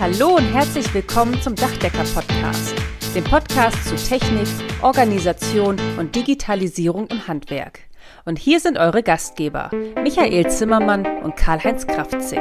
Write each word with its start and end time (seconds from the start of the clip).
Hallo 0.00 0.36
und 0.36 0.44
herzlich 0.44 0.94
willkommen 0.94 1.42
zum 1.42 1.56
Dachdecker-Podcast, 1.56 2.72
dem 3.16 3.24
Podcast 3.24 3.84
zu 3.84 3.96
Technik, 3.96 4.46
Organisation 4.80 5.76
und 5.98 6.14
Digitalisierung 6.14 7.08
im 7.08 7.26
Handwerk. 7.26 7.80
Und 8.24 8.38
hier 8.38 8.60
sind 8.60 8.78
eure 8.78 9.02
Gastgeber, 9.02 9.72
Michael 10.00 10.48
Zimmermann 10.52 11.04
und 11.24 11.34
Karl-Heinz 11.34 11.84
Kraftzig. 11.88 12.38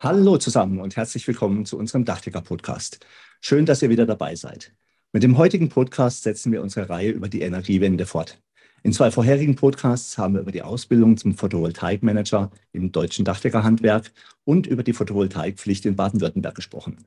Hallo 0.00 0.38
zusammen 0.38 0.78
und 0.78 0.94
herzlich 0.96 1.26
willkommen 1.26 1.66
zu 1.66 1.76
unserem 1.76 2.04
Dachdecker-Podcast. 2.04 3.04
Schön, 3.40 3.66
dass 3.66 3.82
ihr 3.82 3.90
wieder 3.90 4.06
dabei 4.06 4.36
seid. 4.36 4.72
Mit 5.12 5.24
dem 5.24 5.38
heutigen 5.38 5.70
Podcast 5.70 6.22
setzen 6.22 6.52
wir 6.52 6.62
unsere 6.62 6.88
Reihe 6.88 7.10
über 7.10 7.28
die 7.28 7.40
Energiewende 7.40 8.06
fort. 8.06 8.38
In 8.82 8.92
zwei 8.92 9.10
vorherigen 9.10 9.56
Podcasts 9.56 10.18
haben 10.18 10.34
wir 10.34 10.40
über 10.40 10.52
die 10.52 10.62
Ausbildung 10.62 11.16
zum 11.16 11.34
Photovoltaikmanager 11.34 12.50
im 12.72 12.92
deutschen 12.92 13.24
Dachdeckerhandwerk 13.24 14.12
und 14.44 14.66
über 14.66 14.84
die 14.84 14.92
Photovoltaikpflicht 14.92 15.84
in 15.84 15.96
Baden-Württemberg 15.96 16.54
gesprochen. 16.54 16.98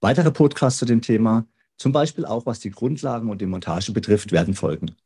Weitere 0.00 0.32
Podcasts 0.32 0.80
zu 0.80 0.86
dem 0.86 1.02
Thema, 1.02 1.46
zum 1.76 1.92
Beispiel 1.92 2.24
auch 2.24 2.46
was 2.46 2.58
die 2.58 2.70
Grundlagen 2.70 3.30
und 3.30 3.40
die 3.40 3.46
Montage 3.46 3.92
betrifft, 3.92 4.32
werden 4.32 4.54
folgen. 4.54 4.96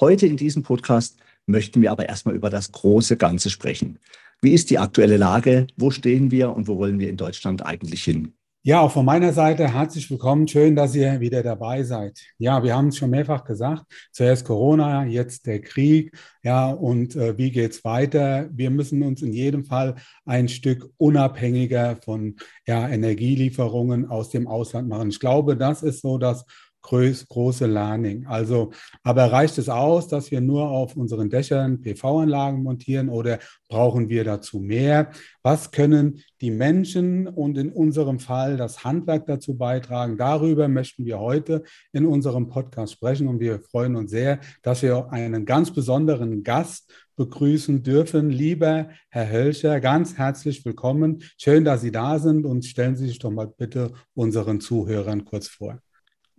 Heute 0.00 0.26
in 0.26 0.36
diesem 0.36 0.62
Podcast 0.62 1.16
möchten 1.46 1.80
wir 1.80 1.90
aber 1.92 2.08
erstmal 2.08 2.34
über 2.34 2.50
das 2.50 2.72
große 2.72 3.16
Ganze 3.16 3.48
sprechen. 3.48 3.98
Wie 4.42 4.52
ist 4.52 4.70
die 4.70 4.78
aktuelle 4.78 5.16
Lage? 5.16 5.66
Wo 5.76 5.90
stehen 5.90 6.30
wir 6.30 6.54
und 6.54 6.68
wo 6.68 6.76
wollen 6.76 6.98
wir 6.98 7.08
in 7.08 7.16
Deutschland 7.16 7.64
eigentlich 7.64 8.04
hin? 8.04 8.32
Ja, 8.62 8.82
auch 8.82 8.92
von 8.92 9.06
meiner 9.06 9.32
Seite 9.32 9.72
herzlich 9.72 10.10
willkommen. 10.10 10.46
Schön, 10.46 10.76
dass 10.76 10.94
ihr 10.94 11.18
wieder 11.20 11.42
dabei 11.42 11.82
seid. 11.82 12.20
Ja, 12.36 12.62
wir 12.62 12.76
haben 12.76 12.88
es 12.88 12.98
schon 12.98 13.08
mehrfach 13.08 13.42
gesagt. 13.44 13.86
Zuerst 14.12 14.44
Corona, 14.44 15.06
jetzt 15.06 15.46
der 15.46 15.62
Krieg. 15.62 16.12
Ja, 16.42 16.70
und 16.70 17.16
äh, 17.16 17.38
wie 17.38 17.50
geht's 17.52 17.82
weiter? 17.84 18.50
Wir 18.52 18.68
müssen 18.68 19.02
uns 19.02 19.22
in 19.22 19.32
jedem 19.32 19.64
Fall 19.64 19.94
ein 20.26 20.46
Stück 20.50 20.90
unabhängiger 20.98 21.96
von 22.04 22.36
ja, 22.66 22.86
Energielieferungen 22.86 24.10
aus 24.10 24.28
dem 24.28 24.46
Ausland 24.46 24.90
machen. 24.90 25.08
Ich 25.08 25.20
glaube, 25.20 25.56
das 25.56 25.82
ist 25.82 26.02
so 26.02 26.18
das 26.18 26.44
groß, 26.82 27.28
große 27.28 27.66
Learning. 27.66 28.26
Also, 28.26 28.72
aber 29.02 29.30
reicht 29.32 29.58
es 29.58 29.68
aus, 29.68 30.08
dass 30.08 30.30
wir 30.30 30.40
nur 30.40 30.68
auf 30.68 30.96
unseren 30.96 31.30
Dächern 31.30 31.80
PV-Anlagen 31.80 32.62
montieren 32.62 33.08
oder 33.08 33.38
brauchen 33.68 34.08
wir 34.08 34.24
dazu 34.24 34.58
mehr? 34.58 35.10
Was 35.42 35.70
können 35.70 36.20
die 36.40 36.50
Menschen 36.50 37.26
und 37.26 37.56
in 37.58 37.70
unserem 37.72 38.18
Fall 38.18 38.56
das 38.56 38.84
Handwerk 38.84 39.26
dazu 39.26 39.56
beitragen? 39.56 40.16
Darüber 40.16 40.68
möchten 40.68 41.04
wir 41.04 41.18
heute 41.18 41.62
in 41.92 42.06
unserem 42.06 42.48
Podcast 42.48 42.92
sprechen 42.92 43.28
und 43.28 43.40
wir 43.40 43.60
freuen 43.60 43.96
uns 43.96 44.10
sehr, 44.10 44.40
dass 44.62 44.82
wir 44.82 45.12
einen 45.12 45.44
ganz 45.44 45.70
besonderen 45.70 46.42
Gast 46.42 46.92
begrüßen 47.16 47.82
dürfen. 47.82 48.30
Lieber 48.30 48.88
Herr 49.10 49.30
Hölscher, 49.30 49.78
ganz 49.80 50.16
herzlich 50.16 50.64
willkommen. 50.64 51.22
Schön, 51.36 51.66
dass 51.66 51.82
Sie 51.82 51.92
da 51.92 52.18
sind 52.18 52.46
und 52.46 52.64
stellen 52.64 52.96
Sie 52.96 53.06
sich 53.06 53.18
doch 53.18 53.30
mal 53.30 53.46
bitte 53.46 53.92
unseren 54.14 54.60
Zuhörern 54.60 55.26
kurz 55.26 55.46
vor. 55.46 55.80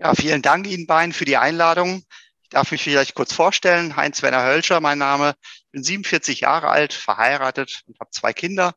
Ja, 0.02 0.16
vielen 0.16 0.42
Dank 0.42 0.66
Ihnen 0.66 0.88
beiden 0.88 1.14
für 1.14 1.26
die 1.26 1.38
Einladung. 1.38 2.04
Ich 2.42 2.50
darf 2.50 2.72
mich 2.72 2.82
vielleicht 2.82 3.14
kurz 3.14 3.34
vorstellen. 3.34 3.96
Heinz-Werner 3.96 4.44
Hölscher, 4.44 4.80
mein 4.82 4.98
Name. 4.98 5.36
Ich 5.44 5.72
bin 5.74 5.84
47 5.84 6.40
Jahre 6.40 6.70
alt, 6.70 6.92
verheiratet 6.92 7.84
und 7.86 8.00
habe 8.00 8.10
zwei 8.10 8.34
Kinder 8.34 8.74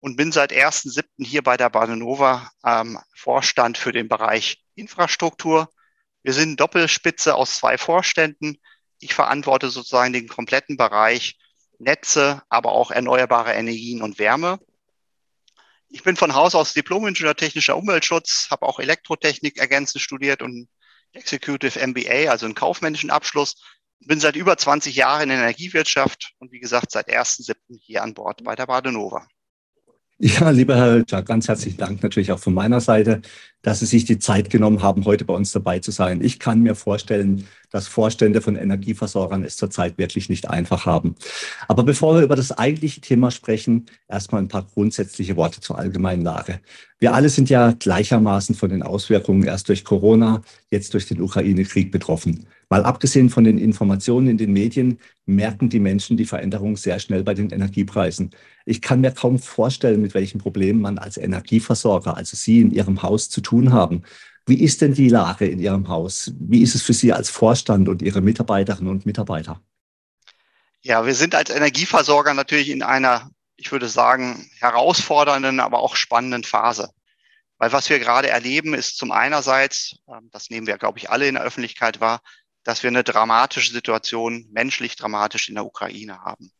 und 0.00 0.16
bin 0.16 0.32
seit 0.32 0.52
1.7. 0.52 1.04
hier 1.24 1.42
bei 1.42 1.56
der 1.56 1.70
Badenova 1.70 2.50
ähm, 2.62 2.98
Vorstand 3.14 3.78
für 3.78 3.90
den 3.90 4.06
Bereich 4.06 4.62
Infrastruktur. 4.74 5.70
Wir 6.22 6.34
sind 6.34 6.60
Doppelspitze 6.60 7.36
aus 7.36 7.56
zwei 7.56 7.78
Vorständen. 7.78 8.58
Ich 8.98 9.14
verantworte 9.14 9.70
sozusagen 9.70 10.12
den 10.12 10.28
kompletten 10.28 10.76
Bereich 10.76 11.38
Netze, 11.78 12.42
aber 12.50 12.72
auch 12.72 12.90
erneuerbare 12.90 13.54
Energien 13.54 14.02
und 14.02 14.18
Wärme. 14.18 14.58
Ich 15.88 16.02
bin 16.02 16.16
von 16.16 16.34
Haus 16.34 16.54
aus 16.54 16.74
Diplom-Ingenieur 16.74 17.36
technischer 17.36 17.76
Umweltschutz, 17.76 18.48
habe 18.50 18.66
auch 18.66 18.80
Elektrotechnik 18.80 19.58
ergänzend 19.58 20.02
studiert 20.02 20.42
und 20.42 20.68
Executive 21.12 21.78
MBA, 21.86 22.30
also 22.30 22.46
einen 22.46 22.54
kaufmännischen 22.54 23.10
Abschluss. 23.10 23.54
Bin 24.00 24.20
seit 24.20 24.36
über 24.36 24.56
20 24.56 24.94
Jahren 24.94 25.22
in 25.22 25.28
der 25.30 25.38
Energiewirtschaft 25.38 26.34
und 26.38 26.52
wie 26.52 26.60
gesagt 26.60 26.90
seit 26.90 27.08
1.7. 27.08 27.54
hier 27.80 28.02
an 28.02 28.14
Bord 28.14 28.44
bei 28.44 28.54
der 28.54 28.66
Badenova. 28.66 29.26
Ja, 30.18 30.48
lieber 30.48 30.76
Herr 30.76 30.92
Hölscher, 30.92 31.22
ganz 31.22 31.46
herzlichen 31.46 31.76
Dank 31.76 32.02
natürlich 32.02 32.32
auch 32.32 32.38
von 32.38 32.54
meiner 32.54 32.80
Seite, 32.80 33.20
dass 33.60 33.80
Sie 33.80 33.86
sich 33.86 34.06
die 34.06 34.18
Zeit 34.18 34.48
genommen 34.48 34.82
haben, 34.82 35.04
heute 35.04 35.26
bei 35.26 35.34
uns 35.34 35.52
dabei 35.52 35.80
zu 35.80 35.90
sein. 35.90 36.22
Ich 36.22 36.38
kann 36.38 36.62
mir 36.62 36.74
vorstellen, 36.74 37.46
dass 37.70 37.86
Vorstände 37.86 38.40
von 38.40 38.56
Energieversorgern 38.56 39.44
es 39.44 39.56
zurzeit 39.56 39.98
wirklich 39.98 40.30
nicht 40.30 40.48
einfach 40.48 40.86
haben. 40.86 41.16
Aber 41.68 41.82
bevor 41.82 42.14
wir 42.14 42.22
über 42.22 42.34
das 42.34 42.50
eigentliche 42.50 43.02
Thema 43.02 43.30
sprechen, 43.30 43.90
erstmal 44.08 44.40
ein 44.40 44.48
paar 44.48 44.64
grundsätzliche 44.64 45.36
Worte 45.36 45.60
zur 45.60 45.76
allgemeinen 45.76 46.22
Lage. 46.22 46.60
Wir 46.98 47.12
alle 47.12 47.28
sind 47.28 47.50
ja 47.50 47.72
gleichermaßen 47.72 48.54
von 48.54 48.70
den 48.70 48.82
Auswirkungen 48.82 49.44
erst 49.44 49.68
durch 49.68 49.84
Corona, 49.84 50.40
jetzt 50.70 50.94
durch 50.94 51.06
den 51.06 51.20
Ukraine-Krieg 51.20 51.92
betroffen. 51.92 52.46
Mal 52.68 52.84
abgesehen 52.84 53.30
von 53.30 53.44
den 53.44 53.58
Informationen 53.58 54.26
in 54.26 54.38
den 54.38 54.52
Medien 54.52 54.98
merken 55.24 55.68
die 55.68 55.78
Menschen 55.78 56.16
die 56.16 56.24
Veränderung 56.24 56.76
sehr 56.76 56.98
schnell 56.98 57.22
bei 57.22 57.32
den 57.32 57.50
Energiepreisen. 57.50 58.34
Ich 58.64 58.82
kann 58.82 59.00
mir 59.00 59.12
kaum 59.12 59.38
vorstellen, 59.38 60.02
mit 60.02 60.14
welchen 60.14 60.38
Problemen 60.38 60.80
man 60.80 60.98
als 60.98 61.16
Energieversorger, 61.16 62.16
also 62.16 62.36
Sie 62.36 62.60
in 62.60 62.72
Ihrem 62.72 63.02
Haus 63.02 63.30
zu 63.30 63.40
tun 63.40 63.72
haben. 63.72 64.02
Wie 64.46 64.60
ist 64.62 64.80
denn 64.80 64.94
die 64.94 65.08
Lage 65.08 65.46
in 65.46 65.60
Ihrem 65.60 65.86
Haus? 65.88 66.32
Wie 66.40 66.62
ist 66.62 66.74
es 66.74 66.82
für 66.82 66.92
Sie 66.92 67.12
als 67.12 67.30
Vorstand 67.30 67.88
und 67.88 68.02
Ihre 68.02 68.20
Mitarbeiterinnen 68.20 68.90
und 68.90 69.06
Mitarbeiter? 69.06 69.60
Ja, 70.82 71.06
wir 71.06 71.14
sind 71.14 71.36
als 71.36 71.50
Energieversorger 71.50 72.34
natürlich 72.34 72.70
in 72.70 72.82
einer, 72.82 73.30
ich 73.56 73.70
würde 73.70 73.88
sagen, 73.88 74.48
herausfordernden, 74.58 75.60
aber 75.60 75.80
auch 75.80 75.94
spannenden 75.94 76.42
Phase. 76.42 76.90
Weil 77.58 77.72
was 77.72 77.88
wir 77.88 77.98
gerade 77.98 78.28
erleben, 78.28 78.74
ist 78.74 78.98
zum 78.98 79.12
einerseits, 79.12 79.96
ähm, 80.08 80.28
das 80.32 80.50
nehmen 80.50 80.66
wir, 80.66 80.78
glaube 80.78 80.98
ich, 80.98 81.10
alle 81.10 81.26
in 81.26 81.34
der 81.34 81.44
Öffentlichkeit 81.44 82.00
wahr, 82.00 82.20
dass 82.66 82.82
wir 82.82 82.88
eine 82.88 83.04
dramatische 83.04 83.70
Situation, 83.70 84.48
menschlich 84.50 84.96
dramatisch 84.96 85.48
in 85.48 85.54
der 85.54 85.64
Ukraine 85.64 86.18
haben. 86.22 86.50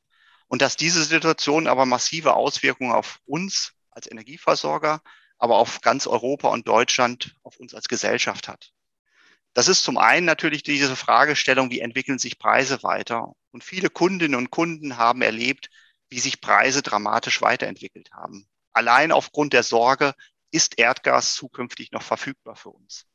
Und 0.47 0.63
dass 0.63 0.77
diese 0.77 1.03
Situation 1.03 1.67
aber 1.67 1.85
massive 1.85 2.35
Auswirkungen 2.35 2.93
auf 2.93 3.19
uns 3.27 3.73
als 3.91 4.09
Energieversorger, 4.09 5.03
aber 5.37 5.57
auf 5.57 5.81
ganz 5.81 6.07
Europa 6.07 6.47
und 6.49 6.69
Deutschland, 6.69 7.35
auf 7.43 7.57
uns 7.57 7.75
als 7.75 7.89
Gesellschaft 7.89 8.47
hat. 8.47 8.71
Das 9.53 9.67
ist 9.67 9.83
zum 9.83 9.99
einen 9.99 10.27
natürlich 10.27 10.63
diese 10.63 10.95
Fragestellung, 10.95 11.73
wie 11.73 11.81
entwickeln 11.81 12.21
sich 12.21 12.39
Preise 12.39 12.85
weiter? 12.85 13.33
Und 13.51 13.65
viele 13.65 13.91
Kundinnen 13.91 14.37
und 14.37 14.51
Kunden 14.53 14.99
haben 14.99 15.23
erlebt, 15.23 15.71
wie 16.09 16.21
sich 16.21 16.41
Preise 16.41 16.83
dramatisch 16.83 17.43
weiterentwickelt 17.43 18.13
haben. 18.13 18.47
Allein 18.73 19.11
aufgrund 19.11 19.55
der 19.55 19.65
Sorge, 19.65 20.15
ist 20.53 20.79
Erdgas 20.79 21.35
zukünftig 21.35 21.91
noch 21.91 22.03
verfügbar 22.03 22.55
für 22.55 22.71
uns? 22.71 23.07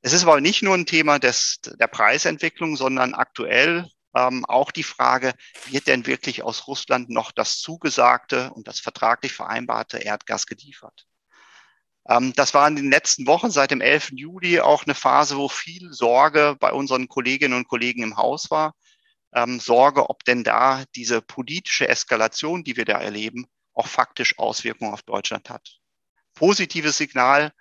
Es 0.00 0.12
ist 0.12 0.22
aber 0.22 0.40
nicht 0.40 0.62
nur 0.62 0.74
ein 0.74 0.86
Thema 0.86 1.18
des, 1.18 1.60
der 1.62 1.88
Preisentwicklung, 1.88 2.76
sondern 2.76 3.14
aktuell 3.14 3.86
ähm, 4.16 4.44
auch 4.44 4.70
die 4.70 4.82
Frage, 4.84 5.34
wird 5.66 5.86
denn 5.86 6.06
wirklich 6.06 6.42
aus 6.42 6.66
Russland 6.66 7.10
noch 7.10 7.32
das 7.32 7.58
zugesagte 7.58 8.50
und 8.52 8.68
das 8.68 8.80
vertraglich 8.80 9.32
vereinbarte 9.32 9.98
Erdgas 9.98 10.46
geliefert? 10.46 11.06
Ähm, 12.08 12.32
das 12.34 12.54
war 12.54 12.66
in 12.68 12.76
den 12.76 12.90
letzten 12.90 13.26
Wochen 13.26 13.50
seit 13.50 13.70
dem 13.70 13.80
11. 13.80 14.10
Juli 14.12 14.60
auch 14.60 14.84
eine 14.84 14.94
Phase, 14.94 15.36
wo 15.36 15.48
viel 15.48 15.92
Sorge 15.92 16.56
bei 16.58 16.72
unseren 16.72 17.08
Kolleginnen 17.08 17.54
und 17.54 17.68
Kollegen 17.68 18.02
im 18.02 18.16
Haus 18.16 18.50
war. 18.50 18.74
Ähm, 19.34 19.60
Sorge, 19.60 20.08
ob 20.08 20.24
denn 20.24 20.42
da 20.42 20.84
diese 20.94 21.20
politische 21.20 21.88
Eskalation, 21.88 22.64
die 22.64 22.76
wir 22.76 22.86
da 22.86 22.98
erleben, 22.98 23.46
auch 23.74 23.86
faktisch 23.86 24.38
Auswirkungen 24.38 24.92
auf 24.92 25.02
Deutschland 25.02 25.50
hat. 25.50 25.78
Positives 26.34 26.96
Signal, 26.96 27.52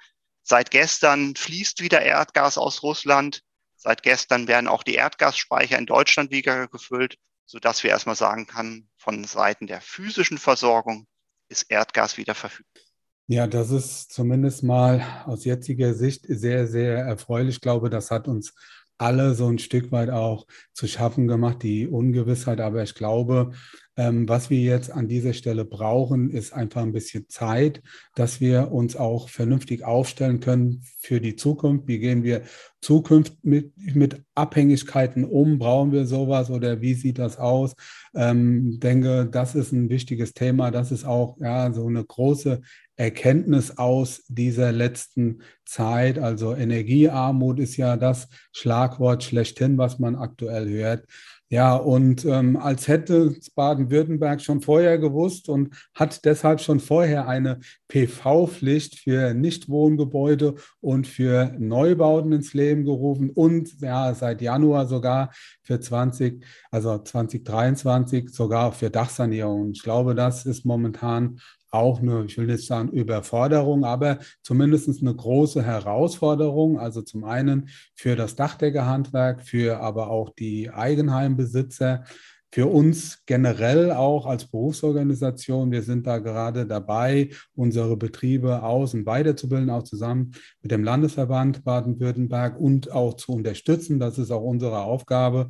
Seit 0.49 0.71
gestern 0.71 1.35
fließt 1.35 1.81
wieder 1.81 2.01
Erdgas 2.01 2.57
aus 2.57 2.81
Russland. 2.81 3.41
Seit 3.75 4.01
gestern 4.01 4.47
werden 4.47 4.69
auch 4.69 4.83
die 4.83 4.93
Erdgasspeicher 4.93 5.77
in 5.77 5.85
Deutschland 5.85 6.31
wieder 6.31 6.69
gefüllt, 6.69 7.17
sodass 7.45 7.83
wir 7.83 7.89
erstmal 7.89 8.15
sagen 8.15 8.47
können, 8.47 8.89
von 8.95 9.25
Seiten 9.25 9.67
der 9.67 9.81
physischen 9.81 10.37
Versorgung 10.37 11.05
ist 11.49 11.69
Erdgas 11.69 12.15
wieder 12.15 12.33
verfügbar. 12.33 12.81
Ja, 13.27 13.45
das 13.45 13.71
ist 13.71 14.13
zumindest 14.13 14.63
mal 14.63 15.05
aus 15.25 15.43
jetziger 15.43 15.93
Sicht 15.93 16.23
sehr, 16.29 16.65
sehr 16.65 16.99
erfreulich. 16.99 17.55
Ich 17.55 17.61
glaube, 17.61 17.89
das 17.89 18.09
hat 18.09 18.29
uns 18.29 18.53
alle 18.97 19.35
so 19.35 19.49
ein 19.49 19.59
Stück 19.59 19.91
weit 19.91 20.09
auch 20.09 20.47
zu 20.71 20.87
schaffen 20.87 21.27
gemacht, 21.27 21.61
die 21.61 21.89
Ungewissheit. 21.89 22.61
Aber 22.61 22.83
ich 22.83 22.95
glaube, 22.95 23.51
ähm, 23.97 24.29
was 24.29 24.51
wir 24.51 24.59
jetzt 24.59 24.91
an 24.91 25.07
dieser 25.07 25.33
Stelle 25.33 25.65
brauchen, 25.65 26.29
ist 26.29 26.53
einfach 26.53 26.83
ein 26.83 26.93
bisschen 26.93 27.27
Zeit, 27.29 27.81
dass 28.15 28.39
wir 28.39 28.71
uns 28.71 28.95
auch 28.95 29.27
vernünftig 29.27 29.83
aufstellen 29.83 30.39
können 30.39 30.83
für 30.99 31.19
die 31.19 31.35
Zukunft. 31.35 31.87
Wie 31.87 31.97
gehen 31.97 32.23
wir 32.23 32.43
Zukunft 32.79 33.33
mit, 33.43 33.73
mit 33.95 34.23
Abhängigkeiten 34.35 35.25
um? 35.25 35.57
Brauchen 35.57 35.91
wir 35.91 36.05
sowas 36.05 36.51
oder 36.51 36.79
wie 36.79 36.93
sieht 36.93 37.17
das 37.17 37.37
aus? 37.37 37.73
Ähm, 38.13 38.79
denke, 38.79 39.27
das 39.31 39.55
ist 39.55 39.71
ein 39.71 39.89
wichtiges 39.89 40.33
Thema. 40.33 40.69
Das 40.69 40.91
ist 40.91 41.03
auch 41.03 41.37
ja, 41.39 41.73
so 41.73 41.87
eine 41.87 42.05
große 42.05 42.61
Erkenntnis 42.97 43.77
aus 43.77 44.23
dieser 44.27 44.71
letzten 44.71 45.41
Zeit. 45.65 46.19
Also 46.19 46.55
Energiearmut 46.55 47.59
ist 47.59 47.77
ja 47.77 47.97
das 47.97 48.27
Schlagwort 48.51 49.23
schlechthin, 49.23 49.77
was 49.77 49.97
man 49.97 50.15
aktuell 50.15 50.69
hört. 50.69 51.05
Ja, 51.49 51.77
und 51.77 52.25
ähm, 52.25 52.57
als 52.57 52.89
hätte 52.89 53.33
Baden-Württemberg 53.55 54.41
schon 54.41 54.59
vorher 54.59 54.97
gewusst 54.97 55.47
und 55.47 55.73
hat 55.95 56.25
deshalb 56.25 56.59
schon 56.59 56.81
vorher 56.81 57.29
eine 57.29 57.59
PV-Pflicht 57.87 58.99
für 58.99 59.33
Nichtwohngebäude 59.33 60.55
und 60.81 61.07
für 61.07 61.55
Neubauten 61.57 62.33
ins 62.33 62.53
Leben 62.53 62.83
gerufen 62.83 63.29
und 63.29 63.79
ja, 63.79 64.13
seit 64.13 64.41
Januar 64.41 64.87
sogar 64.87 65.31
für 65.63 65.79
20, 65.79 66.43
also 66.69 66.97
2023 66.97 68.29
sogar 68.29 68.73
für 68.73 68.89
Dachsanierung. 68.89 69.71
Ich 69.71 69.83
glaube, 69.83 70.15
das 70.15 70.45
ist 70.45 70.65
momentan 70.65 71.39
auch 71.71 72.01
eine, 72.01 72.25
ich 72.25 72.37
will 72.37 72.47
nicht 72.47 72.65
sagen 72.65 72.89
Überforderung, 72.89 73.83
aber 73.83 74.19
zumindest 74.41 75.01
eine 75.01 75.15
große 75.15 75.63
Herausforderung. 75.63 76.79
Also 76.79 77.01
zum 77.01 77.23
einen 77.23 77.69
für 77.95 78.15
das 78.15 78.35
Dachdeckerhandwerk, 78.35 79.41
für 79.41 79.79
aber 79.79 80.09
auch 80.09 80.29
die 80.29 80.69
Eigenheimbesitzer, 80.69 82.03
für 82.51 82.67
uns 82.67 83.23
generell 83.25 83.91
auch 83.91 84.25
als 84.25 84.45
Berufsorganisation. 84.45 85.71
Wir 85.71 85.83
sind 85.83 86.07
da 86.07 86.17
gerade 86.19 86.65
dabei, 86.65 87.29
unsere 87.55 87.97
Betriebe 87.97 88.63
aus- 88.63 88.93
und 88.93 89.05
weiterzubilden, 89.05 89.69
auch 89.69 89.83
zusammen 89.83 90.31
mit 90.61 90.71
dem 90.71 90.83
Landesverband 90.83 91.65
Baden-Württemberg 91.65 92.59
und 92.59 92.91
auch 92.91 93.15
zu 93.15 93.33
unterstützen. 93.33 93.99
Das 93.99 94.17
ist 94.17 94.31
auch 94.31 94.43
unsere 94.43 94.79
Aufgabe. 94.79 95.49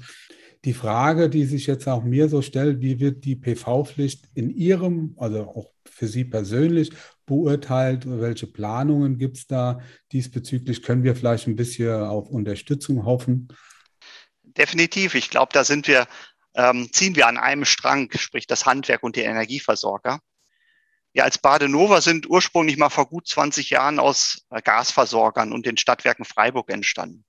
Die 0.66 0.74
Frage, 0.74 1.30
die 1.30 1.46
sich 1.46 1.68
jetzt 1.68 1.88
auch 1.88 2.04
mir 2.04 2.30
so 2.30 2.42
stellt, 2.42 2.82
wie 2.82 3.00
wird 3.00 3.26
die 3.26 3.36
PV-Pflicht 3.36 4.26
in 4.34 4.50
Ihrem, 4.50 5.16
also 5.18 5.44
auch 5.44 5.72
für 5.86 6.08
Sie 6.08 6.26
persönlich 6.26 6.92
beurteilt? 7.26 8.04
Welche 8.06 8.48
Planungen 8.48 9.18
gibt 9.18 9.38
es 9.38 9.48
da 9.48 9.80
diesbezüglich? 10.12 10.82
Können 10.82 11.04
wir 11.04 11.16
vielleicht 11.16 11.48
ein 11.48 11.56
bisschen 11.56 12.04
auf 12.04 12.30
Unterstützung 12.30 13.06
hoffen? 13.06 13.50
Definitiv. 14.44 15.14
Ich 15.14 15.30
glaube, 15.30 15.54
da 15.54 15.64
sind 15.64 15.88
wir, 15.88 16.08
ähm, 16.56 16.90
ziehen 16.92 17.16
wir 17.16 17.28
an 17.28 17.38
einem 17.38 17.66
Strang, 17.66 18.10
sprich 18.18 18.48
das 18.48 18.66
Handwerk 18.66 19.04
und 19.04 19.16
die 19.16 19.22
Energieversorger. 19.22 20.20
Wir 21.14 21.24
als 21.24 21.38
Badenova 21.38 22.02
sind 22.02 22.30
ursprünglich 22.30 22.78
mal 22.78 22.90
vor 22.90 23.08
gut 23.08 23.28
20 23.28 23.70
Jahren 23.70 24.00
aus 24.00 24.46
äh, 24.50 24.62
Gasversorgern 24.62 25.52
und 25.52 25.66
den 25.66 25.78
Stadtwerken 25.78 26.26
Freiburg 26.26 26.70
entstanden. 26.72 27.26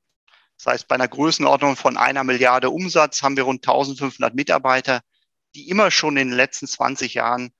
Das 0.58 0.72
heißt, 0.72 0.88
bei 0.88 0.96
einer 0.96 1.08
Größenordnung 1.08 1.76
von 1.76 1.96
einer 1.96 2.24
Milliarde 2.24 2.70
Umsatz 2.70 3.22
haben 3.22 3.36
wir 3.36 3.44
rund 3.44 3.66
1500 3.66 4.34
Mitarbeiter, 4.34 5.00
die 5.54 5.68
immer 5.68 5.90
schon 5.90 6.16
in 6.16 6.28
den 6.28 6.36
letzten 6.36 6.66
20 6.66 7.14
Jahren 7.14 7.50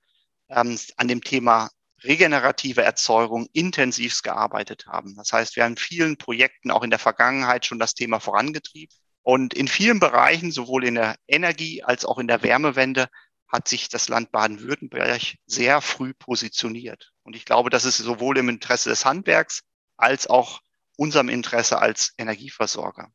ähm, 0.49 0.77
an 0.97 1.07
dem 1.07 1.23
Thema 1.23 1.69
regenerative 2.03 2.81
Erzeugung 2.81 3.47
intensivst 3.53 4.23
gearbeitet 4.23 4.85
haben. 4.87 5.15
Das 5.15 5.33
heißt, 5.33 5.55
wir 5.55 5.63
haben 5.63 5.73
in 5.73 5.77
vielen 5.77 6.17
Projekten 6.17 6.71
auch 6.71 6.83
in 6.83 6.89
der 6.89 6.99
Vergangenheit 6.99 7.65
schon 7.65 7.79
das 7.79 7.93
Thema 7.93 8.19
vorangetrieben. 8.19 8.95
Und 9.21 9.53
in 9.53 9.67
vielen 9.67 9.99
Bereichen, 9.99 10.51
sowohl 10.51 10.85
in 10.85 10.95
der 10.95 11.15
Energie 11.27 11.83
als 11.83 12.05
auch 12.05 12.17
in 12.17 12.27
der 12.27 12.41
Wärmewende, 12.41 13.09
hat 13.47 13.67
sich 13.67 13.89
das 13.89 14.09
Land 14.09 14.31
Baden-Württemberg 14.31 15.35
sehr 15.45 15.81
früh 15.81 16.13
positioniert. 16.13 17.11
Und 17.23 17.35
ich 17.35 17.45
glaube, 17.45 17.69
das 17.69 17.85
ist 17.85 17.97
sowohl 17.97 18.37
im 18.37 18.49
Interesse 18.49 18.89
des 18.89 19.05
Handwerks 19.05 19.61
als 19.97 20.27
auch 20.27 20.61
unserem 20.99 21.29
Interesse 21.29 21.79
als 21.79 22.13
Energieversorger. 22.17 23.09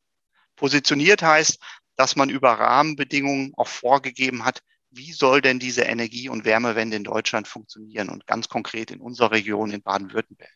Positioniert 0.57 1.23
heißt, 1.23 1.59
dass 1.97 2.17
man 2.17 2.31
über 2.31 2.53
Rahmenbedingungen 2.53 3.53
auch 3.57 3.69
vorgegeben 3.69 4.45
hat, 4.45 4.63
wie 4.91 5.13
soll 5.13 5.43
denn 5.43 5.59
diese 5.59 5.83
Energie- 5.83 6.31
und 6.31 6.45
Wärmewende 6.45 6.97
in 6.97 7.05
Deutschland 7.05 7.47
funktionieren 7.47 8.09
und 8.09 8.27
ganz 8.27 8.49
konkret 8.49 8.91
in 8.91 9.01
unserer 9.01 9.33
Region 9.33 9.71
in 9.71 9.83
Baden-Württemberg. 9.83 10.55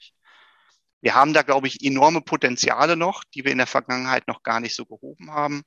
Wir 1.01 1.15
haben 1.15 1.35
da, 1.35 1.43
glaube 1.43 1.69
ich, 1.69 1.85
enorme 1.85 2.23
Potenziale 2.23 2.97
noch, 2.97 3.25
die 3.35 3.45
wir 3.45 3.53
in 3.53 3.59
der 3.59 3.67
Vergangenheit 3.67 4.27
noch 4.27 4.43
gar 4.43 4.61
nicht 4.61 4.75
so 4.75 4.87
gehoben 4.87 5.31
haben. 5.31 5.63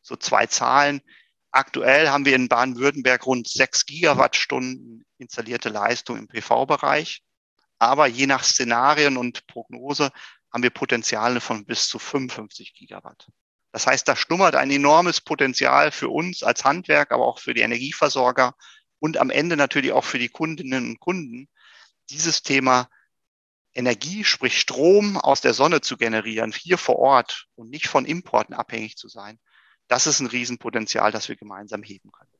So 0.00 0.16
zwei 0.16 0.46
Zahlen. 0.46 1.02
Aktuell 1.50 2.08
haben 2.08 2.24
wir 2.24 2.34
in 2.34 2.48
Baden-Württemberg 2.48 3.26
rund 3.26 3.48
sechs 3.48 3.84
Gigawattstunden 3.84 5.04
installierte 5.18 5.68
Leistung 5.68 6.16
im 6.16 6.26
PV-Bereich. 6.26 7.22
Aber 7.78 8.06
je 8.06 8.26
nach 8.26 8.44
Szenarien 8.44 9.16
und 9.16 9.46
Prognose 9.46 10.10
haben 10.52 10.62
wir 10.62 10.70
Potenziale 10.70 11.40
von 11.40 11.64
bis 11.64 11.88
zu 11.88 11.98
55 11.98 12.74
Gigawatt. 12.74 13.28
Das 13.72 13.86
heißt, 13.86 14.06
da 14.06 14.16
schlummert 14.16 14.54
ein 14.54 14.70
enormes 14.70 15.20
Potenzial 15.20 15.92
für 15.92 16.10
uns 16.10 16.42
als 16.42 16.64
Handwerk, 16.64 17.10
aber 17.10 17.26
auch 17.26 17.38
für 17.38 17.54
die 17.54 17.62
Energieversorger 17.62 18.54
und 18.98 19.16
am 19.16 19.30
Ende 19.30 19.56
natürlich 19.56 19.92
auch 19.92 20.04
für 20.04 20.18
die 20.18 20.28
Kundinnen 20.28 20.90
und 20.90 21.00
Kunden, 21.00 21.48
dieses 22.10 22.42
Thema 22.42 22.88
Energie, 23.74 24.24
sprich 24.24 24.60
Strom 24.60 25.16
aus 25.16 25.40
der 25.40 25.54
Sonne 25.54 25.80
zu 25.80 25.96
generieren, 25.96 26.52
hier 26.52 26.76
vor 26.76 26.96
Ort 26.96 27.46
und 27.54 27.70
nicht 27.70 27.88
von 27.88 28.04
Importen 28.04 28.54
abhängig 28.54 28.96
zu 28.96 29.08
sein. 29.08 29.40
Das 29.88 30.06
ist 30.06 30.20
ein 30.20 30.26
Riesenpotenzial, 30.26 31.10
das 31.10 31.28
wir 31.28 31.36
gemeinsam 31.36 31.82
heben 31.82 32.12
können. 32.12 32.31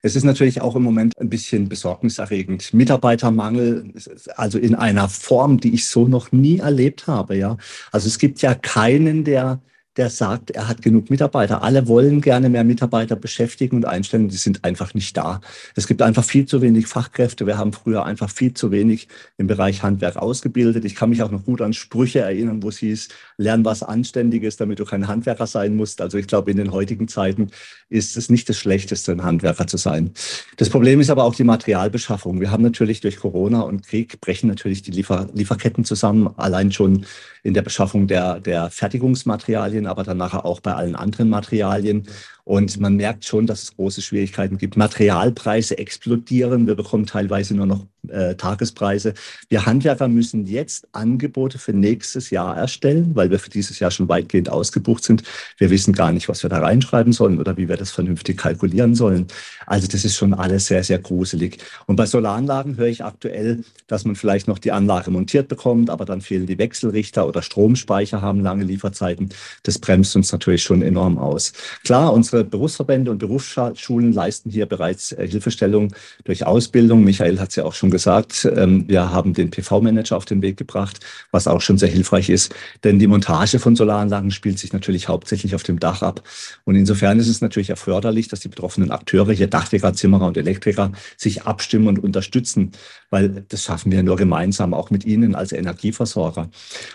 Es 0.00 0.14
ist 0.14 0.24
natürlich 0.24 0.60
auch 0.60 0.76
im 0.76 0.82
Moment 0.82 1.18
ein 1.18 1.28
bisschen 1.28 1.68
besorgniserregend. 1.68 2.72
Mitarbeitermangel, 2.72 3.92
also 4.36 4.58
in 4.58 4.74
einer 4.76 5.08
Form, 5.08 5.58
die 5.58 5.74
ich 5.74 5.86
so 5.86 6.06
noch 6.06 6.30
nie 6.30 6.58
erlebt 6.58 7.08
habe, 7.08 7.36
ja. 7.36 7.56
Also 7.90 8.06
es 8.06 8.18
gibt 8.18 8.40
ja 8.40 8.54
keinen, 8.54 9.24
der 9.24 9.60
der 9.98 10.10
sagt, 10.10 10.52
er 10.52 10.68
hat 10.68 10.80
genug 10.80 11.10
Mitarbeiter. 11.10 11.62
Alle 11.62 11.88
wollen 11.88 12.20
gerne 12.20 12.48
mehr 12.48 12.62
Mitarbeiter 12.62 13.16
beschäftigen 13.16 13.76
und 13.76 13.84
einstellen, 13.84 14.28
die 14.28 14.36
sind 14.36 14.64
einfach 14.64 14.94
nicht 14.94 15.16
da. 15.16 15.40
Es 15.74 15.88
gibt 15.88 16.02
einfach 16.02 16.22
viel 16.22 16.46
zu 16.46 16.62
wenig 16.62 16.86
Fachkräfte. 16.86 17.46
Wir 17.46 17.58
haben 17.58 17.72
früher 17.72 18.04
einfach 18.06 18.30
viel 18.30 18.54
zu 18.54 18.70
wenig 18.70 19.08
im 19.38 19.48
Bereich 19.48 19.82
Handwerk 19.82 20.16
ausgebildet. 20.16 20.84
Ich 20.84 20.94
kann 20.94 21.10
mich 21.10 21.22
auch 21.22 21.32
noch 21.32 21.44
gut 21.44 21.60
an 21.60 21.72
Sprüche 21.72 22.20
erinnern, 22.20 22.62
wo 22.62 22.68
es 22.68 22.78
hieß, 22.78 23.08
lern 23.38 23.64
was 23.64 23.82
Anständiges, 23.82 24.56
damit 24.56 24.78
du 24.78 24.84
kein 24.84 25.08
Handwerker 25.08 25.48
sein 25.48 25.74
musst. 25.74 26.00
Also 26.00 26.16
ich 26.16 26.28
glaube, 26.28 26.52
in 26.52 26.56
den 26.56 26.70
heutigen 26.70 27.08
Zeiten 27.08 27.50
ist 27.88 28.16
es 28.16 28.30
nicht 28.30 28.48
das 28.48 28.56
Schlechteste, 28.56 29.10
ein 29.10 29.24
Handwerker 29.24 29.66
zu 29.66 29.78
sein. 29.78 30.12
Das 30.58 30.70
Problem 30.70 31.00
ist 31.00 31.10
aber 31.10 31.24
auch 31.24 31.34
die 31.34 31.44
Materialbeschaffung. 31.44 32.40
Wir 32.40 32.52
haben 32.52 32.62
natürlich 32.62 33.00
durch 33.00 33.16
Corona 33.16 33.62
und 33.62 33.84
Krieg 33.84 34.20
brechen 34.20 34.48
natürlich 34.48 34.82
die 34.82 34.92
Liefer 34.92 35.28
Lieferketten 35.34 35.84
zusammen, 35.84 36.30
allein 36.36 36.70
schon 36.70 37.04
in 37.42 37.54
der 37.54 37.62
Beschaffung 37.62 38.06
der, 38.06 38.40
der 38.40 38.70
Fertigungsmaterialien 38.70 39.87
aber 39.88 40.04
dann 40.04 40.16
nachher 40.16 40.44
auch 40.44 40.60
bei 40.60 40.74
allen 40.74 40.94
anderen 40.94 41.28
Materialien. 41.28 42.06
Und 42.44 42.80
man 42.80 42.96
merkt 42.96 43.24
schon, 43.24 43.46
dass 43.46 43.62
es 43.62 43.76
große 43.76 44.02
Schwierigkeiten 44.02 44.58
gibt. 44.58 44.76
Materialpreise 44.76 45.76
explodieren. 45.78 46.66
Wir 46.66 46.74
bekommen 46.74 47.06
teilweise 47.06 47.54
nur 47.54 47.66
noch 47.66 47.86
äh, 48.10 48.34
Tagespreise. 48.34 49.14
Wir 49.48 49.66
Handwerker 49.66 50.08
müssen 50.08 50.46
jetzt 50.46 50.88
Angebote 50.92 51.58
für 51.58 51.72
nächstes 51.72 52.30
Jahr 52.30 52.56
erstellen, 52.56 53.12
weil 53.14 53.30
wir 53.30 53.38
für 53.38 53.50
dieses 53.50 53.78
Jahr 53.78 53.90
schon 53.90 54.08
weitgehend 54.08 54.50
ausgebucht 54.50 55.04
sind. 55.04 55.22
Wir 55.58 55.70
wissen 55.70 55.92
gar 55.92 56.12
nicht, 56.12 56.28
was 56.28 56.42
wir 56.42 56.50
da 56.50 56.58
reinschreiben 56.58 57.12
sollen 57.12 57.38
oder 57.38 57.56
wie 57.56 57.68
wir 57.68 57.76
das 57.76 57.90
vernünftig 57.90 58.38
kalkulieren 58.38 58.94
sollen. 58.94 59.26
Also 59.66 59.86
das 59.86 60.04
ist 60.04 60.16
schon 60.16 60.34
alles 60.34 60.66
sehr, 60.66 60.82
sehr 60.82 60.98
gruselig. 60.98 61.58
Und 61.86 61.96
bei 61.96 62.06
Solaranlagen 62.06 62.76
höre 62.76 62.86
ich 62.86 63.04
aktuell, 63.04 63.64
dass 63.86 64.04
man 64.04 64.16
vielleicht 64.16 64.48
noch 64.48 64.58
die 64.58 64.72
Anlage 64.72 65.10
montiert 65.10 65.48
bekommt, 65.48 65.90
aber 65.90 66.04
dann 66.04 66.20
fehlen 66.20 66.46
die 66.46 66.58
Wechselrichter 66.58 67.26
oder 67.26 67.42
Stromspeicher 67.42 68.22
haben 68.22 68.40
lange 68.40 68.64
Lieferzeiten. 68.64 69.28
Das 69.62 69.78
bremst 69.78 70.16
uns 70.16 70.32
natürlich 70.32 70.62
schon 70.62 70.82
enorm 70.82 71.18
aus. 71.18 71.52
Klar, 71.84 72.12
unsere 72.12 72.44
Berufsverbände 72.44 73.10
und 73.10 73.18
Berufsschulen 73.18 74.12
leisten 74.12 74.50
hier 74.50 74.66
bereits 74.66 75.12
äh, 75.12 75.26
Hilfestellung 75.26 75.92
durch 76.24 76.46
Ausbildung. 76.46 77.04
Michael 77.04 77.38
hat 77.38 77.50
es 77.50 77.56
ja 77.56 77.64
auch 77.64 77.74
schon 77.74 77.90
gesagt. 77.90 77.97
Ähm, 78.06 78.84
wir 78.88 79.10
haben 79.10 79.34
den 79.34 79.50
PV-Manager 79.50 80.16
auf 80.16 80.24
den 80.24 80.42
Weg 80.42 80.56
gebracht, 80.56 81.00
was 81.30 81.46
auch 81.46 81.60
schon 81.60 81.78
sehr 81.78 81.88
hilfreich 81.88 82.28
ist. 82.30 82.54
Denn 82.84 82.98
die 82.98 83.06
Montage 83.06 83.58
von 83.58 83.76
Solaranlagen 83.76 84.30
spielt 84.30 84.58
sich 84.58 84.72
natürlich 84.72 85.08
hauptsächlich 85.08 85.54
auf 85.54 85.62
dem 85.62 85.80
Dach 85.80 86.02
ab. 86.02 86.22
Und 86.64 86.76
insofern 86.76 87.18
ist 87.18 87.28
es 87.28 87.40
natürlich 87.40 87.70
erforderlich, 87.70 88.28
dass 88.28 88.40
die 88.40 88.48
betroffenen 88.48 88.90
Akteure, 88.90 89.32
hier 89.32 89.48
Dachdecker, 89.48 89.92
Zimmerer 89.94 90.26
und 90.26 90.36
Elektriker, 90.36 90.92
sich 91.16 91.42
abstimmen 91.42 91.88
und 91.88 91.98
unterstützen, 91.98 92.72
weil 93.10 93.44
das 93.48 93.64
schaffen 93.64 93.90
wir 93.90 94.02
nur 94.02 94.16
gemeinsam, 94.16 94.74
auch 94.74 94.90
mit 94.90 95.04
Ihnen 95.04 95.34
als 95.34 95.52
Energieversorger. 95.52 96.50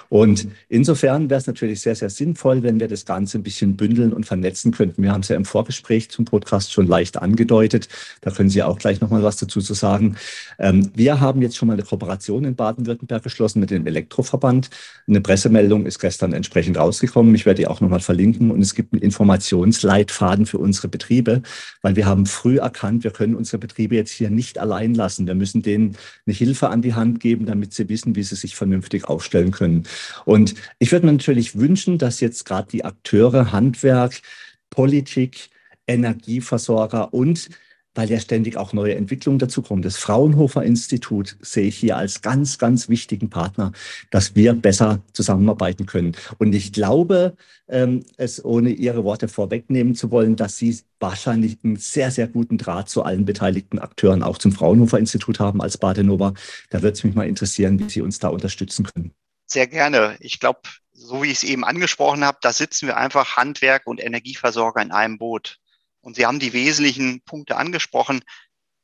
Und 0.09 0.47
insofern 0.69 1.29
wäre 1.29 1.39
es 1.39 1.47
natürlich 1.47 1.81
sehr, 1.81 1.95
sehr 1.95 2.09
sinnvoll, 2.09 2.63
wenn 2.63 2.79
wir 2.79 2.87
das 2.87 3.05
Ganze 3.05 3.39
ein 3.39 3.43
bisschen 3.43 3.75
bündeln 3.75 4.13
und 4.13 4.25
vernetzen 4.25 4.71
könnten. 4.71 5.01
Wir 5.01 5.11
haben 5.11 5.21
es 5.21 5.29
ja 5.29 5.35
im 5.35 5.45
Vorgespräch 5.45 6.09
zum 6.09 6.25
Podcast 6.25 6.71
schon 6.71 6.87
leicht 6.87 7.21
angedeutet. 7.21 7.89
Da 8.21 8.31
können 8.31 8.49
Sie 8.49 8.63
auch 8.63 8.77
gleich 8.77 9.01
nochmal 9.01 9.23
was 9.23 9.37
dazu 9.37 9.61
zu 9.61 9.73
sagen. 9.73 10.15
Ähm, 10.59 10.91
wir 10.95 11.19
haben 11.19 11.41
jetzt 11.41 11.57
schon 11.57 11.67
mal 11.67 11.73
eine 11.73 11.83
Kooperation 11.83 12.45
in 12.45 12.55
Baden-Württemberg 12.55 13.23
geschlossen 13.23 13.59
mit 13.59 13.71
dem 13.71 13.87
Elektroverband. 13.87 14.69
Eine 15.07 15.21
Pressemeldung 15.21 15.85
ist 15.85 15.99
gestern 15.99 16.33
entsprechend 16.33 16.77
rausgekommen. 16.77 17.33
Ich 17.35 17.45
werde 17.45 17.61
die 17.61 17.67
auch 17.67 17.81
nochmal 17.81 17.99
verlinken. 17.99 18.51
Und 18.51 18.61
es 18.61 18.75
gibt 18.75 18.93
einen 18.93 19.01
Informationsleitfaden 19.01 20.45
für 20.45 20.57
unsere 20.57 20.87
Betriebe, 20.87 21.41
weil 21.81 21.95
wir 21.95 22.05
haben 22.05 22.25
früh 22.25 22.57
erkannt, 22.57 23.03
wir 23.03 23.11
können 23.11 23.35
unsere 23.35 23.57
Betriebe 23.57 23.95
jetzt 23.95 24.11
hier 24.11 24.29
nicht 24.29 24.59
allein 24.59 24.93
lassen. 24.93 25.27
Wir 25.27 25.35
müssen 25.35 25.61
denen 25.61 25.97
eine 26.25 26.35
Hilfe 26.35 26.69
an 26.69 26.81
die 26.81 26.93
Hand 26.93 27.19
geben, 27.19 27.45
damit 27.45 27.73
sie 27.73 27.89
wissen, 27.89 28.15
wie 28.15 28.23
sie 28.23 28.35
sich 28.35 28.55
vernünftig 28.55 29.05
aufstellen 29.05 29.51
können. 29.51 29.83
Und 30.25 30.55
ich 30.79 30.91
würde 30.91 31.05
mir 31.05 31.13
natürlich 31.13 31.57
wünschen, 31.57 31.97
dass 31.97 32.19
jetzt 32.19 32.45
gerade 32.45 32.69
die 32.71 32.85
Akteure, 32.85 33.51
Handwerk, 33.51 34.21
Politik, 34.69 35.49
Energieversorger 35.87 37.13
und 37.13 37.49
weil 37.95 38.09
ja 38.09 38.19
ständig 38.19 38.57
auch 38.57 38.73
neue 38.73 38.95
Entwicklungen 38.95 39.39
dazu 39.39 39.61
kommen. 39.61 39.81
Das 39.81 39.97
Fraunhofer 39.97 40.63
Institut 40.63 41.37
sehe 41.41 41.67
ich 41.67 41.77
hier 41.77 41.97
als 41.97 42.21
ganz, 42.21 42.57
ganz 42.57 42.89
wichtigen 42.89 43.29
Partner, 43.29 43.71
dass 44.09 44.35
wir 44.35 44.53
besser 44.53 45.01
zusammenarbeiten 45.13 45.85
können. 45.85 46.15
Und 46.39 46.53
ich 46.53 46.73
glaube, 46.73 47.35
ähm, 47.67 48.03
es 48.17 48.43
ohne 48.43 48.71
Ihre 48.71 49.03
Worte 49.03 49.27
vorwegnehmen 49.27 49.95
zu 49.95 50.11
wollen, 50.11 50.35
dass 50.35 50.57
Sie 50.57 50.77
wahrscheinlich 50.99 51.57
einen 51.63 51.77
sehr, 51.77 52.11
sehr 52.11 52.27
guten 52.27 52.57
Draht 52.57 52.89
zu 52.89 53.03
allen 53.03 53.25
beteiligten 53.25 53.79
Akteuren, 53.79 54.23
auch 54.23 54.37
zum 54.37 54.51
Fraunhofer 54.51 54.99
Institut 54.99 55.39
haben 55.39 55.61
als 55.61 55.77
Badenova. 55.77 56.33
Da 56.69 56.81
würde 56.81 56.93
es 56.93 57.03
mich 57.03 57.15
mal 57.15 57.27
interessieren, 57.27 57.79
wie 57.79 57.89
Sie 57.89 58.01
uns 58.01 58.19
da 58.19 58.29
unterstützen 58.29 58.85
können. 58.85 59.11
Sehr 59.45 59.67
gerne. 59.67 60.15
Ich 60.19 60.39
glaube, 60.39 60.61
so 60.93 61.21
wie 61.21 61.27
ich 61.27 61.37
es 61.37 61.43
eben 61.43 61.63
angesprochen 61.63 62.23
habe, 62.23 62.37
da 62.41 62.53
sitzen 62.53 62.87
wir 62.87 62.97
einfach 62.97 63.35
Handwerk 63.35 63.85
und 63.85 64.03
Energieversorger 64.03 64.81
in 64.81 64.91
einem 64.91 65.17
Boot. 65.17 65.59
Und 66.03 66.17
Sie 66.17 66.25
haben 66.25 66.39
die 66.39 66.53
wesentlichen 66.53 67.21
Punkte 67.21 67.55
angesprochen, 67.55 68.23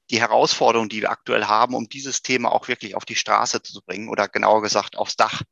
die 0.09 0.21
Herausforderungen, 0.21 0.89
die 0.89 1.01
wir 1.01 1.11
aktuell 1.11 1.45
haben, 1.45 1.75
um 1.75 1.89
dieses 1.89 2.21
Thema 2.21 2.51
auch 2.51 2.67
wirklich 2.67 2.95
auf 2.95 3.05
die 3.05 3.17
Straße 3.17 3.61
zu 3.61 3.81
bringen 3.85 4.09
oder 4.09 4.27
genauer 4.27 4.61
gesagt 4.61 4.97
aufs 4.97 5.17
Dach. 5.17 5.43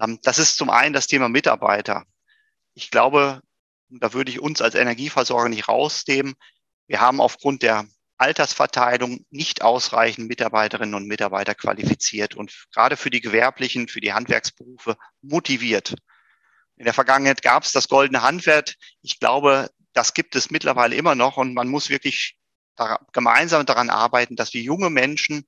Ähm, 0.00 0.18
das 0.22 0.38
ist 0.38 0.56
zum 0.56 0.70
einen 0.70 0.92
das 0.92 1.06
Thema 1.06 1.28
Mitarbeiter. 1.28 2.04
Ich 2.74 2.90
glaube, 2.90 3.40
da 3.88 4.12
würde 4.12 4.30
ich 4.30 4.40
uns 4.40 4.60
als 4.60 4.74
Energieversorger 4.74 5.48
nicht 5.48 5.68
rausnehmen. 5.68 6.34
Wir 6.88 7.00
haben 7.00 7.20
aufgrund 7.20 7.62
der 7.62 7.86
Altersverteilung 8.18 9.24
nicht 9.30 9.62
ausreichend 9.62 10.28
Mitarbeiterinnen 10.28 10.96
und 10.96 11.06
Mitarbeiter 11.06 11.54
qualifiziert 11.54 12.34
und 12.34 12.66
gerade 12.74 12.96
für 12.96 13.10
die 13.10 13.20
gewerblichen, 13.20 13.86
für 13.86 14.00
die 14.00 14.12
Handwerksberufe 14.12 14.96
motiviert. 15.22 15.94
In 16.76 16.84
der 16.84 16.94
Vergangenheit 16.94 17.42
gab 17.42 17.62
es 17.62 17.72
das 17.72 17.88
goldene 17.88 18.22
Handwerk. 18.22 18.74
Ich 19.02 19.20
glaube, 19.20 19.70
das 19.98 20.14
gibt 20.14 20.36
es 20.36 20.52
mittlerweile 20.52 20.94
immer 20.94 21.16
noch 21.16 21.38
und 21.38 21.54
man 21.54 21.66
muss 21.66 21.90
wirklich 21.90 22.38
da, 22.76 23.00
gemeinsam 23.12 23.66
daran 23.66 23.90
arbeiten, 23.90 24.36
dass 24.36 24.54
wir 24.54 24.62
junge 24.62 24.90
Menschen 24.90 25.44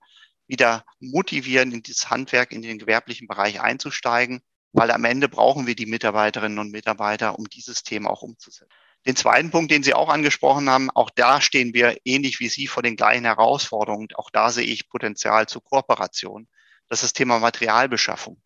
wieder 0.49 0.85
motivieren, 0.99 1.71
in 1.71 1.85
dieses 1.85 2.11
Handwerk, 2.11 2.51
in 2.51 2.61
den 2.61 2.81
gewerblichen 2.81 3.29
Bereich 3.29 3.61
einzusteigen, 3.61 4.43
weil 4.73 4.91
am 4.91 5.05
Ende 5.05 5.29
brauchen 5.29 5.69
wir 5.69 5.77
die 5.77 5.87
Mitarbeiterinnen 5.87 6.59
und 6.59 6.73
Mitarbeiter, 6.73 7.39
um 7.39 7.49
dieses 7.49 7.85
Thema 7.85 8.11
auch 8.11 8.23
umzusetzen. 8.23 8.69
Den 9.07 9.15
zweiten 9.15 9.53
Punkt, 9.53 9.71
den 9.71 9.85
Sie 9.85 9.95
auch 9.95 10.09
angesprochen 10.09 10.69
haben, 10.69 10.91
auch 10.91 11.11
da 11.11 11.41
stehen 11.41 11.73
wir 11.73 11.97
ähnlich 12.05 12.41
wie 12.41 12.49
Sie 12.49 12.67
vor 12.67 12.83
den 12.83 12.97
gleichen 12.97 13.27
Herausforderungen. 13.27 14.09
Auch 14.17 14.31
da 14.31 14.51
sehe 14.51 14.67
ich 14.67 14.89
Potenzial 14.89 15.47
zur 15.47 15.63
Kooperation. 15.63 16.49
Das 16.89 16.99
ist 16.99 17.05
das 17.05 17.13
Thema 17.13 17.39
Materialbeschaffung. 17.39 18.43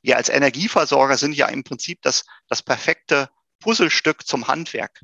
Wir 0.00 0.16
als 0.16 0.30
Energieversorger 0.30 1.18
sind 1.18 1.34
ja 1.34 1.48
im 1.48 1.64
Prinzip 1.64 2.00
das, 2.00 2.24
das 2.48 2.62
perfekte 2.62 3.28
Puzzlestück 3.60 4.26
zum 4.26 4.48
Handwerk. 4.48 5.02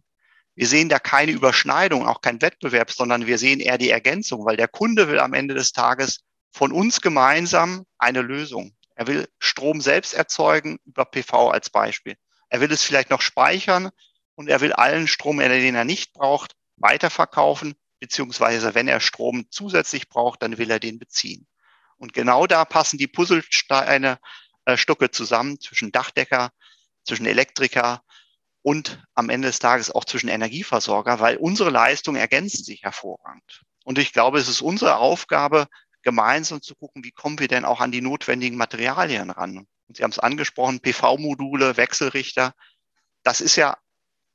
Wir 0.54 0.68
sehen 0.68 0.88
da 0.88 0.98
keine 0.98 1.32
Überschneidung, 1.32 2.06
auch 2.06 2.20
kein 2.20 2.40
Wettbewerb, 2.40 2.90
sondern 2.92 3.26
wir 3.26 3.38
sehen 3.38 3.60
eher 3.60 3.78
die 3.78 3.90
Ergänzung, 3.90 4.44
weil 4.44 4.56
der 4.56 4.68
Kunde 4.68 5.08
will 5.08 5.18
am 5.18 5.34
Ende 5.34 5.54
des 5.54 5.72
Tages 5.72 6.20
von 6.52 6.70
uns 6.70 7.00
gemeinsam 7.00 7.84
eine 7.98 8.22
Lösung. 8.22 8.74
Er 8.94 9.08
will 9.08 9.28
Strom 9.40 9.80
selbst 9.80 10.14
erzeugen 10.14 10.78
über 10.84 11.04
PV 11.04 11.50
als 11.50 11.70
Beispiel. 11.70 12.16
Er 12.48 12.60
will 12.60 12.70
es 12.70 12.82
vielleicht 12.82 13.10
noch 13.10 13.20
speichern 13.20 13.90
und 14.36 14.48
er 14.48 14.60
will 14.60 14.72
allen 14.72 15.08
Strom, 15.08 15.38
den 15.38 15.74
er 15.74 15.84
nicht 15.84 16.12
braucht, 16.12 16.54
weiterverkaufen, 16.76 17.74
beziehungsweise 17.98 18.74
wenn 18.76 18.86
er 18.86 19.00
Strom 19.00 19.46
zusätzlich 19.50 20.08
braucht, 20.08 20.42
dann 20.42 20.58
will 20.58 20.70
er 20.70 20.78
den 20.78 21.00
beziehen. 21.00 21.48
Und 21.96 22.12
genau 22.12 22.46
da 22.46 22.64
passen 22.64 22.98
die 22.98 23.06
Puzzlesteine, 23.08 24.18
äh, 24.66 24.76
Stücke 24.76 25.10
zusammen 25.10 25.60
zwischen 25.60 25.90
Dachdecker, 25.90 26.50
zwischen 27.04 27.26
Elektriker, 27.26 28.02
und 28.64 29.04
am 29.14 29.28
Ende 29.28 29.48
des 29.48 29.58
Tages 29.58 29.90
auch 29.90 30.06
zwischen 30.06 30.28
Energieversorger, 30.28 31.20
weil 31.20 31.36
unsere 31.36 31.68
Leistungen 31.68 32.16
ergänzen 32.16 32.64
sich 32.64 32.82
hervorragend. 32.82 33.62
Und 33.84 33.98
ich 33.98 34.14
glaube, 34.14 34.38
es 34.38 34.48
ist 34.48 34.62
unsere 34.62 34.96
Aufgabe, 34.96 35.68
gemeinsam 36.02 36.62
zu 36.62 36.74
gucken, 36.74 37.04
wie 37.04 37.10
kommen 37.10 37.38
wir 37.38 37.48
denn 37.48 37.66
auch 37.66 37.80
an 37.80 37.92
die 37.92 38.00
notwendigen 38.00 38.56
Materialien 38.56 39.28
ran. 39.28 39.66
Und 39.86 39.96
Sie 39.96 40.02
haben 40.02 40.12
es 40.12 40.18
angesprochen, 40.18 40.80
PV-Module, 40.80 41.76
Wechselrichter. 41.76 42.54
Das 43.22 43.42
ist 43.42 43.56
ja 43.56 43.76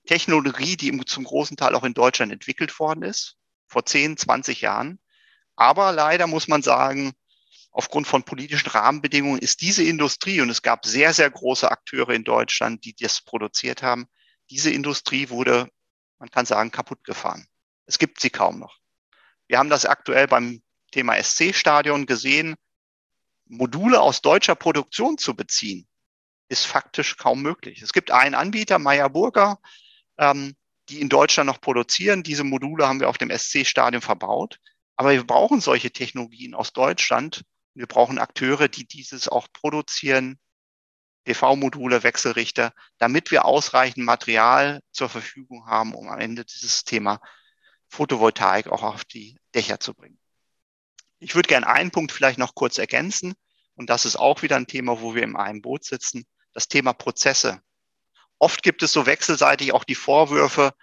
Technologie, 0.05 0.77
die 0.77 0.95
zum 1.05 1.23
großen 1.23 1.57
Teil 1.57 1.73
auch 1.73 1.83
in 1.83 1.95
Deutschland 1.95 2.31
entwickelt 2.31 2.79
worden 2.79 3.01
ist, 3.01 3.35
vor 3.67 3.83
10, 3.83 4.15
20 4.15 4.61
Jahren. 4.61 4.99
Aber 5.55 5.91
leider 5.91 6.27
muss 6.27 6.47
man 6.47 6.61
sagen, 6.61 7.13
aufgrund 7.71 8.05
von 8.05 8.21
politischen 8.21 8.69
Rahmenbedingungen 8.69 9.39
ist 9.39 9.61
diese 9.61 9.83
Industrie, 9.83 10.39
und 10.41 10.51
es 10.51 10.61
gab 10.61 10.85
sehr, 10.85 11.15
sehr 11.15 11.31
große 11.31 11.71
Akteure 11.71 12.11
in 12.11 12.23
Deutschland, 12.23 12.85
die 12.85 12.93
das 12.95 13.21
produziert 13.21 13.81
haben, 13.81 14.07
diese 14.49 14.71
Industrie 14.71 15.29
wurde, 15.29 15.69
man 16.19 16.29
kann 16.29 16.45
sagen, 16.45 16.71
kaputt 16.71 17.03
gefahren. 17.03 17.47
Es 17.85 17.99
gibt 17.99 18.19
sie 18.19 18.29
kaum 18.29 18.59
noch. 18.59 18.77
Wir 19.47 19.57
haben 19.57 19.69
das 19.69 19.85
aktuell 19.85 20.27
beim 20.27 20.61
Thema 20.91 21.21
SC-Stadion 21.21 22.05
gesehen. 22.05 22.55
Module 23.45 23.99
aus 23.99 24.21
deutscher 24.21 24.55
Produktion 24.55 25.17
zu 25.17 25.35
beziehen, 25.35 25.87
ist 26.49 26.65
faktisch 26.65 27.17
kaum 27.17 27.41
möglich. 27.41 27.81
Es 27.81 27.93
gibt 27.93 28.11
einen 28.11 28.35
Anbieter, 28.35 28.79
Meyer 28.79 29.09
Burger, 29.09 29.59
ähm, 30.17 30.55
die 30.89 31.01
in 31.01 31.09
Deutschland 31.09 31.47
noch 31.47 31.61
produzieren. 31.61 32.23
Diese 32.23 32.43
Module 32.43 32.87
haben 32.87 32.99
wir 32.99 33.09
auf 33.09 33.17
dem 33.17 33.31
SC-Stadion 33.31 34.01
verbaut. 34.01 34.59
Aber 34.95 35.11
wir 35.11 35.25
brauchen 35.25 35.61
solche 35.61 35.91
Technologien 35.91 36.53
aus 36.53 36.73
Deutschland. 36.73 37.43
Wir 37.73 37.87
brauchen 37.87 38.19
Akteure, 38.19 38.67
die 38.67 38.85
dieses 38.85 39.27
auch 39.27 39.47
produzieren, 39.53 40.39
PV-Module, 41.25 42.03
Wechselrichter, 42.03 42.73
damit 42.97 43.31
wir 43.31 43.45
ausreichend 43.45 44.05
Material 44.05 44.81
zur 44.91 45.09
Verfügung 45.09 45.65
haben, 45.67 45.93
um 45.93 46.07
am 46.07 46.19
Ende 46.19 46.45
dieses 46.45 46.83
Thema 46.83 47.19
Photovoltaik 47.89 48.67
auch 48.67 48.83
auf 48.83 49.05
die 49.05 49.37
Dächer 49.53 49.79
zu 49.79 49.93
bringen. 49.93 50.19
Ich 51.19 51.35
würde 51.35 51.47
gerne 51.47 51.67
einen 51.67 51.91
Punkt 51.91 52.11
vielleicht 52.11 52.39
noch 52.39 52.55
kurz 52.55 52.77
ergänzen. 52.77 53.33
Und 53.75 53.89
das 53.89 54.05
ist 54.05 54.17
auch 54.17 54.41
wieder 54.41 54.55
ein 54.55 54.67
Thema, 54.67 55.01
wo 55.01 55.15
wir 55.15 55.23
in 55.23 55.35
einem 55.35 55.61
Boot 55.61 55.83
sitzen. 55.83 56.25
Das 56.53 56.67
Thema 56.67 56.93
Prozesse. 56.93 57.61
Oft 58.37 58.63
gibt 58.63 58.83
es 58.83 58.93
so 58.93 59.05
wechselseitig 59.05 59.73
auch 59.73 59.83
die 59.83 59.95
Vorwürfe 59.95 60.73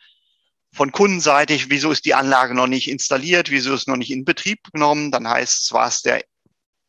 von 0.73 0.93
kundenseitig, 0.93 1.71
wieso 1.71 1.91
ist 1.91 2.05
die 2.05 2.15
Anlage 2.15 2.55
noch 2.55 2.67
nicht 2.67 2.89
installiert, 2.89 3.51
wieso 3.51 3.73
ist 3.75 3.89
noch 3.89 3.97
nicht 3.97 4.11
in 4.11 4.25
Betrieb 4.25 4.73
genommen. 4.73 5.11
Dann 5.11 5.27
heißt 5.27 5.65
es, 5.65 5.73
war 5.73 5.89
es 5.89 6.03
der 6.03 6.23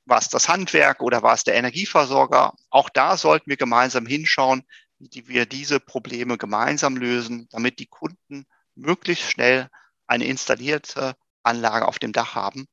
war 0.08 0.20
es 0.20 0.30
das 0.30 0.48
Handwerk 0.48 1.02
oder 1.02 1.22
war 1.22 1.34
es 1.34 1.44
der 1.44 1.56
Energieversorger? 1.56 2.54
Auch 2.70 2.90
da 2.90 3.18
sollten 3.18 3.50
wir 3.50 3.58
gemeinsam 3.58 4.06
hinschauen, 4.06 4.64
wie 5.00 5.28
wir 5.28 5.46
diese 5.46 5.80
Probleme 5.80 6.38
gemeinsam 6.38 6.96
lösen, 6.98 7.48
damit 7.52 7.80
die 7.80 7.88
Kunden 7.88 8.46
möglichst 8.76 9.30
schnell 9.30 9.70
eine 10.08 10.26
installierte 10.26 11.16
Anlage 11.44 11.88
auf 11.88 12.00
dem 12.00 12.14
Dach 12.14 12.36
haben. 12.36 12.68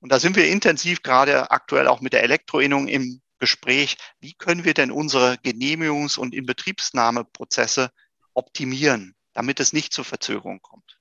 Und 0.00 0.12
da 0.12 0.20
sind 0.20 0.36
wir 0.36 0.48
intensiv 0.48 1.02
gerade 1.02 1.50
aktuell 1.50 1.88
auch 1.88 2.00
mit 2.00 2.12
der 2.12 2.22
Elektroinnung 2.22 2.86
im 2.86 3.20
Gespräch. 3.38 3.96
Wie 4.20 4.34
können 4.34 4.64
wir 4.64 4.74
denn 4.74 4.90
unsere 4.90 5.34
Genehmigungs- 5.34 6.18
und 6.18 6.34
Inbetriebsnahmeprozesse 6.34 7.90
optimieren, 8.34 9.14
damit 9.32 9.60
es 9.60 9.72
nicht 9.72 9.92
zur 9.92 10.04
Verzögerung 10.04 10.60
kommt? 10.62 10.98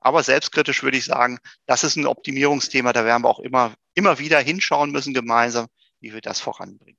Aber 0.00 0.22
selbstkritisch 0.22 0.82
würde 0.82 0.98
ich 0.98 1.04
sagen, 1.04 1.38
das 1.66 1.82
ist 1.82 1.96
ein 1.96 2.06
Optimierungsthema. 2.06 2.92
Da 2.92 3.04
werden 3.04 3.24
wir 3.24 3.28
auch 3.28 3.40
immer, 3.40 3.74
immer 3.96 4.20
wieder 4.20 4.38
hinschauen 4.38 4.92
müssen 4.92 5.12
gemeinsam, 5.12 5.66
wie 6.00 6.12
wir 6.14 6.20
das 6.20 6.38
voranbringen. 6.38 6.98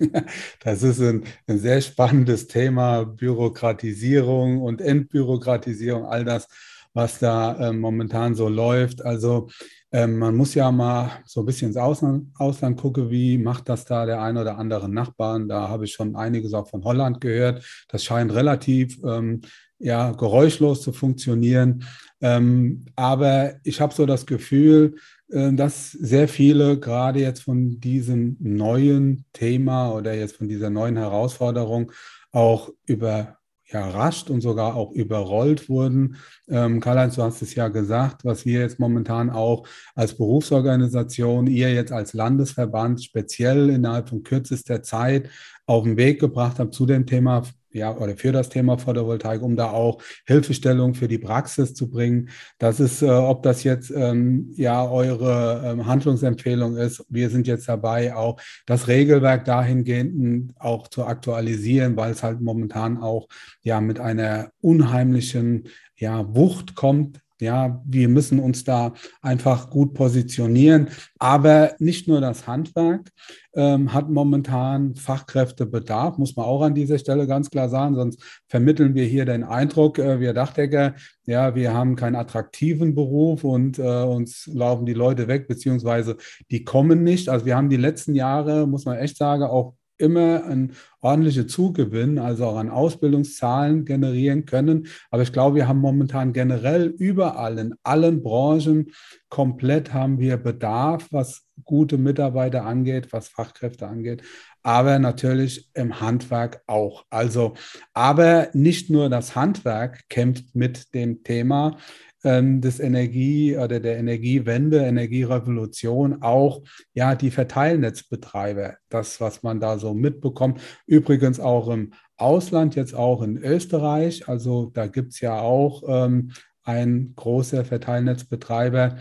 Das 0.60 0.82
ist 0.84 1.00
ein, 1.00 1.24
ein, 1.48 1.58
sehr 1.58 1.80
spannendes 1.80 2.46
Thema, 2.46 3.04
Bürokratisierung 3.04 4.62
und 4.62 4.80
Entbürokratisierung, 4.80 6.06
all 6.06 6.24
das, 6.24 6.46
was 6.94 7.18
da 7.18 7.68
äh, 7.68 7.72
momentan 7.72 8.36
so 8.36 8.48
läuft. 8.48 9.04
Also 9.04 9.48
ähm, 9.90 10.18
man 10.18 10.36
muss 10.36 10.54
ja 10.54 10.70
mal 10.70 11.22
so 11.26 11.40
ein 11.40 11.46
bisschen 11.46 11.68
ins 11.68 11.76
Ausland, 11.76 12.28
Ausland 12.38 12.80
gucken, 12.80 13.10
wie 13.10 13.38
macht 13.38 13.68
das 13.68 13.84
da 13.84 14.06
der 14.06 14.22
ein 14.22 14.36
oder 14.36 14.56
andere 14.58 14.88
Nachbarn. 14.88 15.48
Da 15.48 15.68
habe 15.68 15.84
ich 15.84 15.92
schon 15.92 16.14
einiges 16.14 16.54
auch 16.54 16.68
von 16.68 16.84
Holland 16.84 17.20
gehört. 17.20 17.64
Das 17.88 18.04
scheint 18.04 18.32
relativ 18.32 18.98
ähm, 19.04 19.40
ja, 19.78 20.12
geräuschlos 20.12 20.82
zu 20.82 20.92
funktionieren. 20.92 21.84
Ähm, 22.20 22.84
aber 22.96 23.54
ich 23.64 23.80
habe 23.80 23.94
so 23.94 24.04
das 24.04 24.26
Gefühl, 24.26 24.96
dass 25.28 25.92
sehr 25.92 26.26
viele 26.28 26.78
gerade 26.78 27.20
jetzt 27.20 27.42
von 27.42 27.80
diesem 27.80 28.36
neuen 28.40 29.24
Thema 29.32 29.92
oder 29.92 30.14
jetzt 30.14 30.36
von 30.36 30.48
dieser 30.48 30.70
neuen 30.70 30.96
Herausforderung 30.96 31.92
auch 32.32 32.70
überrascht 32.86 34.30
und 34.30 34.40
sogar 34.40 34.74
auch 34.74 34.92
überrollt 34.92 35.68
wurden. 35.68 36.16
Ähm, 36.48 36.80
Karl-Heinz, 36.80 37.16
du 37.16 37.22
hast 37.22 37.42
es 37.42 37.54
ja 37.54 37.68
gesagt, 37.68 38.24
was 38.24 38.46
wir 38.46 38.60
jetzt 38.60 38.78
momentan 38.78 39.28
auch 39.28 39.66
als 39.94 40.16
Berufsorganisation, 40.16 41.46
ihr 41.46 41.74
jetzt 41.74 41.92
als 41.92 42.14
Landesverband 42.14 43.04
speziell 43.04 43.68
innerhalb 43.68 44.08
von 44.08 44.22
kürzester 44.22 44.82
Zeit 44.82 45.28
auf 45.68 45.84
den 45.84 45.96
Weg 45.96 46.18
gebracht 46.18 46.58
habt 46.58 46.74
zu 46.74 46.86
dem 46.86 47.06
Thema 47.06 47.42
ja, 47.70 47.94
oder 47.94 48.16
für 48.16 48.32
das 48.32 48.48
Thema 48.48 48.78
Photovoltaik, 48.78 49.42
um 49.42 49.54
da 49.54 49.70
auch 49.70 50.02
Hilfestellung 50.26 50.94
für 50.94 51.06
die 51.06 51.18
Praxis 51.18 51.74
zu 51.74 51.90
bringen. 51.90 52.30
Das 52.58 52.80
ist, 52.80 53.02
äh, 53.02 53.10
ob 53.10 53.42
das 53.42 53.62
jetzt 53.62 53.92
ähm, 53.94 54.50
ja 54.56 54.88
eure 54.88 55.62
ähm, 55.64 55.86
Handlungsempfehlung 55.86 56.76
ist. 56.76 57.04
Wir 57.10 57.28
sind 57.28 57.46
jetzt 57.46 57.68
dabei, 57.68 58.16
auch 58.16 58.40
das 58.64 58.88
Regelwerk 58.88 59.44
dahingehend 59.44 60.54
auch 60.58 60.88
zu 60.88 61.04
aktualisieren, 61.04 61.96
weil 61.96 62.12
es 62.12 62.22
halt 62.22 62.40
momentan 62.40 62.96
auch 62.96 63.28
ja 63.60 63.82
mit 63.82 64.00
einer 64.00 64.50
unheimlichen 64.62 65.68
ja, 65.94 66.34
Wucht 66.34 66.74
kommt 66.74 67.20
Ja, 67.40 67.82
wir 67.84 68.08
müssen 68.08 68.40
uns 68.40 68.64
da 68.64 68.94
einfach 69.22 69.70
gut 69.70 69.94
positionieren. 69.94 70.88
Aber 71.18 71.74
nicht 71.78 72.08
nur 72.08 72.20
das 72.20 72.46
Handwerk 72.46 73.10
ähm, 73.54 73.92
hat 73.92 74.10
momentan 74.10 74.94
Fachkräftebedarf, 74.96 76.18
muss 76.18 76.36
man 76.36 76.46
auch 76.46 76.62
an 76.62 76.74
dieser 76.74 76.98
Stelle 76.98 77.26
ganz 77.26 77.50
klar 77.50 77.68
sagen. 77.68 77.94
Sonst 77.94 78.20
vermitteln 78.48 78.94
wir 78.94 79.04
hier 79.04 79.24
den 79.24 79.44
Eindruck, 79.44 79.98
äh, 79.98 80.20
wir 80.20 80.32
Dachdecker, 80.34 80.94
ja, 81.26 81.54
wir 81.54 81.72
haben 81.74 81.96
keinen 81.96 82.16
attraktiven 82.16 82.94
Beruf 82.94 83.44
und 83.44 83.78
äh, 83.78 84.02
uns 84.02 84.48
laufen 84.52 84.86
die 84.86 84.94
Leute 84.94 85.28
weg, 85.28 85.46
beziehungsweise 85.48 86.16
die 86.50 86.64
kommen 86.64 87.04
nicht. 87.04 87.28
Also 87.28 87.46
wir 87.46 87.56
haben 87.56 87.70
die 87.70 87.76
letzten 87.76 88.14
Jahre, 88.14 88.66
muss 88.66 88.84
man 88.84 88.98
echt 88.98 89.16
sagen, 89.16 89.44
auch 89.44 89.74
immer 89.98 90.44
ein 90.44 90.72
ordentliche 91.00 91.46
Zugewinn, 91.46 92.18
also 92.18 92.46
auch 92.46 92.56
an 92.56 92.70
Ausbildungszahlen 92.70 93.84
generieren 93.84 94.46
können. 94.46 94.86
Aber 95.10 95.22
ich 95.22 95.32
glaube, 95.32 95.56
wir 95.56 95.68
haben 95.68 95.80
momentan 95.80 96.32
generell 96.32 96.86
überall 96.86 97.58
in 97.58 97.74
allen 97.82 98.22
Branchen 98.22 98.92
komplett 99.28 99.92
haben 99.92 100.18
wir 100.18 100.36
Bedarf, 100.38 101.08
was 101.10 101.46
gute 101.64 101.98
Mitarbeiter 101.98 102.64
angeht, 102.64 103.12
was 103.12 103.28
Fachkräfte 103.28 103.86
angeht, 103.86 104.22
aber 104.62 104.98
natürlich 104.98 105.70
im 105.74 106.00
Handwerk 106.00 106.62
auch. 106.66 107.04
Also, 107.10 107.54
aber 107.94 108.48
nicht 108.52 108.90
nur 108.90 109.08
das 109.08 109.34
Handwerk 109.34 110.08
kämpft 110.08 110.54
mit 110.54 110.94
dem 110.94 111.22
Thema, 111.24 111.76
ähm, 112.24 112.60
des 112.60 112.80
Energie 112.80 113.56
oder 113.56 113.80
der 113.80 113.98
Energiewende, 113.98 114.78
Energierevolution 114.78 116.22
auch 116.22 116.62
ja 116.94 117.14
die 117.14 117.30
Verteilnetzbetreiber, 117.30 118.76
das, 118.88 119.20
was 119.20 119.42
man 119.42 119.60
da 119.60 119.78
so 119.78 119.94
mitbekommt. 119.94 120.60
Übrigens 120.86 121.40
auch 121.40 121.68
im 121.68 121.92
Ausland, 122.16 122.74
jetzt 122.74 122.94
auch 122.94 123.22
in 123.22 123.38
Österreich. 123.38 124.28
Also 124.28 124.70
da 124.74 124.86
gibt 124.86 125.12
es 125.12 125.20
ja 125.20 125.40
auch 125.40 125.82
ähm, 125.86 126.32
ein 126.64 127.12
großer 127.16 127.64
Verteilnetzbetreiber, 127.64 128.98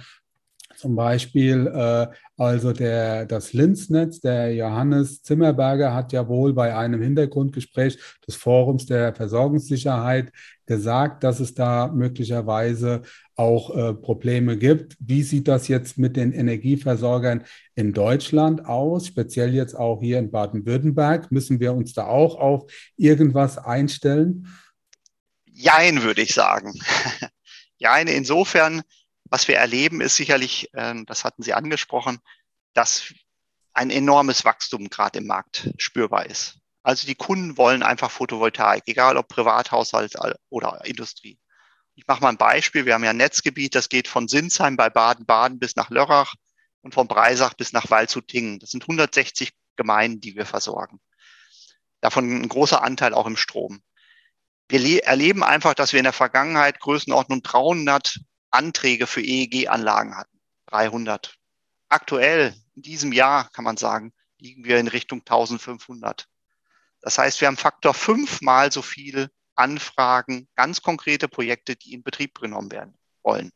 zum 0.77 0.95
Beispiel 0.95 1.67
äh, 1.67 2.07
also 2.37 2.71
der, 2.71 3.25
das 3.25 3.53
Linznetz, 3.53 4.19
der 4.19 4.53
Johannes 4.53 5.23
Zimmerberger 5.23 5.93
hat 5.93 6.13
ja 6.13 6.27
wohl 6.27 6.53
bei 6.53 6.75
einem 6.75 7.01
Hintergrundgespräch 7.01 7.97
des 8.27 8.35
Forums 8.35 8.85
der 8.85 9.15
Versorgungssicherheit 9.15 10.31
gesagt, 10.67 11.23
dass 11.23 11.39
es 11.39 11.55
da 11.55 11.87
möglicherweise 11.87 13.01
auch 13.35 13.75
äh, 13.75 13.93
Probleme 13.95 14.57
gibt. 14.57 14.95
Wie 14.99 15.23
sieht 15.23 15.47
das 15.47 15.67
jetzt 15.67 15.97
mit 15.97 16.15
den 16.15 16.31
Energieversorgern 16.31 17.43
in 17.73 17.93
Deutschland 17.93 18.65
aus, 18.65 19.07
speziell 19.07 19.55
jetzt 19.55 19.73
auch 19.73 20.01
hier 20.01 20.19
in 20.19 20.29
Baden-Württemberg? 20.29 21.31
Müssen 21.31 21.59
wir 21.59 21.73
uns 21.73 21.93
da 21.93 22.05
auch 22.05 22.35
auf 22.35 22.71
irgendwas 22.97 23.57
einstellen? 23.57 24.47
Jein, 25.45 26.03
würde 26.03 26.21
ich 26.21 26.35
sagen. 26.35 26.73
Jein, 27.77 28.07
insofern, 28.07 28.83
was 29.29 29.47
wir 29.47 29.57
erleben, 29.57 30.01
ist 30.01 30.15
sicherlich, 30.15 30.69
ähm, 30.73 31.05
das 31.05 31.23
hatten 31.23 31.43
Sie 31.43 31.53
angesprochen, 31.53 32.19
dass 32.73 33.13
ein 33.73 33.89
enormes 33.89 34.45
Wachstum 34.45 34.89
gerade 34.89 35.19
im 35.19 35.27
Markt 35.27 35.69
spürbar 35.77 36.25
ist. 36.25 36.59
Also 36.83 37.05
die 37.05 37.15
Kunden 37.15 37.57
wollen 37.57 37.83
einfach 37.83 38.09
Photovoltaik, 38.09 38.83
egal 38.87 39.17
ob 39.17 39.27
Privathaushalt 39.27 40.15
oder 40.49 40.85
Industrie. 40.85 41.37
Ich 41.95 42.07
mache 42.07 42.21
mal 42.21 42.29
ein 42.29 42.37
Beispiel. 42.37 42.85
Wir 42.85 42.93
haben 42.93 43.03
ja 43.03 43.09
ein 43.09 43.17
Netzgebiet, 43.17 43.75
das 43.75 43.89
geht 43.89 44.07
von 44.07 44.27
Sinsheim 44.27 44.77
bei 44.77 44.89
Baden-Baden 44.89 45.59
bis 45.59 45.75
nach 45.75 45.89
Lörrach 45.89 46.33
und 46.81 46.93
von 46.93 47.07
Breisach 47.07 47.55
bis 47.55 47.73
nach 47.73 47.89
Waldshutingen. 47.89 48.59
Das 48.59 48.71
sind 48.71 48.83
160 48.83 49.51
Gemeinden, 49.75 50.21
die 50.21 50.35
wir 50.35 50.45
versorgen. 50.45 50.99
Davon 52.01 52.41
ein 52.41 52.47
großer 52.47 52.81
Anteil 52.81 53.13
auch 53.13 53.25
im 53.25 53.37
Strom. 53.37 53.81
Wir 54.69 55.03
erleben 55.05 55.43
einfach, 55.43 55.73
dass 55.73 55.93
wir 55.93 55.99
in 55.99 56.05
der 56.05 56.13
Vergangenheit 56.13 56.79
Größenordnung 56.79 57.41
300 57.41 58.19
Anträge 58.51 59.07
für 59.07 59.21
EEG-Anlagen 59.21 60.15
hatten. 60.15 60.39
300. 60.67 61.35
Aktuell, 61.89 62.55
in 62.75 62.81
diesem 62.81 63.11
Jahr, 63.11 63.49
kann 63.51 63.63
man 63.63 63.77
sagen, 63.77 64.13
liegen 64.39 64.65
wir 64.65 64.77
in 64.79 64.87
Richtung 64.87 65.19
1500. 65.19 66.27
Das 67.01 67.17
heißt, 67.17 67.41
wir 67.41 67.47
haben 67.47 67.57
Faktor 67.57 67.93
fünfmal 67.93 68.71
so 68.71 68.81
viele 68.81 69.31
Anfragen, 69.55 70.47
ganz 70.55 70.81
konkrete 70.81 71.27
Projekte, 71.27 71.75
die 71.75 71.93
in 71.93 72.03
Betrieb 72.03 72.39
genommen 72.39 72.71
werden 72.71 72.97
wollen. 73.23 73.51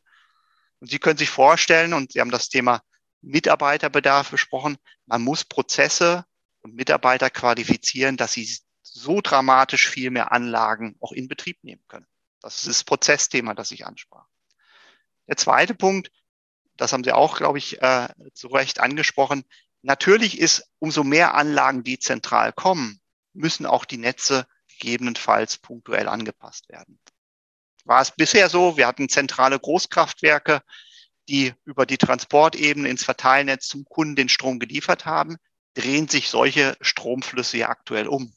Und 0.80 0.90
Sie 0.90 0.98
können 0.98 1.18
sich 1.18 1.30
vorstellen, 1.30 1.92
und 1.92 2.12
Sie 2.12 2.20
haben 2.20 2.30
das 2.30 2.48
Thema 2.48 2.82
Mitarbeiterbedarf 3.20 4.30
besprochen, 4.30 4.78
man 5.06 5.22
muss 5.22 5.44
Prozesse 5.44 6.24
und 6.60 6.74
Mitarbeiter 6.74 7.30
qualifizieren, 7.30 8.16
dass 8.16 8.32
sie 8.32 8.48
so 8.82 9.20
dramatisch 9.20 9.88
viel 9.88 10.10
mehr 10.10 10.32
Anlagen 10.32 10.96
auch 11.00 11.12
in 11.12 11.28
Betrieb 11.28 11.62
nehmen 11.62 11.82
können. 11.88 12.06
Das 12.40 12.58
ist 12.58 12.68
das 12.68 12.84
Prozessthema, 12.84 13.54
das 13.54 13.70
ich 13.70 13.86
ansprach. 13.86 14.26
Der 15.28 15.36
zweite 15.36 15.74
Punkt, 15.74 16.10
das 16.76 16.92
haben 16.92 17.04
Sie 17.04 17.12
auch, 17.12 17.36
glaube 17.36 17.58
ich, 17.58 17.80
äh, 17.82 18.08
zu 18.34 18.48
Recht 18.48 18.80
angesprochen. 18.80 19.44
Natürlich 19.82 20.38
ist, 20.38 20.64
umso 20.78 21.04
mehr 21.04 21.34
Anlagen 21.34 21.84
dezentral 21.84 22.52
kommen, 22.52 23.00
müssen 23.32 23.66
auch 23.66 23.84
die 23.84 23.98
Netze 23.98 24.46
gegebenenfalls 24.68 25.58
punktuell 25.58 26.08
angepasst 26.08 26.68
werden. 26.68 26.98
War 27.84 28.00
es 28.00 28.12
bisher 28.12 28.48
so, 28.48 28.76
wir 28.76 28.86
hatten 28.86 29.08
zentrale 29.08 29.58
Großkraftwerke, 29.58 30.62
die 31.28 31.54
über 31.64 31.86
die 31.86 31.98
Transportebene 31.98 32.88
ins 32.88 33.04
Verteilnetz 33.04 33.68
zum 33.68 33.84
Kunden 33.84 34.16
den 34.16 34.28
Strom 34.28 34.58
geliefert 34.58 35.04
haben, 35.04 35.36
drehen 35.74 36.08
sich 36.08 36.28
solche 36.28 36.76
Stromflüsse 36.80 37.58
ja 37.58 37.68
aktuell 37.68 38.08
um. 38.08 38.34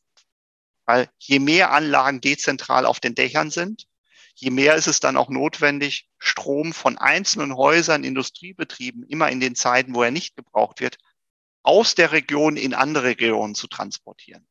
Weil 0.86 1.10
je 1.18 1.40
mehr 1.40 1.72
Anlagen 1.72 2.22
dezentral 2.22 2.86
auf 2.86 3.00
den 3.00 3.16
Dächern 3.16 3.50
sind, 3.50 3.88
je 4.36 4.52
mehr 4.52 4.76
ist 4.76 4.88
es 4.88 5.00
dann 5.00 5.18
auch 5.18 5.30
notwendig, 5.30 6.10
Strom 6.20 6.74
von 6.74 6.98
einzelnen 6.98 7.56
Häusern, 7.56 8.04
Industriebetrieben, 8.04 9.04
immer 9.04 9.30
in 9.30 9.40
den 9.40 9.56
Zeiten, 9.56 9.96
wo 9.96 10.04
er 10.04 10.12
nicht 10.12 10.36
gebraucht 10.36 10.82
wird, 10.82 10.98
aus 11.64 11.96
der 11.96 12.12
Region 12.12 12.58
in 12.58 12.74
andere 12.74 13.06
Regionen 13.06 13.56
zu 13.56 13.68
transportieren. 13.68 14.48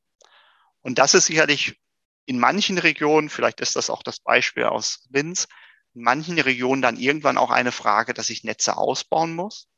Und 0.80 0.98
das 0.98 1.14
ist 1.14 1.26
sicherlich 1.26 1.80
in 2.26 2.38
manchen 2.38 2.78
Regionen, 2.78 3.28
vielleicht 3.28 3.60
ist 3.60 3.76
das 3.76 3.90
auch 3.90 4.02
das 4.02 4.20
Beispiel 4.20 4.64
aus 4.64 5.06
Linz, 5.10 5.46
in 5.94 6.02
manchen 6.02 6.38
Regionen 6.38 6.82
dann 6.82 6.96
irgendwann 6.96 7.38
auch 7.38 7.50
eine 7.50 7.70
Frage, 7.70 8.14
dass 8.14 8.30
ich 8.30 8.42
Netze 8.42 8.76
ausbauen 8.76 9.34
muss. 9.34 9.68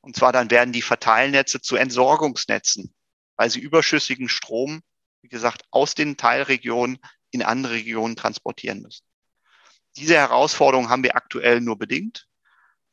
Und 0.00 0.16
zwar 0.16 0.32
dann 0.32 0.50
werden 0.50 0.72
die 0.72 0.82
Verteilnetze 0.82 1.60
zu 1.60 1.76
Entsorgungsnetzen, 1.76 2.94
weil 3.36 3.50
sie 3.50 3.60
überschüssigen 3.60 4.28
Strom, 4.28 4.82
wie 5.20 5.28
gesagt, 5.28 5.64
aus 5.70 5.94
den 5.94 6.16
Teilregionen 6.16 6.98
in 7.30 7.42
andere 7.42 7.74
Regionen 7.74 8.16
transportieren 8.16 8.80
müssen. 8.80 9.04
Diese 9.96 10.14
Herausforderung 10.14 10.88
haben 10.88 11.02
wir 11.02 11.16
aktuell 11.16 11.60
nur 11.60 11.78
bedingt. 11.78 12.28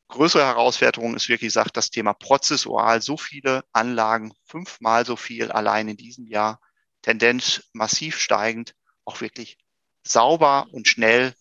Größere 0.08 0.44
Herausforderung 0.44 1.14
ist 1.14 1.28
wirklich 1.28 1.48
gesagt, 1.48 1.76
das 1.76 1.90
Thema 1.90 2.14
prozessual, 2.14 3.02
so 3.02 3.16
viele 3.16 3.64
Anlagen, 3.72 4.32
fünfmal 4.44 5.04
so 5.04 5.16
viel 5.16 5.50
allein 5.50 5.88
in 5.88 5.96
diesem 5.96 6.26
Jahr 6.26 6.60
Tendenz 7.02 7.64
massiv 7.72 8.18
steigend, 8.18 8.74
auch 9.04 9.20
wirklich 9.20 9.58
sauber 10.06 10.66
und 10.72 10.88
schnell, 10.88 11.34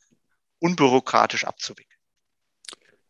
unbürokratisch 0.59 1.45
abzuwickeln. 1.45 1.99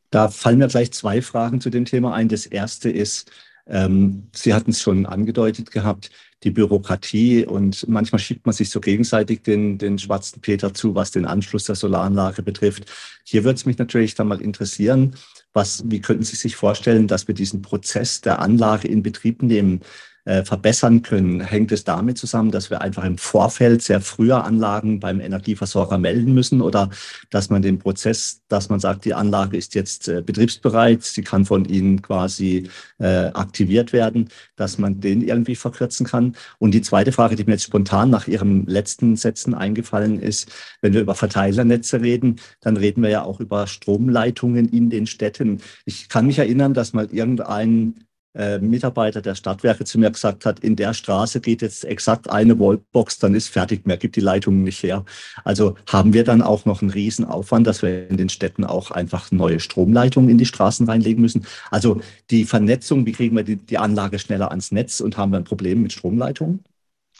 Da 0.09 0.29
fallen 0.29 0.59
mir 0.59 0.67
gleich 0.67 0.91
zwei 0.91 1.21
Fragen 1.23 1.61
zu 1.61 1.71
dem 1.71 1.85
Thema 1.85 2.13
ein. 2.13 2.29
Das 2.29 2.45
erste 2.45 2.89
ist, 2.89 3.31
ähm, 3.67 4.27
Sie 4.33 4.53
hatten 4.53 4.71
es 4.71 4.81
schon 4.81 5.05
angedeutet 5.05 5.71
gehabt, 5.71 6.11
die 6.43 6.51
Bürokratie 6.51 7.45
und 7.45 7.87
manchmal 7.87 8.19
schiebt 8.19 8.45
man 8.45 8.53
sich 8.53 8.69
so 8.69 8.81
gegenseitig 8.81 9.43
den, 9.43 9.77
den 9.77 9.97
schwarzen 9.97 10.41
Peter 10.41 10.73
zu, 10.73 10.95
was 10.95 11.11
den 11.11 11.25
Anschluss 11.25 11.65
der 11.65 11.75
Solaranlage 11.75 12.43
betrifft. 12.43 12.91
Hier 13.23 13.43
würde 13.43 13.55
es 13.55 13.65
mich 13.65 13.77
natürlich 13.77 14.15
dann 14.15 14.27
mal 14.27 14.41
interessieren, 14.41 15.15
was, 15.53 15.83
wie 15.89 16.01
könnten 16.01 16.23
Sie 16.23 16.35
sich 16.35 16.55
vorstellen, 16.55 17.07
dass 17.07 17.27
wir 17.27 17.35
diesen 17.35 17.61
Prozess 17.61 18.21
der 18.21 18.39
Anlage 18.39 18.87
in 18.87 19.03
Betrieb 19.03 19.41
nehmen? 19.41 19.81
Äh, 20.25 20.43
verbessern 20.43 21.01
können. 21.01 21.41
Hängt 21.41 21.71
es 21.71 21.83
damit 21.83 22.17
zusammen, 22.17 22.51
dass 22.51 22.69
wir 22.69 22.81
einfach 22.81 23.03
im 23.03 23.17
Vorfeld 23.17 23.81
sehr 23.81 24.01
früher 24.01 24.43
Anlagen 24.43 24.99
beim 24.99 25.19
Energieversorger 25.19 25.97
melden 25.97 26.33
müssen 26.33 26.61
oder 26.61 26.89
dass 27.29 27.49
man 27.49 27.61
den 27.61 27.79
Prozess, 27.79 28.41
dass 28.47 28.69
man 28.69 28.79
sagt, 28.79 29.05
die 29.05 29.13
Anlage 29.13 29.57
ist 29.57 29.75
jetzt 29.75 30.07
äh, 30.07 30.21
betriebsbereit, 30.21 31.03
sie 31.03 31.23
kann 31.23 31.45
von 31.45 31.65
Ihnen 31.65 32.01
quasi 32.01 32.69
äh, 32.99 33.25
aktiviert 33.33 33.93
werden, 33.93 34.29
dass 34.55 34.77
man 34.77 35.01
den 35.01 35.21
irgendwie 35.21 35.55
verkürzen 35.55 36.05
kann? 36.05 36.35
Und 36.57 36.73
die 36.73 36.81
zweite 36.81 37.11
Frage, 37.11 37.35
die 37.35 37.43
mir 37.43 37.53
jetzt 37.53 37.63
spontan 37.63 38.09
nach 38.09 38.27
Ihren 38.27 38.65
letzten 38.65 39.15
Sätzen 39.15 39.53
eingefallen 39.53 40.21
ist, 40.21 40.51
wenn 40.81 40.93
wir 40.93 41.01
über 41.01 41.15
Verteilernetze 41.15 42.01
reden, 42.01 42.39
dann 42.61 42.77
reden 42.77 43.03
wir 43.03 43.09
ja 43.09 43.23
auch 43.23 43.39
über 43.39 43.67
Stromleitungen 43.67 44.69
in 44.69 44.89
den 44.89 45.07
Städten. 45.07 45.61
Ich 45.85 46.09
kann 46.09 46.27
mich 46.27 46.39
erinnern, 46.39 46.73
dass 46.73 46.93
mal 46.93 47.07
irgendein 47.11 47.95
äh, 48.35 48.59
Mitarbeiter 48.59 49.21
der 49.21 49.35
Stadtwerke 49.35 49.85
zu 49.85 49.99
mir 49.99 50.11
gesagt 50.11 50.45
hat, 50.45 50.59
in 50.59 50.75
der 50.75 50.93
Straße 50.93 51.39
geht 51.39 51.61
jetzt 51.61 51.85
exakt 51.85 52.29
eine 52.29 52.57
Voltbox, 52.57 53.19
dann 53.19 53.35
ist 53.35 53.49
fertig, 53.49 53.85
mehr 53.85 53.97
gibt 53.97 54.15
die 54.15 54.21
Leitung 54.21 54.63
nicht 54.63 54.81
her. 54.81 55.05
Also 55.43 55.75
haben 55.87 56.13
wir 56.13 56.23
dann 56.23 56.41
auch 56.41 56.65
noch 56.65 56.81
einen 56.81 56.91
Riesenaufwand, 56.91 57.67
dass 57.67 57.81
wir 57.81 58.09
in 58.09 58.17
den 58.17 58.29
Städten 58.29 58.63
auch 58.63 58.91
einfach 58.91 59.31
neue 59.31 59.59
Stromleitungen 59.59 60.29
in 60.29 60.37
die 60.37 60.45
Straßen 60.45 60.87
reinlegen 60.87 61.21
müssen. 61.21 61.45
Also 61.69 62.01
die 62.29 62.45
Vernetzung, 62.45 63.05
wie 63.05 63.11
kriegen 63.11 63.35
wir 63.35 63.43
die, 63.43 63.57
die 63.57 63.77
Anlage 63.77 64.19
schneller 64.19 64.49
ans 64.49 64.71
Netz 64.71 64.99
und 64.99 65.17
haben 65.17 65.31
wir 65.31 65.37
ein 65.37 65.43
Problem 65.43 65.83
mit 65.83 65.93
Stromleitungen? 65.93 66.63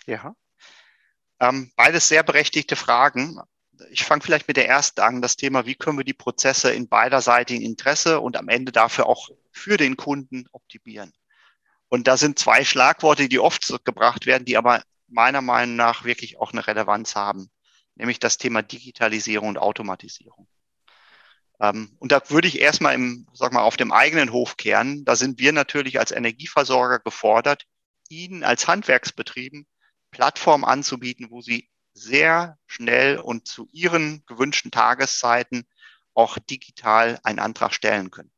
Ja. 0.08 0.36
Ähm, 1.40 1.72
beides 1.76 2.08
sehr 2.08 2.24
berechtigte 2.24 2.76
Fragen. 2.76 3.40
Ich 3.92 4.04
fange 4.04 4.22
vielleicht 4.22 4.48
mit 4.48 4.58
der 4.58 4.68
ersten 4.68 5.02
an, 5.02 5.22
das 5.22 5.36
Thema, 5.36 5.66
wie 5.66 5.76
können 5.76 5.98
wir 5.98 6.06
die 6.06 6.14
Prozesse 6.14 6.72
in 6.72 6.88
beiderseitigen 6.88 7.64
Interesse 7.64 8.20
und 8.20 8.38
am 8.38 8.50
Ende 8.50 8.72
dafür 8.72 9.08
auch 9.08 9.30
für 9.52 9.78
den 9.78 9.98
Kunden 9.98 10.46
optimieren. 10.52 11.14
Und 11.90 12.08
da 12.08 12.18
sind 12.18 12.40
zwei 12.40 12.66
Schlagworte, 12.66 13.30
die 13.30 13.40
oft 13.40 13.86
gebracht 13.86 14.26
werden, 14.26 14.46
die 14.46 14.58
aber 14.58 14.84
meiner 15.08 15.42
Meinung 15.42 15.76
nach 15.76 16.04
wirklich 16.04 16.40
auch 16.40 16.52
eine 16.52 16.66
Relevanz 16.66 17.16
haben, 17.16 17.52
nämlich 17.96 18.20
das 18.20 18.38
Thema 18.38 18.64
Digitalisierung 18.64 19.50
und 19.50 19.58
Automatisierung. 19.60 20.48
Ähm, 21.60 21.96
und 22.00 22.12
da 22.12 22.22
würde 22.30 22.48
ich 22.48 22.60
erstmal 22.60 22.96
im, 22.96 23.28
sag 23.34 23.54
mal, 23.54 23.62
auf 23.62 23.78
dem 23.78 23.92
eigenen 23.92 24.32
Hof 24.32 24.58
kehren. 24.58 25.06
Da 25.06 25.16
sind 25.16 25.40
wir 25.40 25.54
natürlich 25.54 26.00
als 26.00 26.12
Energieversorger 26.12 27.00
gefordert, 27.00 27.66
Ihnen 28.10 28.44
als 28.44 28.68
Handwerksbetrieben 28.68 29.68
Plattformen 30.12 30.64
anzubieten, 30.64 31.28
wo 31.30 31.42
Sie 31.42 31.70
sehr 31.94 32.58
schnell 32.68 33.18
und 33.20 33.48
zu 33.48 33.68
Ihren 33.72 34.26
gewünschten 34.26 34.72
Tageszeiten 34.72 35.68
auch 36.14 36.38
digital 36.38 37.20
einen 37.24 37.40
Antrag 37.40 37.74
stellen 37.74 38.12
können. 38.12 38.32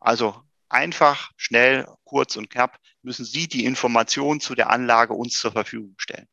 Also 0.00 0.42
einfach, 0.68 1.30
schnell, 1.36 1.86
kurz 2.04 2.36
und 2.36 2.50
knapp 2.50 2.78
müssen 3.02 3.24
Sie 3.24 3.48
die 3.48 3.64
Informationen 3.64 4.40
zu 4.40 4.54
der 4.54 4.70
Anlage 4.70 5.14
uns 5.14 5.38
zur 5.38 5.52
Verfügung 5.52 5.94
stellen. 5.98 6.28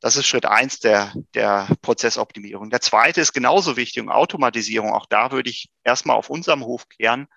Das 0.00 0.16
ist 0.16 0.26
Schritt 0.26 0.46
eins 0.46 0.80
der, 0.80 1.12
der 1.34 1.68
Prozessoptimierung. 1.80 2.70
Der 2.70 2.80
zweite 2.80 3.20
ist 3.20 3.32
genauso 3.32 3.76
wichtig, 3.76 4.08
Automatisierung. 4.08 4.92
Auch 4.92 5.06
da 5.06 5.30
würde 5.30 5.48
ich 5.48 5.70
erstmal 5.84 6.16
auf 6.16 6.28
unserem 6.28 6.64
Hof 6.64 6.88
kehren. 6.88 7.28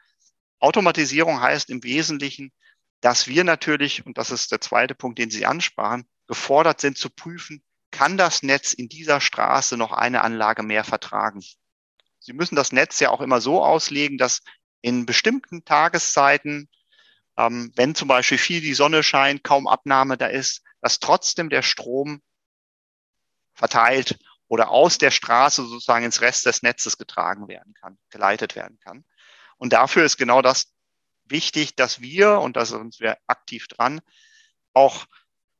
Automatisierung 0.59 1.41
heißt 1.41 1.69
im 1.69 1.83
Wesentlichen, 1.83 2.51
dass 3.01 3.27
wir 3.27 3.43
natürlich, 3.43 4.03
und 4.07 4.17
das 4.17 4.31
ist 4.31 4.51
der 4.51 4.61
zweite 4.61 4.95
Punkt, 4.95 5.19
den 5.19 5.29
Sie 5.29 5.45
ansprachen, 5.45 6.07
gefordert 6.25 6.81
sind 6.81 6.97
zu 6.97 7.11
prüfen, 7.11 7.61
kann 7.95 8.17
das 8.17 8.43
Netz 8.43 8.73
in 8.73 8.89
dieser 8.89 9.21
Straße 9.21 9.77
noch 9.77 9.93
eine 9.93 10.21
Anlage 10.21 10.63
mehr 10.63 10.83
vertragen? 10.83 11.41
Sie 12.19 12.33
müssen 12.33 12.57
das 12.57 12.73
Netz 12.73 12.99
ja 12.99 13.09
auch 13.09 13.21
immer 13.21 13.39
so 13.39 13.63
auslegen, 13.63 14.17
dass 14.17 14.41
in 14.81 15.05
bestimmten 15.05 15.63
Tageszeiten, 15.63 16.69
ähm, 17.37 17.71
wenn 17.75 17.95
zum 17.95 18.09
Beispiel 18.09 18.37
viel 18.37 18.59
die 18.59 18.73
Sonne 18.73 19.01
scheint, 19.01 19.45
kaum 19.45 19.65
Abnahme 19.65 20.17
da 20.17 20.27
ist, 20.27 20.61
dass 20.81 20.99
trotzdem 20.99 21.49
der 21.49 21.61
Strom 21.61 22.21
verteilt 23.53 24.19
oder 24.49 24.69
aus 24.69 24.97
der 24.97 25.11
Straße 25.11 25.65
sozusagen 25.65 26.03
ins 26.03 26.19
Rest 26.19 26.45
des 26.45 26.63
Netzes 26.63 26.97
getragen 26.97 27.47
werden 27.47 27.73
kann, 27.73 27.97
geleitet 28.09 28.57
werden 28.57 28.77
kann. 28.81 29.05
Und 29.57 29.71
dafür 29.71 30.03
ist 30.03 30.17
genau 30.17 30.41
das 30.41 30.73
wichtig, 31.23 31.75
dass 31.75 32.01
wir, 32.01 32.39
und 32.41 32.57
da 32.57 32.65
sind 32.65 32.99
wir 32.99 33.17
aktiv 33.27 33.67
dran, 33.69 34.01
auch 34.73 35.05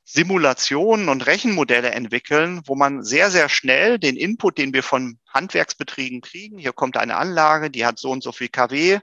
Simulationen 0.07 1.09
und 1.09 1.25
Rechenmodelle 1.25 1.89
entwickeln, 1.89 2.61
wo 2.65 2.75
man 2.75 3.03
sehr, 3.03 3.31
sehr 3.31 3.49
schnell 3.49 3.97
den 3.97 4.15
Input, 4.15 4.59
den 4.59 4.71
wir 4.71 4.83
von 4.83 5.19
Handwerksbetrieben 5.27 6.21
kriegen, 6.21 6.59
hier 6.59 6.73
kommt 6.73 6.95
eine 6.95 7.17
Anlage, 7.17 7.71
die 7.71 7.87
hat 7.87 7.97
so 7.97 8.11
und 8.11 8.21
so 8.21 8.31
viel 8.31 8.49
kW, 8.49 8.99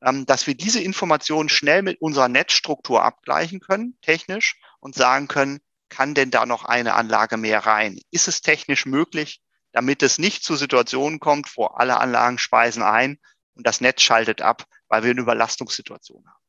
ähm, 0.00 0.26
dass 0.26 0.46
wir 0.46 0.54
diese 0.54 0.80
Informationen 0.80 1.48
schnell 1.48 1.82
mit 1.82 2.00
unserer 2.00 2.28
Netzstruktur 2.28 3.02
abgleichen 3.02 3.58
können, 3.58 3.98
technisch, 4.00 4.56
und 4.78 4.94
sagen 4.94 5.26
können, 5.26 5.60
kann 5.88 6.14
denn 6.14 6.30
da 6.30 6.46
noch 6.46 6.64
eine 6.64 6.94
Anlage 6.94 7.36
mehr 7.36 7.66
rein? 7.66 7.98
Ist 8.12 8.28
es 8.28 8.40
technisch 8.40 8.86
möglich, 8.86 9.40
damit 9.72 10.04
es 10.04 10.18
nicht 10.18 10.44
zu 10.44 10.54
Situationen 10.54 11.18
kommt, 11.18 11.56
wo 11.56 11.66
alle 11.66 11.98
Anlagen 11.98 12.38
speisen 12.38 12.82
ein 12.82 13.18
und 13.54 13.66
das 13.66 13.80
Netz 13.80 14.02
schaltet 14.02 14.40
ab, 14.40 14.64
weil 14.86 15.02
wir 15.02 15.10
eine 15.10 15.20
Überlastungssituation 15.20 16.24
haben? 16.26 16.43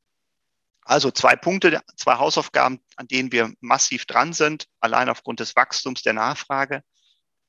Also 0.86 1.12
zwei 1.12 1.36
Punkte, 1.36 1.82
zwei 1.98 2.16
Hausaufgaben, 2.16 2.80
an 2.96 3.08
denen 3.08 3.32
wir 3.32 3.54
massiv 3.60 4.06
dran 4.06 4.32
sind, 4.32 4.68
allein 4.80 5.10
aufgrund 5.10 5.40
des 5.40 5.56
Wachstums 5.56 6.04
der 6.04 6.14
Nachfrage. 6.14 6.82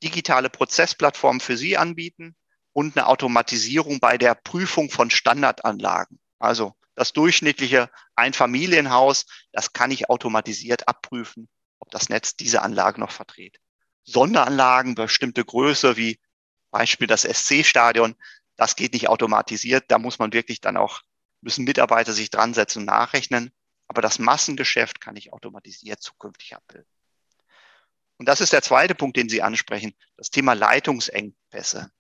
Digitale 0.02 0.50
Prozessplattformen 0.50 1.40
für 1.40 1.56
Sie 1.56 1.76
anbieten 1.76 2.34
und 2.72 2.96
eine 2.96 3.06
Automatisierung 3.06 4.00
bei 4.00 4.18
der 4.18 4.34
Prüfung 4.34 4.90
von 4.90 5.10
Standardanlagen. 5.10 6.18
Also 6.38 6.74
das 6.94 7.12
durchschnittliche 7.12 7.90
Einfamilienhaus, 8.14 9.26
das 9.52 9.72
kann 9.72 9.90
ich 9.90 10.10
automatisiert 10.10 10.88
abprüfen 10.88 11.48
ob 11.86 11.90
das 11.90 12.08
Netz 12.08 12.36
diese 12.36 12.62
Anlage 12.62 13.00
noch 13.00 13.10
verträgt. 13.10 13.60
Sonderanlagen, 14.04 14.94
bestimmte 14.94 15.44
Größe 15.44 15.96
wie 15.96 16.18
Beispiel 16.70 17.06
das 17.06 17.22
SC-Stadion, 17.22 18.16
das 18.56 18.76
geht 18.76 18.92
nicht 18.92 19.08
automatisiert. 19.08 19.84
Da 19.88 19.98
muss 19.98 20.18
man 20.18 20.32
wirklich 20.32 20.60
dann 20.60 20.76
auch, 20.76 21.02
müssen 21.46 21.64
Mitarbeiter 21.64 22.12
sich 22.12 22.28
dran 22.28 22.54
setzen 22.54 22.80
und 22.80 22.86
nachrechnen. 22.86 23.52
Aber 23.86 24.02
das 24.02 24.18
Massengeschäft 24.18 25.00
kann 25.00 25.14
ich 25.14 25.32
automatisiert 25.32 26.02
zukünftig 26.02 26.56
abbilden. 26.56 26.90
Und 28.18 28.28
das 28.28 28.40
ist 28.40 28.52
der 28.52 28.62
zweite 28.62 28.96
Punkt, 28.96 29.16
den 29.16 29.28
Sie 29.28 29.42
ansprechen, 29.42 29.94
das 30.16 30.30
Thema 30.30 30.54
Leitungsengpässe. 30.54 31.92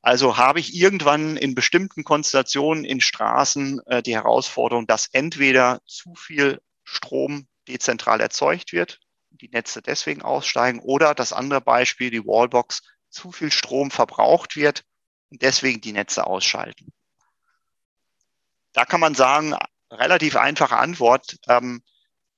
Also 0.00 0.38
habe 0.38 0.60
ich 0.60 0.74
irgendwann 0.74 1.36
in 1.36 1.54
bestimmten 1.54 2.04
Konstellationen 2.04 2.84
in 2.84 3.02
Straßen 3.02 3.80
äh, 3.86 4.02
die 4.02 4.14
Herausforderung, 4.14 4.86
dass 4.86 5.08
entweder 5.12 5.82
zu 5.84 6.14
viel 6.14 6.62
Strom 6.84 7.48
dezentral 7.66 8.20
erzeugt 8.22 8.72
wird, 8.72 8.98
die 9.30 9.50
Netze 9.50 9.82
deswegen 9.82 10.22
aussteigen. 10.22 10.80
Oder 10.80 11.14
das 11.14 11.34
andere 11.34 11.60
Beispiel, 11.60 12.10
die 12.10 12.24
Wallbox, 12.24 12.80
zu 13.10 13.30
viel 13.30 13.52
Strom 13.52 13.90
verbraucht 13.90 14.56
wird 14.56 14.84
und 15.28 15.42
deswegen 15.42 15.82
die 15.82 15.92
Netze 15.92 16.26
ausschalten. 16.26 16.92
Da 18.78 18.84
kann 18.84 19.00
man 19.00 19.16
sagen, 19.16 19.56
relativ 19.90 20.36
einfache 20.36 20.76
Antwort. 20.76 21.36
Ähm, 21.48 21.82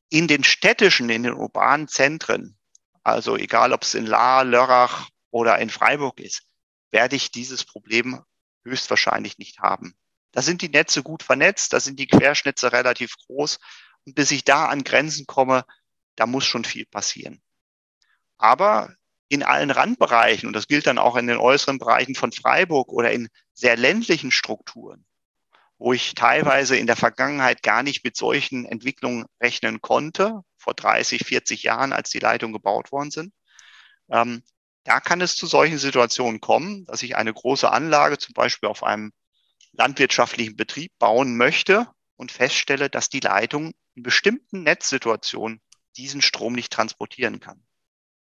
in 0.09 0.26
den 0.26 0.42
städtischen, 0.42 1.11
in 1.11 1.22
den 1.22 1.35
urbanen 1.35 1.87
Zentren, 1.87 2.59
also 3.03 3.37
egal 3.37 3.74
ob 3.74 3.83
es 3.83 3.92
in 3.92 4.07
Lahr, 4.07 4.44
Lörrach 4.44 5.11
oder 5.31 5.59
in 5.59 5.68
Freiburg 5.68 6.18
ist, 6.18 6.44
werde 6.92 7.14
ich 7.14 7.31
dieses 7.31 7.66
Problem 7.66 8.24
höchstwahrscheinlich 8.64 9.37
nicht 9.37 9.59
haben. 9.59 9.94
Da 10.33 10.40
sind 10.40 10.62
die 10.62 10.70
Netze 10.70 11.03
gut 11.03 11.22
vernetzt, 11.22 11.74
da 11.74 11.81
sind 11.81 11.98
die 11.98 12.07
Querschnitze 12.07 12.72
relativ 12.72 13.16
groß 13.26 13.59
und 14.07 14.14
bis 14.14 14.31
ich 14.31 14.42
da 14.42 14.64
an 14.64 14.83
Grenzen 14.83 15.26
komme, 15.26 15.66
da 16.16 16.24
muss 16.24 16.46
schon 16.46 16.64
viel 16.64 16.87
passieren. 16.87 17.42
Aber 18.38 18.94
in 19.29 19.42
allen 19.42 19.70
Randbereichen, 19.70 20.46
und 20.46 20.55
das 20.55 20.68
gilt 20.68 20.87
dann 20.87 20.96
auch 20.96 21.16
in 21.16 21.26
den 21.26 21.37
äußeren 21.37 21.79
Bereichen 21.79 22.14
von 22.14 22.33
Freiburg 22.33 22.88
oder 22.88 23.12
in 23.12 23.29
sehr 23.53 23.76
ländlichen 23.76 24.31
Strukturen, 24.31 25.05
wo 25.81 25.95
ich 25.95 26.14
teilweise 26.14 26.77
in 26.77 26.87
der 26.87 26.95
Vergangenheit 26.95 27.62
gar 27.62 27.83
nicht 27.83 28.05
mit 28.05 28.14
solchen 28.14 28.66
Entwicklungen 28.66 29.25
rechnen 29.43 29.81
konnte, 29.81 30.43
vor 30.59 30.75
30, 30.75 31.25
40 31.25 31.62
Jahren, 31.62 31.95
als 31.95 32.11
die 32.11 32.19
Leitungen 32.19 32.53
gebaut 32.53 32.93
worden 32.93 33.11
sind. 33.11 33.33
Ähm, 34.11 34.43
da 34.85 35.01
kann 35.01 35.23
es 35.23 35.37
zu 35.37 35.47
solchen 35.47 35.79
Situationen 35.79 36.43
kommen, 36.43 36.85
dass 36.85 37.03
ich 37.03 37.16
eine 37.16 37.33
große 37.33 37.71
Anlage 37.71 38.19
zum 38.19 38.35
Beispiel 38.35 38.69
auf 38.69 38.83
einem 38.83 39.11
landwirtschaftlichen 39.73 40.55
Betrieb 40.55 40.93
bauen 40.99 41.38
möchte 41.38 41.88
und 42.16 42.31
feststelle, 42.31 42.90
dass 42.90 43.09
die 43.09 43.21
Leitung 43.21 43.73
in 43.95 44.03
bestimmten 44.03 44.62
Netzsituationen 44.62 45.62
diesen 45.97 46.21
Strom 46.21 46.53
nicht 46.53 46.75
transportieren 46.75 47.40
kann. 47.40 47.64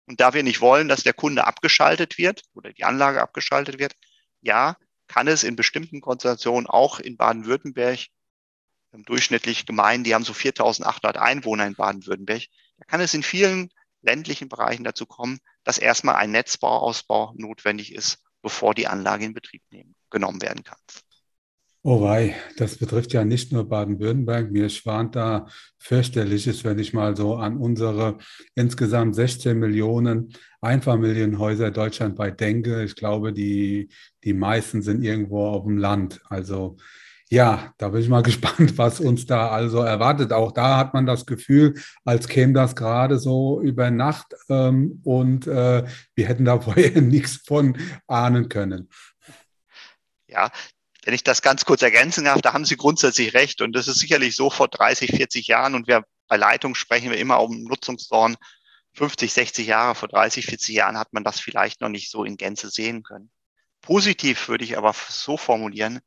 Und 0.05 0.21
da 0.21 0.35
wir 0.35 0.43
nicht 0.43 0.61
wollen, 0.61 0.87
dass 0.87 1.01
der 1.01 1.13
Kunde 1.13 1.47
abgeschaltet 1.47 2.19
wird 2.19 2.43
oder 2.53 2.71
die 2.71 2.83
Anlage 2.83 3.19
abgeschaltet 3.19 3.79
wird, 3.79 3.95
ja, 4.41 4.77
kann 5.07 5.27
es 5.27 5.43
in 5.43 5.55
bestimmten 5.55 6.01
Konstellationen 6.01 6.67
auch 6.67 6.99
in 6.99 7.17
Baden-Württemberg, 7.17 8.07
durchschnittlich 8.91 9.65
Gemeinden, 9.65 10.03
die 10.05 10.15
haben 10.15 10.23
so 10.23 10.33
4.800 10.33 11.17
Einwohner 11.17 11.67
in 11.67 11.75
Baden-Württemberg, 11.75 12.43
da 12.77 12.85
kann 12.85 13.01
es 13.01 13.13
in 13.13 13.23
vielen 13.23 13.71
ländlichen 14.01 14.49
Bereichen 14.49 14.83
dazu 14.83 15.05
kommen, 15.05 15.39
dass 15.63 15.77
erstmal 15.77 16.15
ein 16.15 16.31
Netzbauausbau 16.31 17.33
notwendig 17.35 17.93
ist, 17.93 18.23
bevor 18.41 18.73
die 18.73 18.87
Anlage 18.87 19.25
in 19.25 19.33
Betrieb 19.33 19.63
nehmen, 19.69 19.95
genommen 20.09 20.41
werden 20.41 20.63
kann. 20.63 20.79
Oh 21.89 22.01
wei, 22.01 22.35
das 22.57 22.75
betrifft 22.75 23.13
ja 23.13 23.23
nicht 23.23 23.53
nur 23.53 23.69
Baden-Württemberg. 23.69 24.51
Mir 24.51 24.67
schwant 24.67 25.15
da 25.15 25.47
fürchterliches, 25.77 26.65
wenn 26.65 26.79
ich 26.79 26.91
mal 26.91 27.15
so 27.15 27.35
an 27.35 27.55
unsere 27.55 28.17
insgesamt 28.55 29.15
16 29.15 29.57
Millionen 29.57 30.33
Einfamilienhäuser 30.59 31.71
deutschlandweit 31.71 32.41
denke. 32.41 32.83
Ich 32.83 32.97
glaube, 32.97 33.31
die, 33.31 33.87
die 34.25 34.33
meisten 34.33 34.81
sind 34.81 35.01
irgendwo 35.01 35.47
auf 35.47 35.63
dem 35.63 35.77
Land. 35.77 36.19
Also 36.27 36.75
ja, 37.29 37.73
da 37.77 37.87
bin 37.87 38.01
ich 38.01 38.09
mal 38.09 38.21
gespannt, 38.31 38.77
was 38.77 38.99
uns 38.99 39.25
da 39.25 39.47
also 39.47 39.79
erwartet. 39.79 40.33
Auch 40.33 40.51
da 40.51 40.75
hat 40.75 40.93
man 40.93 41.05
das 41.05 41.25
Gefühl, 41.25 41.75
als 42.03 42.27
käme 42.27 42.51
das 42.51 42.75
gerade 42.75 43.17
so 43.17 43.61
über 43.61 43.91
Nacht 43.91 44.35
ähm, 44.49 44.99
und 45.05 45.47
äh, 45.47 45.85
wir 46.15 46.27
hätten 46.27 46.43
da 46.43 46.59
vorher 46.59 47.01
nichts 47.01 47.37
von 47.47 47.77
ahnen 48.07 48.49
können. 48.49 48.89
Ja, 50.29 50.51
wenn 51.07 51.13
ich 51.13 51.23
das 51.23 51.41
ganz 51.41 51.63
kurz 51.63 51.81
ergänzen 51.83 52.25
darf, 52.25 52.41
da 52.41 52.51
haben 52.51 52.65
Sie 52.65 52.75
grundsätzlich 52.75 53.33
recht. 53.33 53.61
Und 53.61 53.71
das 53.71 53.87
ist 53.87 53.99
sicherlich 53.99 54.35
so 54.35 54.49
vor 54.49 54.67
30, 54.67 55.11
40 55.11 55.47
Jahren. 55.47 55.73
Und 55.73 55.87
wir 55.87 56.03
bei 56.27 56.35
Leitung 56.35 56.75
sprechen 56.75 57.09
wir 57.09 57.17
immer 57.17 57.39
um 57.41 57.63
Nutzungsdauern 57.63 58.35
50, 58.91 59.31
60 59.31 59.67
Jahre. 59.67 59.95
Vor 59.95 60.09
30, 60.09 60.45
40 60.45 60.75
Jahren 60.75 60.97
hat 60.97 61.13
man 61.13 61.23
das 61.23 61.39
vielleicht 61.39 61.79
noch 61.79 61.87
nicht 61.87 62.11
so 62.11 62.25
in 62.25 62.35
Gänze 62.35 62.69
sehen 62.69 63.03
können. 63.03 63.31
Positiv 63.79 64.49
würde 64.49 64.65
ich 64.65 64.77
aber 64.77 64.93
so 65.07 65.37
formulieren. 65.37 66.01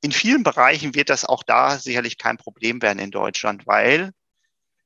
In 0.00 0.12
vielen 0.12 0.44
Bereichen 0.44 0.94
wird 0.94 1.10
das 1.10 1.24
auch 1.24 1.42
da 1.42 1.76
sicherlich 1.76 2.18
kein 2.18 2.36
Problem 2.36 2.82
werden 2.82 3.00
in 3.00 3.10
Deutschland, 3.10 3.66
weil 3.66 4.12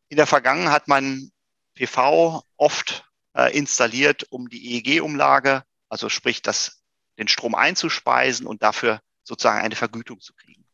in 0.08 0.16
der 0.16 0.26
Vergangenheit 0.26 0.72
hat 0.72 0.88
man 0.88 1.30
PV 1.74 2.42
oft 2.56 3.04
äh, 3.34 3.54
installiert, 3.54 4.24
um 4.30 4.48
die 4.48 4.78
EEG-Umlage, 4.78 5.64
also 5.90 6.08
sprich 6.08 6.40
das, 6.40 6.75
den 7.18 7.28
Strom 7.28 7.54
einzuspeisen 7.54 8.46
und 8.46 8.62
dafür 8.62 9.00
sozusagen 9.22 9.60
eine 9.60 9.76
Vergütung 9.76 10.20
zu 10.20 10.34
kriegen. 10.34 10.64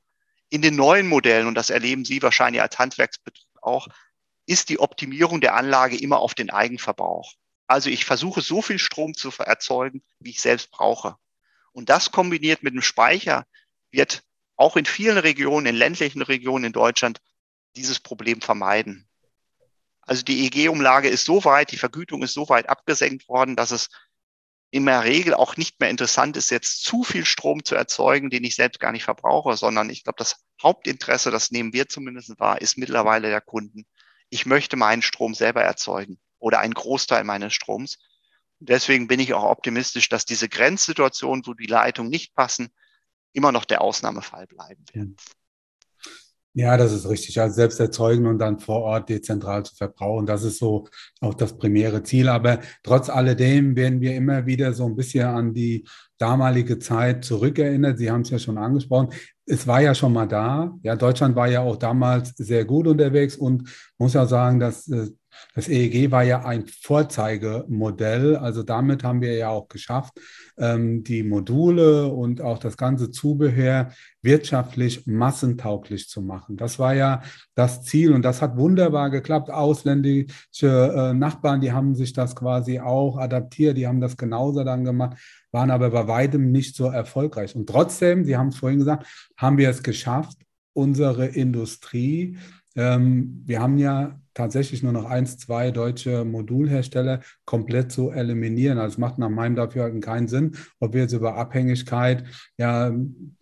In 0.51 0.63
den 0.63 0.77
neuen 0.77 1.09
Modellen, 1.09 1.47
und 1.47 1.55
das 1.55 1.71
erleben 1.71 2.05
Sie 2.05 2.23
wahrscheinlich 2.23 2.61
als 2.61 2.79
Handwerksbetrieb 2.79 3.49
auch, 3.63 3.89
ist 4.47 4.69
die 4.69 4.81
Optimierung 4.81 5.41
der 5.41 5.55
Anlage 5.55 5.97
immer 5.97 6.19
auf 6.19 6.35
den 6.35 6.51
Eigenverbrauch. 6.51 7.33
Also 7.67 7.89
ich 7.89 8.05
versuche 8.05 8.43
so 8.43 8.61
viel 8.61 8.79
Strom 8.79 9.15
zu 9.15 9.31
erzeugen, 9.39 10.03
wie 10.19 10.31
ich 10.31 10.43
selbst 10.43 10.71
brauche. 10.71 11.17
Und 11.73 11.89
das 11.89 12.11
kombiniert 12.11 12.63
mit 12.63 12.75
dem 12.75 12.83
Speicher 12.83 13.47
wird 13.91 14.25
auch 14.57 14.77
in 14.77 14.85
vielen 14.85 15.19
Regionen, 15.19 15.67
in 15.67 15.75
ländlichen 15.75 16.23
Regionen 16.23 16.67
in 16.67 16.73
Deutschland, 16.73 17.21
dieses 17.77 17.99
Problem 17.99 18.43
vermeiden. 18.43 19.09
Also 20.03 20.23
die 20.23 20.45
EG-Umlage 20.47 21.09
ist 21.09 21.25
so 21.25 21.45
weit, 21.45 21.73
die 21.73 21.79
Vergütung 21.79 22.23
ist 22.23 22.35
so 22.35 22.49
weit 22.49 22.69
abgesenkt 22.69 23.29
worden, 23.29 23.57
dass 23.57 23.71
es 23.71 23.89
in 24.73 24.87
der 24.87 25.05
Regel 25.05 25.35
auch 25.35 25.59
nicht 25.59 25.79
mehr 25.81 25.91
interessant 25.91 26.35
ist, 26.39 26.51
jetzt 26.51 26.83
zu 26.83 27.05
viel 27.05 27.27
Strom 27.27 27.63
zu 27.63 27.75
erzeugen, 27.75 28.31
den 28.31 28.43
ich 28.43 28.55
selbst 28.55 28.81
gar 28.81 28.91
nicht 28.91 29.05
verbrauche, 29.05 29.55
sondern 29.55 29.91
ich 29.91 30.03
glaube, 30.03 30.17
das 30.17 30.47
Hauptinteresse, 30.63 31.31
das 31.31 31.51
nehmen 31.51 31.75
wir 31.75 31.91
zumindest 31.91 32.41
wahr, 32.41 32.59
ist 32.63 32.79
mittlerweile 32.79 33.29
der 33.29 33.43
Kunden. 33.43 33.85
Ich 34.31 34.47
möchte 34.47 34.77
meinen 34.77 35.03
Strom 35.03 35.35
selber 35.35 35.63
erzeugen 35.63 36.19
oder 36.39 36.61
einen 36.61 36.73
Großteil 36.73 37.23
meines 37.23 37.53
Stroms. 37.53 37.99
Deswegen 38.61 39.09
bin 39.09 39.21
ich 39.21 39.35
auch 39.35 39.45
optimistisch, 39.45 40.09
dass 40.09 40.25
diese 40.25 40.49
Grenzsituationen, 40.49 41.47
wo 41.47 41.53
die 41.53 41.67
Leitungen 41.67 42.11
nicht 42.11 42.35
passen, 42.35 42.71
immer 43.35 43.53
noch 43.53 43.67
der 43.67 43.83
Ausnahmefall 43.83 44.47
bleiben 44.47 44.87
werden. 44.95 45.17
Ja, 46.55 46.77
das 46.77 46.93
ist 46.93 47.09
richtig. 47.09 47.41
Also 47.41 47.55
selbst 47.55 47.81
erzeugen 47.81 48.27
und 48.27 48.39
dann 48.39 48.59
vor 48.59 48.83
Ort 48.83 49.09
dezentral 49.09 49.65
zu 49.65 49.75
verbrauchen, 49.75 50.27
das 50.27 50.45
ist 50.45 50.59
so 50.59 50.87
auch 51.21 51.33
das 51.33 51.57
primäre 51.57 52.03
Ziel. 52.03 52.29
Aber 52.29 52.61
trotz 52.83 53.09
alledem 53.09 53.75
werden 53.75 54.03
wir 54.03 54.15
immer 54.15 54.45
wieder 54.45 54.75
so 54.75 54.85
ein 54.85 54.95
bisschen 54.95 55.27
an 55.27 55.55
die 55.55 55.87
damalige 56.19 56.79
Zeit 56.79 57.25
zurückerinnert. 57.25 57.99
Sie 57.99 58.11
haben 58.11 58.21
es 58.21 58.31
ja 58.31 58.39
schon 58.39 58.59
angesprochen. 58.59 59.09
Es 59.47 59.67
war 59.67 59.81
ja 59.81 59.95
schon 59.95 60.13
mal 60.13 60.29
da. 60.29 60.77
Ja, 60.83 60.95
Deutschland 60.95 61.37
war 61.37 61.49
ja 61.49 61.61
auch 61.63 61.77
damals 61.77 62.35
sehr 62.37 62.67
gut 62.67 62.87
unterwegs 62.87 63.35
und 63.37 63.69
muss 63.97 64.13
ja 64.13 64.27
sagen, 64.27 64.61
dass 64.61 64.89
äh, 64.89 65.09
das 65.55 65.69
EEG 65.69 66.11
war 66.11 66.23
ja 66.23 66.45
ein 66.45 66.67
Vorzeigemodell. 66.67 68.37
Also 68.37 68.63
damit 68.63 69.05
haben 69.05 69.21
wir 69.21 69.35
ja 69.35 69.51
auch 69.51 69.69
geschafft, 69.69 70.15
ähm, 70.59 71.05
die 71.05 71.23
Module 71.23 72.09
und 72.09 72.41
auch 72.41 72.59
das 72.59 72.77
ganze 72.77 73.11
Zubehör 73.11 73.93
wirtschaftlich 74.23 75.07
massentauglich 75.07 76.09
zu 76.09 76.23
machen. 76.23 76.57
Das 76.57 76.79
war 76.79 76.95
ja 76.95 77.23
das 77.55 77.83
Ziel 77.83 78.13
und 78.13 78.23
das 78.23 78.41
hat 78.41 78.57
wunderbar 78.57 79.11
geklappt. 79.11 79.51
Ausländische 79.51 80.33
äh, 80.63 81.15
Nachbarn, 81.15 81.61
die 81.61 81.73
haben 81.73 81.95
sich 81.95 82.13
das 82.13 82.37
quasi 82.37 82.81
auch 82.81 83.19
adaptiert, 83.19 83.77
die 83.77 83.87
haben 83.87 84.01
das 84.01 84.17
genauso 84.17 84.65
dann 84.65 84.85
gemacht, 84.85 85.19
waren 85.51 85.71
aber 85.71 85.91
bei 85.91 86.07
weitem 86.07 86.53
nicht 86.53 86.77
so 86.77 86.87
erfolgreich. 86.87 87.57
Und 87.57 87.69
trotzdem, 87.69 88.25
Sie 88.25 88.37
haben 88.37 88.49
es 88.49 88.57
vorhin 88.57 88.79
gesagt, 88.79 89.07
haben 89.37 89.59
wir 89.59 89.69
es 89.69 89.83
geschafft, 89.83 90.39
unsere 90.75 91.27
Industrie 91.27 92.39
ähm, 92.77 93.43
wir 93.45 93.61
haben 93.61 93.79
ja 93.79 94.19
tatsächlich 94.35 94.83
nur 94.83 94.93
noch 94.93 95.05
eins, 95.05 95.37
zwei 95.37 95.71
deutsche 95.71 96.25
Modulhersteller 96.25 97.21
komplett 97.45 97.93
zu 97.93 98.11
eliminieren. 98.11 98.79
Also 98.79 98.95
es 98.95 98.99
macht 98.99 99.19
nach 99.19 99.29
meinem 99.29 99.57
Dafürhalten 99.57 100.01
keinen 100.01 100.29
Sinn, 100.29 100.53
ob 100.81 100.95
wir 100.95 101.03
jetzt 101.03 101.13
über 101.13 101.37
Abhängigkeit, 101.37 102.25
ja, 102.57 102.93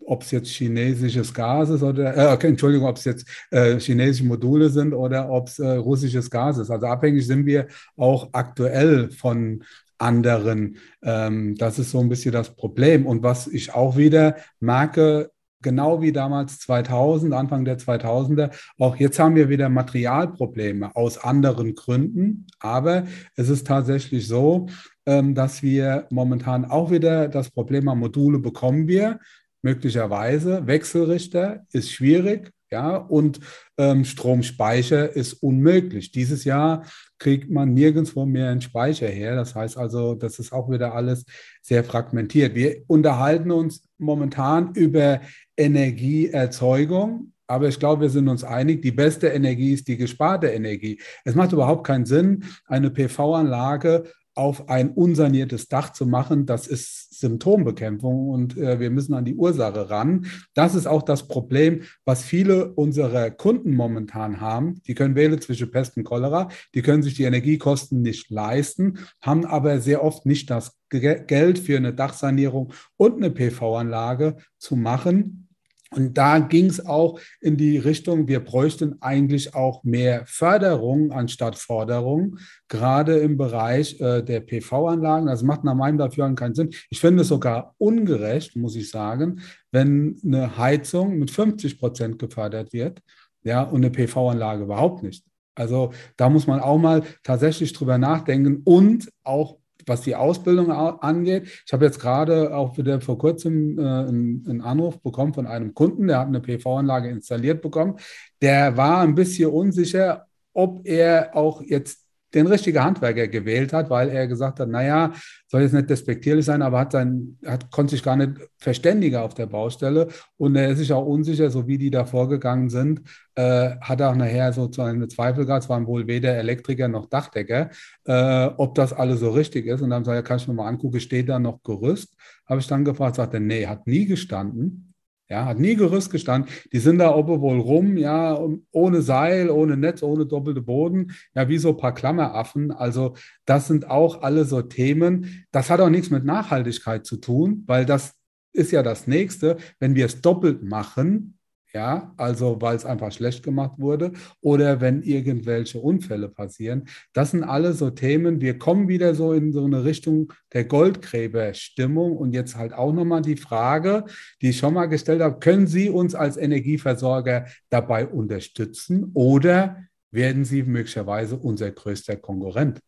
ob 0.05 0.23
es 0.23 0.31
jetzt 0.33 0.49
chinesisches 0.49 1.33
Gas 1.33 1.71
ist 1.71 1.83
oder, 1.83 2.17
äh, 2.17 2.35
okay, 2.35 2.49
Entschuldigung, 2.49 2.89
ob 2.89 2.97
es 2.97 3.05
jetzt 3.05 3.27
äh, 3.51 3.79
chinesische 3.79 4.25
Module 4.25 4.69
sind 4.69 4.93
oder 4.93 5.31
ob 5.31 5.49
es 5.49 5.59
äh, 5.59 5.69
russisches 5.69 6.31
Gas 6.31 6.59
ist. 6.59 6.71
Also 6.71 6.87
abhängig 6.87 7.27
sind 7.27 7.47
wir 7.47 7.69
auch 7.97 8.31
aktuell 8.33 9.11
von 9.11 9.63
anderen. 9.99 10.79
Ähm, 11.03 11.55
das 11.57 11.79
ist 11.79 11.91
so 11.91 12.01
ein 12.01 12.09
bisschen 12.09 12.33
das 12.33 12.55
Problem. 12.57 13.07
Und 13.07 13.23
was 13.23 13.47
ich 13.47 13.75
auch 13.75 13.97
wieder 13.97 14.37
merke, 14.59 15.31
genau 15.63 16.03
wie 16.03 16.13
damals 16.13 16.59
2000, 16.61 17.33
Anfang 17.35 17.65
der 17.65 17.79
2000er. 17.79 18.51
Auch 18.79 18.97
jetzt 18.97 19.19
haben 19.19 19.35
wir 19.35 19.49
wieder 19.49 19.69
Materialprobleme 19.69 20.95
aus 20.97 21.19
anderen 21.19 21.75
Gründen. 21.75 22.47
Aber 22.59 23.05
es 23.37 23.49
ist 23.49 23.67
tatsächlich 23.67 24.27
so, 24.27 24.67
ähm, 25.07 25.35
dass 25.35 25.63
wir 25.63 26.07
momentan 26.11 26.65
auch 26.65 26.91
wieder 26.91 27.29
das 27.29 27.51
Problem 27.51 27.89
haben, 27.89 28.01
Module 28.01 28.39
bekommen 28.39 28.89
wir 28.89 29.19
möglicherweise. 29.63 30.67
Wechselrichter 30.67 31.65
ist 31.73 31.91
schwierig. 31.91 32.53
Ja, 32.73 32.97
und 32.97 33.41
ähm, 33.79 34.05
Stromspeicher 34.05 35.17
ist 35.17 35.35
unmöglich. 35.43 36.13
Dieses 36.13 36.45
Jahr 36.45 36.85
kriegt 37.21 37.51
man 37.51 37.75
nirgendwo 37.75 38.27
mehr 38.27 38.49
einen 38.49 38.63
Speicher 38.63 39.07
her. 39.07 39.37
Das 39.37 39.55
heißt 39.55 39.77
also, 39.77 40.15
das 40.15 40.41
ist 40.41 40.53
auch 40.53 40.69
wieder 40.69 40.95
alles 40.95 41.25
sehr 41.63 41.85
fragmentiert. 41.85 42.57
Wir 42.57 42.83
unterhalten 42.89 43.53
uns 43.53 43.85
momentan 43.99 44.75
über 44.75 45.21
Energieerzeugung. 45.57 47.33
Aber 47.47 47.69
ich 47.69 47.79
glaube, 47.79 48.03
wir 48.03 48.11
sind 48.11 48.29
uns 48.29 48.45
einig, 48.45 48.81
die 48.81 48.93
beste 48.93 49.27
Energie 49.27 49.73
ist 49.73 49.89
die 49.89 49.97
gesparte 49.97 50.47
Energie. 50.47 51.01
Es 51.25 51.35
macht 51.35 51.53
überhaupt 51.53 51.85
keinen 51.85 52.07
Sinn, 52.07 52.45
eine 52.67 52.91
PV-Anlage 52.91 54.05
auf 54.35 54.69
ein 54.69 54.91
unsaniertes 54.93 55.69
Dach 55.69 55.93
zu 55.93 56.07
machen, 56.07 56.47
das 56.47 56.67
ist 56.67 57.19
Symptombekämpfung 57.19 58.29
und 58.29 58.57
äh, 58.57 58.81
wir 58.81 58.91
müssen 58.91 59.15
an 59.15 59.25
die 59.25 59.35
Ursache 59.35 59.91
ran. 59.91 60.27
Das 60.55 60.75
ist 60.75 60.87
auch 60.87 61.03
das 61.03 61.29
Problem, 61.29 61.83
was 62.05 62.23
viele 62.23 62.73
unserer 62.73 63.31
Kunden 63.31 63.75
momentan 63.75 64.41
haben. 64.41 64.81
Die 64.87 64.95
können 64.95 65.15
wählen 65.15 65.41
zwischen 65.41 65.71
Pest 65.71 65.97
und 65.97 66.05
Cholera, 66.05 66.49
die 66.75 66.83
können 66.83 67.03
sich 67.03 67.15
die 67.15 67.25
Energiekosten 67.25 68.03
nicht 68.03 68.31
leisten, 68.31 68.99
haben 69.21 69.45
aber 69.45 69.81
sehr 69.81 70.03
oft 70.05 70.27
nicht 70.27 70.49
das 70.51 70.79
Geld 70.89 71.59
für 71.59 71.77
eine 71.77 71.95
Dachsanierung 71.95 72.73
und 72.97 73.17
eine 73.17 73.31
PV-Anlage 73.31 74.37
zu 74.59 74.77
machen. 74.77 75.50
Und 75.93 76.17
da 76.17 76.39
ging 76.39 76.67
es 76.67 76.87
auch 76.87 77.19
in 77.41 77.57
die 77.57 77.77
Richtung, 77.77 78.29
wir 78.29 78.41
bräuchten 78.41 79.03
eigentlich 79.03 79.55
auch 79.55 79.83
mehr 79.83 80.23
Förderung 80.27 81.11
anstatt 81.11 81.57
Forderung, 81.57 82.39
gerade 82.69 83.19
im 83.19 83.37
Bereich 83.37 84.01
äh, 84.01 84.23
der 84.23 84.41
PV-Anlagen. 84.41 85.27
Das 85.27 85.43
macht 85.43 85.65
nach 85.65 85.75
meinem 85.75 85.99
Dafürhalten 85.99 86.37
keinen 86.37 86.55
Sinn. 86.55 86.71
Ich 86.91 87.01
finde 87.01 87.23
es 87.23 87.29
sogar 87.29 87.75
ungerecht, 87.79 88.55
muss 88.55 88.77
ich 88.77 88.89
sagen, 88.89 89.41
wenn 89.73 90.17
eine 90.25 90.57
Heizung 90.57 91.19
mit 91.19 91.33
50 91.33 91.79
Prozent 91.79 92.19
gefördert 92.21 92.73
wird, 92.73 93.03
ja, 93.43 93.63
und 93.63 93.85
eine 93.85 93.91
PV-Anlage 93.91 94.65
überhaupt 94.65 95.03
nicht. 95.03 95.25
Also 95.57 95.93
da 96.17 96.29
muss 96.29 96.47
man 96.47 96.61
auch 96.61 96.79
mal 96.79 97.03
tatsächlich 97.23 97.73
drüber 97.73 97.99
nachdenken 97.99 98.63
und 98.65 99.11
auch 99.25 99.60
was 99.91 100.01
die 100.01 100.17
Ausbildung 100.17 100.71
angeht. 100.71 101.63
Ich 101.67 101.73
habe 101.75 101.85
jetzt 101.85 102.01
gerade 102.01 102.57
auch 102.57 102.79
wieder 102.79 103.01
vor 103.03 103.19
kurzem 103.19 103.79
äh, 103.79 103.83
einen, 103.83 104.47
einen, 104.49 104.61
Anruf 104.63 105.03
bekommen 105.03 105.35
von 105.35 105.47
einem 105.47 105.75
Kunden, 105.75 106.07
der 106.07 106.21
hat 106.21 106.29
eine 106.29 106.41
PV-Anlage 106.41 107.11
installiert 107.11 107.61
bekommen. 107.61 107.97
Der 108.41 108.77
war 108.79 109.01
ein 109.01 109.15
bisschen 109.15 109.51
unsicher, 109.51 110.27
ob 110.55 110.87
er 110.87 111.37
auch 111.37 111.61
jetzt 111.61 112.07
den 112.35 112.47
richtigen 112.47 112.83
Handwerker 112.83 113.29
gewählt 113.29 113.73
hat, 113.73 113.91
weil 113.91 114.09
er 114.09 114.27
gesagt 114.27 114.61
hat, 114.61 114.69
naja, 114.69 115.13
soll 115.49 115.63
jetzt 115.63 115.73
nicht 115.73 115.91
despektierlich 115.91 116.45
sein, 116.45 116.63
aber 116.63 116.79
hat 116.81 116.93
sein, 116.93 117.39
hat, 117.45 117.71
konnte 117.71 117.93
sich 117.93 118.03
gar 118.03 118.17
nicht 118.17 118.33
verständigen 118.59 119.17
auf 119.17 119.35
der 119.35 119.47
Baustelle 119.47 120.09
und 120.37 120.55
er 120.57 120.71
ist 120.71 120.79
sich 120.79 120.93
auch 120.93 121.05
unsicher, 121.05 121.51
so 121.51 121.67
wie 121.67 121.79
die 121.79 121.91
da 121.91 122.05
vorgegangen 122.05 122.71
sind, 122.71 123.03
äh, 123.35 123.77
hat 123.81 124.01
er 124.01 124.11
auch 124.11 124.15
nachher 124.15 124.53
so 124.53 124.71
seine 124.71 125.09
Zweifel 125.09 125.47
gehabt, 125.47 125.65
es 125.65 125.69
waren 125.69 125.87
wohl 125.87 126.07
weder 126.07 126.37
Elektriker 126.37 126.89
noch 126.89 127.07
Dachdecker, 127.07 127.71
äh, 128.05 128.47
ob 128.57 128.75
das 128.75 128.93
alles 128.93 129.21
so 129.21 129.31
richtig 129.31 129.67
ist 129.67 129.83
und 129.83 129.91
dann 129.91 130.05
sagt 130.05 130.17
er, 130.17 130.23
kann 130.23 130.39
ich 130.39 130.49
mir 130.49 130.55
mal 130.55 130.69
angucken, 130.69 131.01
steht 131.01 131.29
da 131.29 131.39
noch 131.39 131.63
Gerüst? 131.63 132.15
Habe 132.47 132.61
ich 132.61 132.67
dann 132.67 132.85
gefragt, 132.85 133.17
sagt 133.17 133.35
er, 133.35 133.41
nee, 133.41 133.67
hat 133.67 133.87
nie 133.87 134.07
gestanden. 134.07 134.90
Ja, 135.31 135.45
hat 135.45 135.61
nie 135.61 135.77
Gerüst 135.77 136.11
gestanden. 136.11 136.51
Die 136.73 136.81
sind 136.81 136.99
da 136.99 137.15
oben 137.15 137.41
wohl 137.41 137.61
rum, 137.61 137.97
ja, 137.97 138.37
ohne 138.73 139.01
Seil, 139.01 139.49
ohne 139.49 139.77
Netz, 139.77 140.03
ohne 140.03 140.27
doppelte 140.27 140.61
Boden, 140.61 141.13
ja, 141.37 141.49
wie 141.49 141.59
so 141.59 141.71
ein 141.71 141.77
paar 141.77 141.95
Klammeraffen. 141.95 142.73
Also, 142.73 143.15
das 143.45 143.69
sind 143.69 143.89
auch 143.89 144.23
alle 144.23 144.45
so 144.45 144.61
Themen. 144.63 145.47
Das 145.53 145.71
hat 145.71 145.81
auch 145.81 145.89
nichts 145.89 146.11
mit 146.11 146.25
Nachhaltigkeit 146.25 147.07
zu 147.07 147.17
tun, 147.17 147.63
weil 147.67 147.87
das 147.87 148.17
ist 148.53 148.73
ja 148.73 148.83
das 148.83 149.07
nächste. 149.07 149.57
Wenn 149.79 149.95
wir 149.95 150.07
es 150.07 150.21
doppelt 150.21 150.65
machen, 150.65 151.39
ja, 151.73 152.13
also 152.17 152.61
weil 152.61 152.77
es 152.77 152.85
einfach 152.85 153.13
schlecht 153.13 153.43
gemacht 153.43 153.79
wurde 153.79 154.13
oder 154.41 154.81
wenn 154.81 155.03
irgendwelche 155.03 155.79
Unfälle 155.79 156.29
passieren. 156.29 156.89
Das 157.13 157.31
sind 157.31 157.45
alle 157.45 157.73
so 157.73 157.91
Themen. 157.91 158.41
Wir 158.41 158.59
kommen 158.59 158.89
wieder 158.89 159.15
so 159.15 159.33
in 159.33 159.53
so 159.53 159.65
eine 159.65 159.85
Richtung 159.85 160.33
der 160.53 160.65
Goldgräberstimmung 160.65 162.17
und 162.17 162.33
jetzt 162.33 162.57
halt 162.57 162.73
auch 162.73 162.93
nochmal 162.93 163.23
die 163.23 163.37
Frage, 163.37 164.05
die 164.43 164.51
ich 164.51 164.59
schon 164.59 164.75
mal 164.75 164.87
gestellt 164.87 165.23
habe, 165.23 165.39
können 165.39 165.67
Sie 165.67 165.91
uns 165.91 166.15
als 166.15 166.37
Energieversorger 166.37 167.47
dabei 167.69 168.07
unterstützen 168.07 169.11
oder 169.15 169.85
werden 170.11 170.45
Sie 170.45 170.63
möglicherweise 170.65 171.37
unser 171.37 171.71
größter 171.71 172.17
Konkurrent 172.17 172.81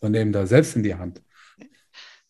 und 0.00 0.12
nehmen 0.12 0.32
da 0.32 0.46
selbst 0.46 0.74
in 0.76 0.82
die 0.82 0.94
Hand? 0.94 1.22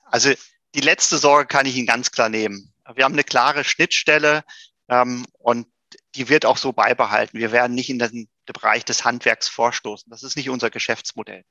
Also 0.07 0.31
die 0.75 0.81
letzte 0.81 1.19
Sorge 1.19 1.47
kann 1.47 1.67
ich 1.67 1.77
Ihnen 1.77 1.87
ganz 1.87 2.11
klar 2.11 2.29
nehmen. 2.29 2.73
Wir 2.95 3.05
haben 3.05 3.15
eine 3.15 3.25
klare 3.25 3.65
Schnittstelle 3.65 4.45
ähm, 4.89 5.27
und 5.39 5.67
die 6.15 6.29
wird 6.29 6.45
auch 6.47 6.57
so 6.57 6.73
beibehalten. 6.73 7.39
Wir 7.39 7.53
werden 7.53 7.75
nicht 7.75 7.91
in 7.91 7.99
den 7.99 8.29
Bereich 8.47 8.85
des 8.85 9.05
Handwerks 9.05 9.49
vorstoßen. 9.49 10.11
Das 10.11 10.23
ist 10.23 10.37
nicht 10.37 10.51
unser 10.51 10.71
Geschäftsmodell. 10.71 11.45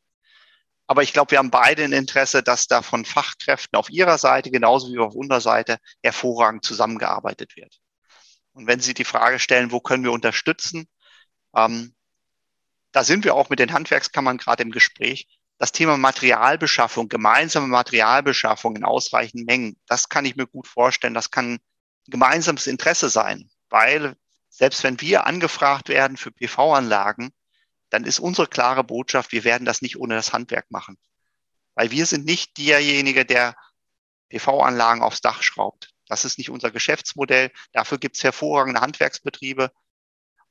Aber 0.87 1.01
ich 1.01 1.13
glaube, 1.13 1.31
wir 1.31 1.39
haben 1.39 1.51
beide 1.51 1.83
ein 1.83 1.93
Interesse, 1.93 2.43
dass 2.43 2.67
da 2.67 2.81
von 2.81 3.05
Fachkräften 3.05 3.77
auf 3.77 3.89
ihrer 3.89 4.17
Seite 4.17 4.51
genauso 4.51 4.93
wie 4.93 4.99
auf 4.99 5.15
unserer 5.15 5.41
Seite 5.41 5.79
hervorragend 6.03 6.63
zusammengearbeitet 6.63 7.55
wird. 7.55 7.79
Und 8.53 8.67
wenn 8.67 8.79
Sie 8.79 8.93
die 8.93 9.03
Frage 9.03 9.39
stellen, 9.39 9.71
wo 9.71 9.79
können 9.79 10.03
wir 10.03 10.11
unterstützen, 10.11 10.87
ähm, 11.55 11.95
da 12.91 13.03
sind 13.03 13.25
wir 13.25 13.35
auch 13.35 13.49
mit 13.49 13.59
den 13.59 13.73
Handwerkskammern 13.73 14.37
gerade 14.37 14.63
im 14.63 14.71
Gespräch. 14.71 15.27
Das 15.57 15.71
Thema 15.71 15.97
Materialbeschaffung, 15.97 17.09
gemeinsame 17.09 17.67
Materialbeschaffung 17.67 18.75
in 18.75 18.85
ausreichenden 18.85 19.45
Mengen, 19.45 19.77
das 19.87 20.09
kann 20.09 20.25
ich 20.25 20.35
mir 20.35 20.47
gut 20.47 20.67
vorstellen. 20.67 21.13
Das 21.13 21.31
kann 21.31 21.59
gemeinsames 22.07 22.67
Interesse 22.67 23.09
sein, 23.09 23.49
weil 23.69 24.15
selbst 24.55 24.83
wenn 24.83 25.01
wir 25.01 25.27
angefragt 25.27 25.89
werden 25.89 26.15
für 26.15 26.31
PV-Anlagen, 26.31 27.33
dann 27.89 28.05
ist 28.05 28.19
unsere 28.19 28.47
klare 28.47 28.85
Botschaft, 28.85 29.33
wir 29.33 29.43
werden 29.43 29.65
das 29.65 29.81
nicht 29.81 29.97
ohne 29.97 30.15
das 30.15 30.31
Handwerk 30.31 30.71
machen. 30.71 30.97
Weil 31.73 31.91
wir 31.91 32.05
sind 32.05 32.25
nicht 32.25 32.57
derjenige, 32.57 33.25
der 33.25 33.57
PV-Anlagen 34.29 35.01
aufs 35.01 35.19
Dach 35.19 35.43
schraubt. 35.43 35.89
Das 36.07 36.23
ist 36.23 36.37
nicht 36.37 36.49
unser 36.49 36.71
Geschäftsmodell. 36.71 37.51
Dafür 37.73 37.97
gibt 37.97 38.15
es 38.15 38.23
hervorragende 38.23 38.79
Handwerksbetriebe. 38.79 39.71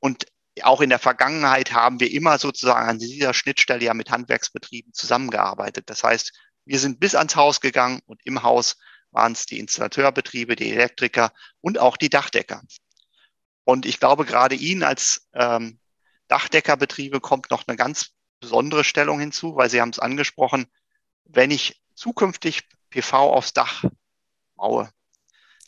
Und 0.00 0.26
auch 0.60 0.82
in 0.82 0.90
der 0.90 0.98
Vergangenheit 0.98 1.72
haben 1.72 1.98
wir 1.98 2.10
immer 2.10 2.38
sozusagen 2.38 2.86
an 2.86 2.98
dieser 2.98 3.32
Schnittstelle 3.32 3.84
ja 3.84 3.94
mit 3.94 4.10
Handwerksbetrieben 4.10 4.92
zusammengearbeitet. 4.92 5.88
Das 5.88 6.04
heißt, 6.04 6.32
wir 6.66 6.78
sind 6.78 7.00
bis 7.00 7.14
ans 7.14 7.36
Haus 7.36 7.62
gegangen 7.62 8.00
und 8.04 8.20
im 8.26 8.42
Haus 8.42 8.76
waren 9.12 9.32
es 9.32 9.46
die 9.46 9.60
Installateurbetriebe, 9.60 10.56
die 10.56 10.72
Elektriker 10.72 11.32
und 11.62 11.78
auch 11.78 11.96
die 11.96 12.10
Dachdecker. 12.10 12.62
Und 13.64 13.86
ich 13.86 13.98
glaube, 13.98 14.24
gerade 14.24 14.54
Ihnen 14.54 14.82
als 14.82 15.28
ähm, 15.32 15.78
Dachdeckerbetriebe 16.28 17.20
kommt 17.20 17.50
noch 17.50 17.66
eine 17.66 17.76
ganz 17.76 18.10
besondere 18.40 18.84
Stellung 18.84 19.18
hinzu, 19.18 19.56
weil 19.56 19.70
Sie 19.70 19.80
haben 19.80 19.90
es 19.90 19.98
angesprochen, 19.98 20.66
wenn 21.24 21.50
ich 21.50 21.80
zukünftig 21.94 22.68
PV 22.90 23.32
aufs 23.32 23.52
Dach 23.52 23.84
baue, 24.56 24.90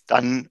dann 0.07 0.49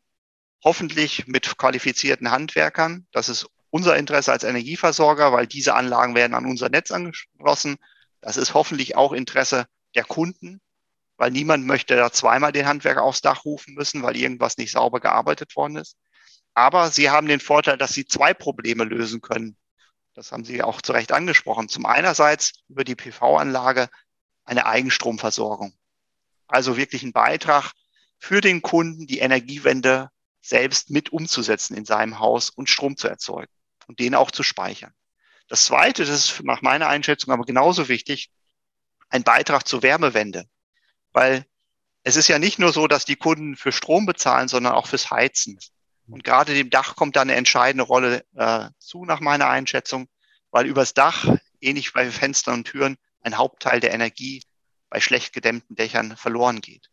hoffentlich 0.63 1.27
mit 1.27 1.57
qualifizierten 1.57 2.31
Handwerkern. 2.31 3.07
Das 3.11 3.29
ist 3.29 3.47
unser 3.69 3.95
Interesse 3.97 4.31
als 4.31 4.43
Energieversorger, 4.43 5.31
weil 5.31 5.47
diese 5.47 5.75
Anlagen 5.75 6.15
werden 6.15 6.33
an 6.33 6.45
unser 6.45 6.69
Netz 6.69 6.91
angeschlossen. 6.91 7.77
Das 8.21 8.37
ist 8.37 8.53
hoffentlich 8.53 8.95
auch 8.95 9.13
Interesse 9.13 9.67
der 9.93 10.03
Kunden, 10.03 10.59
weil 11.17 11.31
niemand 11.31 11.65
möchte 11.65 11.95
da 11.95 12.11
zweimal 12.11 12.51
den 12.51 12.67
Handwerker 12.67 13.03
aufs 13.03 13.21
Dach 13.21 13.45
rufen 13.45 13.75
müssen, 13.75 14.01
weil 14.01 14.17
irgendwas 14.17 14.57
nicht 14.57 14.71
sauber 14.71 14.99
gearbeitet 14.99 15.55
worden 15.55 15.77
ist. 15.77 15.97
Aber 16.55 16.89
sie 16.89 17.09
haben 17.09 17.27
den 17.27 17.41
Vorteil, 17.41 17.77
dass 17.77 17.93
sie 17.93 18.07
zwei 18.07 18.33
Probleme 18.33 18.85
lösen 18.85 19.21
können. 19.21 19.57
Das 20.15 20.31
haben 20.31 20.45
Sie 20.45 20.63
auch 20.63 20.81
zu 20.81 20.93
Recht 20.93 21.11
angesprochen. 21.11 21.67
Zum 21.67 21.85
einerseits 21.85 22.53
über 22.69 22.85
die 22.85 22.95
PV-Anlage 22.95 23.89
eine 24.45 24.65
Eigenstromversorgung. 24.65 25.73
Also 26.47 26.77
wirklich 26.77 27.03
ein 27.03 27.11
Beitrag 27.11 27.73
für 28.17 28.39
den 28.39 28.61
Kunden, 28.61 29.07
die 29.07 29.19
Energiewende 29.19 30.09
selbst 30.41 30.89
mit 30.89 31.11
umzusetzen 31.11 31.75
in 31.75 31.85
seinem 31.85 32.19
Haus 32.19 32.49
und 32.49 32.69
Strom 32.69 32.95
zu 32.95 33.09
erzeugen 33.09 33.51
und 33.87 33.99
den 33.99 34.15
auch 34.15 34.31
zu 34.31 34.43
speichern. 34.43 34.93
Das 35.49 35.65
Zweite, 35.65 36.05
das 36.05 36.15
ist 36.15 36.43
nach 36.43 36.61
meiner 36.61 36.87
Einschätzung 36.87 37.33
aber 37.33 37.43
genauso 37.43 37.89
wichtig, 37.89 38.31
ein 39.09 39.23
Beitrag 39.23 39.67
zur 39.67 39.83
Wärmewende. 39.83 40.45
Weil 41.11 41.45
es 42.03 42.15
ist 42.15 42.29
ja 42.29 42.39
nicht 42.39 42.59
nur 42.59 42.71
so, 42.71 42.87
dass 42.87 43.03
die 43.03 43.15
Kunden 43.15 43.57
für 43.57 43.71
Strom 43.71 44.05
bezahlen, 44.05 44.47
sondern 44.47 44.73
auch 44.73 44.87
fürs 44.87 45.11
Heizen. 45.11 45.59
Und 46.07 46.23
gerade 46.23 46.53
dem 46.53 46.69
Dach 46.69 46.95
kommt 46.95 47.15
da 47.15 47.21
eine 47.21 47.35
entscheidende 47.35 47.83
Rolle 47.83 48.23
äh, 48.35 48.69
zu, 48.79 49.05
nach 49.05 49.19
meiner 49.19 49.47
Einschätzung, 49.47 50.07
weil 50.51 50.67
übers 50.67 50.93
Dach, 50.93 51.27
ähnlich 51.59 51.93
bei 51.93 52.09
Fenstern 52.11 52.55
und 52.55 52.65
Türen, 52.65 52.97
ein 53.21 53.37
Hauptteil 53.37 53.79
der 53.79 53.93
Energie 53.93 54.43
bei 54.89 54.99
schlecht 54.99 55.33
gedämmten 55.33 55.75
Dächern 55.75 56.15
verloren 56.15 56.61
geht. 56.61 56.89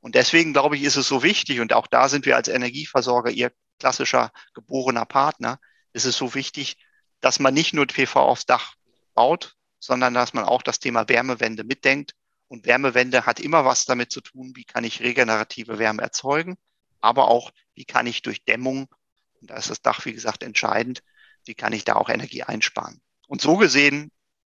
Und 0.00 0.14
deswegen 0.14 0.52
glaube 0.52 0.76
ich, 0.76 0.82
ist 0.82 0.96
es 0.96 1.06
so 1.06 1.22
wichtig, 1.22 1.60
und 1.60 1.72
auch 1.72 1.86
da 1.86 2.08
sind 2.08 2.26
wir 2.26 2.36
als 2.36 2.48
Energieversorger 2.48 3.30
Ihr 3.30 3.52
klassischer 3.78 4.32
geborener 4.54 5.04
Partner, 5.04 5.60
ist 5.92 6.06
es 6.06 6.16
so 6.16 6.34
wichtig, 6.34 6.76
dass 7.20 7.38
man 7.38 7.54
nicht 7.54 7.74
nur 7.74 7.86
PV 7.86 8.16
aufs 8.16 8.46
Dach 8.46 8.74
baut, 9.14 9.56
sondern 9.78 10.14
dass 10.14 10.32
man 10.32 10.44
auch 10.44 10.62
das 10.62 10.78
Thema 10.78 11.08
Wärmewende 11.08 11.64
mitdenkt. 11.64 12.14
Und 12.48 12.66
Wärmewende 12.66 13.26
hat 13.26 13.40
immer 13.40 13.64
was 13.64 13.84
damit 13.84 14.10
zu 14.10 14.20
tun, 14.20 14.52
wie 14.54 14.64
kann 14.64 14.84
ich 14.84 15.00
regenerative 15.00 15.78
Wärme 15.78 16.02
erzeugen 16.02 16.56
aber 17.04 17.28
auch, 17.28 17.52
wie 17.74 17.84
kann 17.84 18.06
ich 18.06 18.22
durch 18.22 18.44
Dämmung, 18.44 18.88
und 19.40 19.50
da 19.50 19.56
ist 19.56 19.70
das 19.70 19.82
Dach, 19.82 20.04
wie 20.04 20.12
gesagt, 20.12 20.42
entscheidend, 20.42 21.02
wie 21.44 21.54
kann 21.54 21.72
ich 21.72 21.84
da 21.84 21.96
auch 21.96 22.08
Energie 22.08 22.42
einsparen. 22.42 23.00
Und 23.26 23.40
so 23.40 23.56
gesehen, 23.56 24.10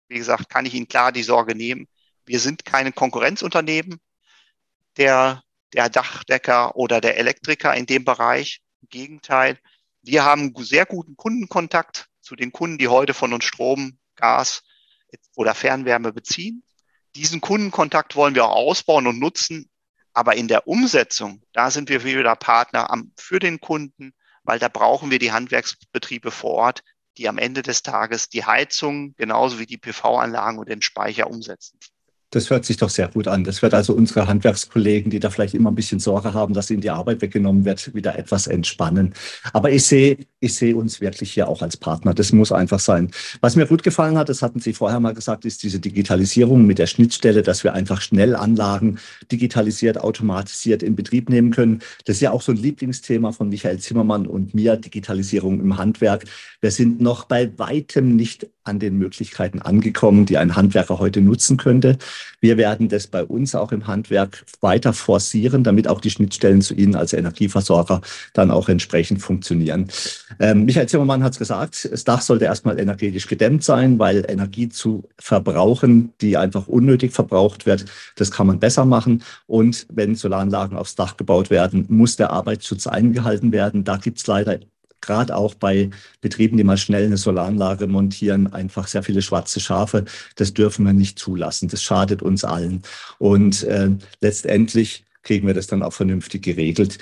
wie 0.09 0.19
gesagt, 0.19 0.49
kann 0.49 0.67
ich 0.67 0.75
Ihnen 0.75 0.89
klar 0.89 1.13
die 1.13 1.23
Sorge 1.23 1.55
nehmen. 1.55 1.89
Wir 2.25 2.41
sind 2.41 2.65
keine 2.65 2.93
Konkurrenzunternehmen 2.93 4.01
der, 4.97 5.43
der 5.73 5.89
Dachdecker 5.89 6.77
oder 6.77 7.01
der 7.01 7.19
Elektriker 7.19 7.75
in 7.75 7.87
dem 7.87 8.05
Bereich. 8.05 8.61
Im 8.83 8.89
Gegenteil, 8.89 9.59
wir 10.03 10.25
haben 10.25 10.55
sehr 10.59 10.87
guten 10.87 11.17
Kundenkontakt 11.17 12.09
zu 12.21 12.37
den 12.37 12.53
Kunden, 12.53 12.79
die 12.79 12.89
heute 12.89 13.15
von 13.15 13.33
uns 13.33 13.45
Strom, 13.45 13.99
Gas 14.15 14.63
oder 15.35 15.55
Fernwärme 15.55 16.13
beziehen. 16.13 16.63
Diesen 17.15 17.41
Kundenkontakt 17.41 18.15
wollen 18.17 18.35
wir 18.35 18.45
auch 18.45 18.57
ausbauen 18.57 19.07
und 19.07 19.19
nutzen, 19.19 19.71
aber 20.17 20.35
in 20.35 20.49
der 20.49 20.67
Umsetzung, 20.67 21.43
da 21.53 21.71
sind 21.71 21.91
wir 21.91 22.03
wieder 22.03 22.35
Partner 22.37 22.89
am, 22.91 23.13
für 23.19 23.39
den 23.39 23.61
Kunden, 23.61 24.15
weil 24.45 24.59
da 24.59 24.69
brauchen 24.69 25.11
wir 25.11 25.19
die 25.19 25.31
Handwerksbetriebe 25.31 26.31
vor 26.31 26.53
Ort, 26.53 26.83
die 27.19 27.29
am 27.29 27.37
Ende 27.37 27.61
des 27.61 27.83
Tages 27.83 28.31
die 28.31 28.47
Heizung 28.47 29.15
genauso 29.17 29.59
wie 29.59 29.67
die 29.67 29.77
PV-Anlagen 29.77 30.59
und 30.59 30.71
den 30.71 30.81
Speicher 30.81 31.27
umsetzen. 31.27 31.79
Das 32.31 32.51
hört 32.51 32.65
sich 32.65 32.77
doch 32.77 32.91
sehr 32.91 33.07
gut 33.09 33.29
an. 33.29 33.45
Das 33.45 33.63
wird 33.63 33.73
also 33.73 33.93
unsere 33.93 34.27
Handwerkskollegen, 34.27 35.11
die 35.11 35.21
da 35.21 35.31
vielleicht 35.31 35.55
immer 35.55 35.71
ein 35.71 35.77
bisschen 35.77 36.01
Sorge 36.01 36.35
haben, 36.35 36.55
dass 36.55 36.71
ihnen 36.71 36.81
die 36.81 36.91
Arbeit 36.91 37.23
weggenommen 37.23 37.65
wird, 37.65 37.95
wieder 37.95 38.19
etwas 38.19 38.49
entspannen. 38.49 39.15
Aber 39.53 39.71
ich 39.71 39.85
sehe, 39.85 40.19
ich 40.41 40.57
sehe 40.57 40.75
uns 40.75 41.01
wirklich 41.01 41.33
hier 41.33 41.49
auch 41.49 41.63
als 41.63 41.77
Partner. 41.77 42.15
Das 42.15 42.33
muss 42.33 42.51
einfach 42.51 42.81
sein. 42.81 43.13
Was 43.41 43.55
mir 43.55 43.67
gut 43.67 43.85
gefallen 43.85 44.19
hat, 44.19 44.29
das 44.29 44.43
hatten 44.43 44.59
Sie 44.59 44.73
vorher 44.73 44.99
mal 44.99 45.15
gesagt, 45.15 45.45
ist 45.45 45.63
diese 45.63 45.79
Digitalisierung 45.79 46.67
mit 46.67 46.79
der 46.81 46.89
Schnittstelle, 46.89 47.43
dass 47.43 47.63
wir 47.63 47.75
einfach 47.75 48.01
schnell 48.01 48.35
Anlagen 48.35 48.99
digitalisiert, 49.31 49.99
automatisiert 49.99 50.83
in 50.83 50.97
Betrieb 50.97 51.29
nehmen 51.29 51.53
können. 51.53 51.81
Das 52.07 52.17
ist 52.17 52.23
ja 52.23 52.33
auch 52.33 52.43
so 52.43 52.51
ein 52.51 52.59
Lieblingsthema 52.59 53.31
von 53.31 53.49
Michael 53.51 53.79
Zimmermann 53.79 54.27
und 54.27 54.53
mir, 54.53 54.77
Digitalisierung 54.77 55.61
im 55.61 55.79
Handwerk. 55.79 56.25
Wir 56.61 56.73
sind 56.73 57.01
noch 57.01 57.25
bei 57.25 57.57
weitem 57.57 58.17
nicht 58.17 58.49
an 58.67 58.79
den 58.79 58.99
Möglichkeiten 58.99 59.63
angekommen, 59.63 60.27
die 60.27 60.39
ein 60.39 60.57
Handwerker 60.57 60.99
heute 60.99 61.21
nutzen 61.21 61.57
könnte. 61.57 61.99
Wir 62.41 62.57
werden 62.57 62.89
das 62.89 63.07
bei 63.07 63.25
uns 63.25 63.55
auch 63.55 63.73
im 63.73 63.87
Handwerk 63.87 64.45
weiter 64.61 64.93
forcieren, 64.93 65.65
damit 65.65 65.89
auch 65.89 66.01
die 66.01 66.11
Schnittstellen 66.11 66.63
zu 66.63 66.75
Ihnen 66.75 66.95
als 66.95 67.13
Energieversorger 67.13 68.01
dann 68.33 68.51
auch 68.51 68.69
entsprechend 68.69 69.23
funktionieren. 69.23 69.89
Ähm, 70.39 70.65
Michael 70.65 70.89
Zimmermann 70.89 71.23
hat 71.23 71.33
es 71.33 71.39
gesagt, 71.39 71.89
das 71.91 72.05
Dach 72.05 72.21
sollte 72.21 72.45
erstmal 72.45 72.79
energetisch 72.79 73.27
gedämmt 73.27 73.65
sein, 73.65 73.99
weil 73.99 74.25
Energie 74.29 74.69
zu 74.69 75.09
verbrauchen, 75.19 76.13
die 76.21 76.37
einfach 76.37 76.67
unnötig 76.67 77.13
verbraucht 77.13 77.67
wird, 77.67 77.87
das 78.17 78.31
kann 78.31 78.47
man 78.47 78.61
besser 78.61 78.85
machen. 78.85 79.23
Und 79.47 79.87
wenn 79.93 80.15
Solaranlagen 80.15 80.77
aufs 80.77 80.95
Dach 80.95 81.17
gebaut 81.17 81.51
werden, 81.51 81.87
muss 81.89 82.17
der 82.17 82.31
Arbeitsschutz 82.31 82.87
eingehalten 82.87 83.53
werden. 83.53 83.85
Da 83.85 83.97
gibt 83.97 84.19
es 84.19 84.27
leider 84.27 84.59
gerade 85.01 85.37
auch 85.37 85.55
bei 85.55 85.91
Betrieben, 86.21 86.57
die 86.57 86.65
mal 86.65 86.77
schnell 86.77 87.07
eine 87.07 87.17
Solaranlage 87.17 87.87
montieren, 87.87 88.53
einfach 88.53 88.89
sehr 88.89 89.03
viele 89.03 89.23
schwarze 89.23 89.61
Schafe. 89.61 90.05
Das 90.37 90.55
dürfen 90.55 90.85
wir 90.85 90.93
nicht 90.93 91.19
zulassen. 91.19 91.69
Das 91.69 91.83
schadet 91.83 92.23
uns 92.23 92.45
allen. 92.45 92.83
Und 93.19 93.63
äh, 93.65 93.91
letztendlich 94.21 95.05
kriegen 95.23 95.47
wir 95.47 95.55
das 95.55 95.67
dann 95.67 95.83
auch 95.83 95.93
vernünftig 95.93 96.43
geregelt. 96.43 96.99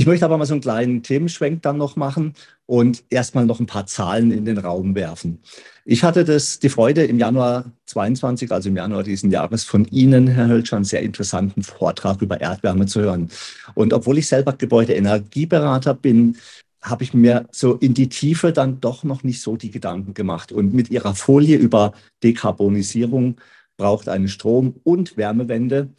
Ich 0.00 0.06
möchte 0.06 0.24
aber 0.24 0.38
mal 0.38 0.46
so 0.46 0.54
einen 0.54 0.62
kleinen 0.62 1.02
Themenschwenk 1.02 1.60
dann 1.60 1.76
noch 1.76 1.94
machen 1.94 2.32
und 2.64 3.04
erstmal 3.10 3.44
noch 3.44 3.60
ein 3.60 3.66
paar 3.66 3.84
Zahlen 3.84 4.30
in 4.30 4.46
den 4.46 4.56
Raum 4.56 4.94
werfen. 4.94 5.40
Ich 5.84 6.04
hatte 6.04 6.24
das, 6.24 6.58
die 6.58 6.70
Freude 6.70 7.04
im 7.04 7.18
Januar 7.18 7.70
22, 7.84 8.50
also 8.50 8.70
im 8.70 8.76
Januar 8.76 9.02
diesen 9.02 9.30
Jahres, 9.30 9.64
von 9.64 9.84
Ihnen, 9.86 10.26
Herr 10.28 10.48
Hölscher, 10.48 10.76
einen 10.76 10.86
sehr 10.86 11.02
interessanten 11.02 11.62
Vortrag 11.62 12.22
über 12.22 12.40
Erdwärme 12.40 12.86
zu 12.86 13.02
hören. 13.02 13.28
Und 13.74 13.92
obwohl 13.92 14.16
ich 14.16 14.26
selber 14.26 14.54
Gebäudeenergieberater 14.54 15.92
bin, 15.92 16.36
habe 16.82 17.04
ich 17.04 17.14
mir 17.14 17.46
so 17.50 17.74
in 17.74 17.94
die 17.94 18.08
Tiefe 18.08 18.52
dann 18.52 18.80
doch 18.80 19.04
noch 19.04 19.22
nicht 19.22 19.42
so 19.42 19.56
die 19.56 19.70
Gedanken 19.70 20.14
gemacht. 20.14 20.52
Und 20.52 20.72
mit 20.74 20.90
Ihrer 20.90 21.14
Folie 21.14 21.56
über 21.56 21.92
Dekarbonisierung 22.22 23.36
braucht 23.76 24.08
eine 24.08 24.28
Strom- 24.28 24.76
und 24.84 25.16
Wärmewende 25.16 25.90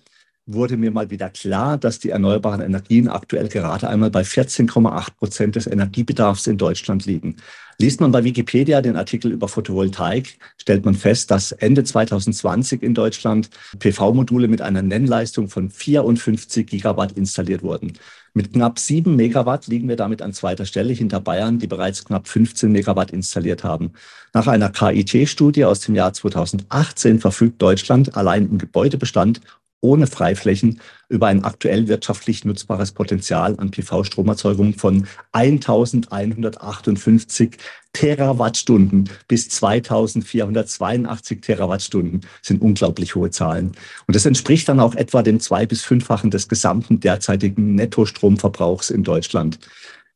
wurde 0.45 0.77
mir 0.77 0.91
mal 0.91 1.09
wieder 1.09 1.29
klar, 1.29 1.77
dass 1.77 1.99
die 1.99 2.09
erneuerbaren 2.09 2.61
Energien 2.61 3.07
aktuell 3.07 3.47
gerade 3.47 3.87
einmal 3.87 4.09
bei 4.09 4.21
14,8 4.21 5.15
Prozent 5.17 5.55
des 5.55 5.67
Energiebedarfs 5.67 6.47
in 6.47 6.57
Deutschland 6.57 7.05
liegen. 7.05 7.37
Liest 7.79 8.01
man 8.01 8.11
bei 8.11 8.23
Wikipedia 8.23 8.81
den 8.81 8.95
Artikel 8.95 9.31
über 9.31 9.47
Photovoltaik, 9.47 10.37
stellt 10.57 10.85
man 10.85 10.93
fest, 10.93 11.31
dass 11.31 11.51
Ende 11.51 11.83
2020 11.83 12.83
in 12.83 12.93
Deutschland 12.93 13.49
PV-Module 13.79 14.47
mit 14.47 14.61
einer 14.61 14.81
Nennleistung 14.81 15.47
von 15.47 15.69
54 15.69 16.67
Gigawatt 16.67 17.13
installiert 17.13 17.63
wurden. 17.63 17.93
Mit 18.33 18.53
knapp 18.53 18.79
sieben 18.79 19.17
Megawatt 19.17 19.67
liegen 19.67 19.89
wir 19.89 19.97
damit 19.97 20.21
an 20.21 20.31
zweiter 20.31 20.65
Stelle 20.65 20.93
hinter 20.93 21.19
Bayern, 21.19 21.59
die 21.59 21.67
bereits 21.67 22.05
knapp 22.05 22.29
15 22.29 22.71
Megawatt 22.71 23.11
installiert 23.11 23.65
haben. 23.65 23.91
Nach 24.33 24.47
einer 24.47 24.69
KIT-Studie 24.69 25.65
aus 25.65 25.81
dem 25.81 25.95
Jahr 25.95 26.13
2018 26.13 27.19
verfügt 27.19 27.61
Deutschland 27.61 28.15
allein 28.15 28.47
im 28.47 28.57
Gebäudebestand 28.57 29.41
ohne 29.81 30.07
Freiflächen 30.07 30.79
über 31.09 31.27
ein 31.27 31.43
aktuell 31.43 31.87
wirtschaftlich 31.87 32.45
nutzbares 32.45 32.91
Potenzial 32.91 33.55
an 33.57 33.71
PV-Stromerzeugung 33.71 34.75
von 34.75 35.07
1158 35.33 37.57
Terawattstunden 37.93 39.09
bis 39.27 39.49
2482 39.49 41.41
Terawattstunden 41.41 42.21
sind 42.41 42.61
unglaublich 42.61 43.15
hohe 43.15 43.31
Zahlen. 43.31 43.73
Und 44.07 44.15
das 44.15 44.25
entspricht 44.25 44.69
dann 44.69 44.79
auch 44.79 44.95
etwa 44.95 45.23
dem 45.23 45.41
zwei- 45.41 45.65
bis 45.65 45.81
fünffachen 45.81 46.31
des 46.31 46.47
gesamten 46.47 47.01
derzeitigen 47.01 47.75
Nettostromverbrauchs 47.75 48.91
in 48.91 49.03
Deutschland. 49.03 49.59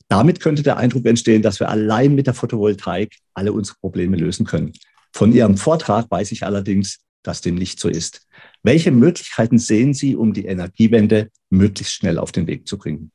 Damit 0.08 0.40
könnte 0.40 0.64
der 0.64 0.78
Eindruck 0.78 1.06
entstehen, 1.06 1.42
dass 1.42 1.60
wir 1.60 1.68
allein 1.70 2.16
mit 2.16 2.28
der 2.28 2.36
Photovoltaik 2.36 3.18
alle 3.34 3.52
unsere 3.52 3.78
Probleme 3.80 4.16
lösen 4.16 4.46
können. 4.46 4.72
Von 5.12 5.34
Ihrem 5.34 5.58
Vortrag 5.58 6.10
weiß 6.12 6.32
ich 6.32 6.46
allerdings, 6.46 7.00
dass 7.24 7.42
dem 7.42 7.56
nicht 7.56 7.80
so 7.80 7.90
ist. 7.90 8.26
Welche 8.66 8.90
Möglichkeiten 8.90 9.60
sehen 9.60 9.94
Sie, 9.94 10.16
um 10.16 10.34
die 10.34 10.48
Energiewende 10.48 11.32
möglichst 11.52 11.94
schnell 11.94 12.18
auf 12.18 12.32
den 12.32 12.48
Weg 12.48 12.68
zu 12.68 12.80
bringen? 12.80 13.12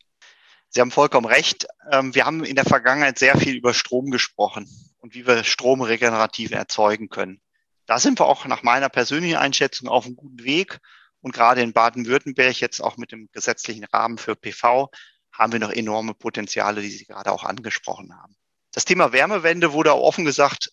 Sie 0.68 0.80
haben 0.80 0.92
vollkommen 0.92 1.26
recht. 1.26 1.66
Ähm, 1.90 2.14
wir 2.14 2.24
haben 2.24 2.44
in 2.44 2.54
der 2.54 2.64
Vergangenheit 2.64 3.18
sehr 3.18 3.36
viel 3.36 3.56
über 3.56 3.74
Strom 3.74 4.12
gesprochen 4.12 4.68
und 4.98 5.16
wie 5.16 5.26
wir 5.26 5.42
Strom 5.42 5.80
regenerativ 5.80 6.52
erzeugen 6.52 7.08
können. 7.08 7.40
Da 7.86 7.98
sind 7.98 8.20
wir 8.20 8.26
auch 8.26 8.46
nach 8.46 8.62
meiner 8.62 8.88
persönlichen 8.88 9.38
Einschätzung 9.38 9.88
auf 9.88 10.06
einem 10.06 10.14
guten 10.14 10.44
Weg. 10.44 10.78
Und 11.20 11.34
gerade 11.34 11.62
in 11.62 11.72
Baden-Württemberg, 11.72 12.60
jetzt 12.60 12.80
auch 12.80 12.96
mit 12.96 13.10
dem 13.10 13.28
gesetzlichen 13.32 13.82
Rahmen 13.86 14.18
für 14.18 14.36
PV, 14.36 14.88
haben 15.32 15.52
wir 15.52 15.58
noch 15.58 15.72
enorme 15.72 16.14
Potenziale, 16.14 16.80
die 16.80 16.90
Sie 16.90 17.06
gerade 17.06 17.32
auch 17.32 17.42
angesprochen 17.42 18.16
haben. 18.16 18.36
Das 18.70 18.84
Thema 18.84 19.12
Wärmewende 19.12 19.72
wurde 19.72 19.94
auch 19.94 20.02
offen 20.02 20.24
gesagt 20.24 20.70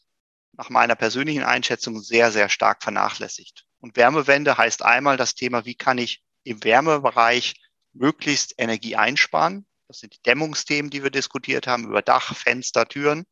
nach 0.52 0.70
meiner 0.70 0.96
persönlichen 0.96 1.42
Einschätzung 1.42 2.00
sehr, 2.00 2.32
sehr 2.32 2.50
stark 2.50 2.84
vernachlässigt. 2.84 3.67
Und 3.80 3.96
Wärmewende 3.96 4.58
heißt 4.58 4.84
einmal 4.84 5.18
das 5.18 5.36
Thema, 5.36 5.66
wie 5.66 5.76
kann 5.76 5.98
ich 5.98 6.24
im 6.44 6.64
Wärmebereich 6.64 7.56
möglichst 7.94 8.54
Energie 8.58 8.96
einsparen. 8.96 9.66
Das 9.88 10.00
sind 10.00 10.14
die 10.14 10.22
Dämmungsthemen, 10.22 10.90
die 10.90 11.04
wir 11.04 11.12
diskutiert 11.12 11.68
haben, 11.68 11.86
über 11.86 12.02
Dach, 12.02 12.36
Fenster, 12.36 12.88
Türen. 12.88 13.26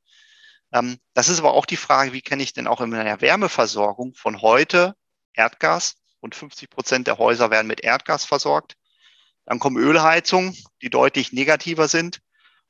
Ähm, 0.72 0.98
das 1.14 1.30
ist 1.30 1.40
aber 1.40 1.54
auch 1.54 1.66
die 1.66 1.78
Frage, 1.78 2.14
wie 2.14 2.22
kann 2.22 2.40
ich 2.40 2.54
denn 2.54 2.68
auch 2.68 2.82
in 2.82 2.94
einer 2.94 3.22
Wärmeversorgung 3.22 4.14
von 4.16 4.42
heute 4.42 4.96
Erdgas 5.34 5.96
und 6.20 6.36
50 6.36 6.70
Prozent 6.70 7.08
der 7.08 7.18
Häuser 7.18 7.52
werden 7.52 7.68
mit 7.68 7.82
Erdgas 7.82 8.26
versorgt. 8.26 8.76
Dann 9.46 9.60
kommen 9.60 9.78
Ölheizungen, 9.78 10.56
die 10.82 10.90
deutlich 10.90 11.32
negativer 11.32 11.88
sind. 11.88 12.22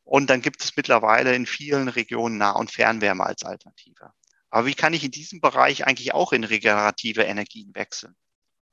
Und 0.04 0.30
dann 0.30 0.42
gibt 0.42 0.64
es 0.64 0.76
mittlerweile 0.76 1.34
in 1.34 1.46
vielen 1.46 1.88
Regionen 1.88 2.38
Nah- 2.38 2.52
und 2.52 2.72
Fernwärme 2.72 3.24
als 3.24 3.44
Alternative. 3.44 4.12
Aber 4.50 4.68
wie 4.68 4.76
kann 4.76 4.94
ich 4.94 5.04
in 5.04 5.12
diesem 5.12 5.42
Bereich 5.42 5.86
eigentlich 5.86 6.14
auch 6.14 6.32
in 6.32 6.44
regenerative 6.44 7.24
Energien 7.24 7.74
wechseln? 7.76 8.16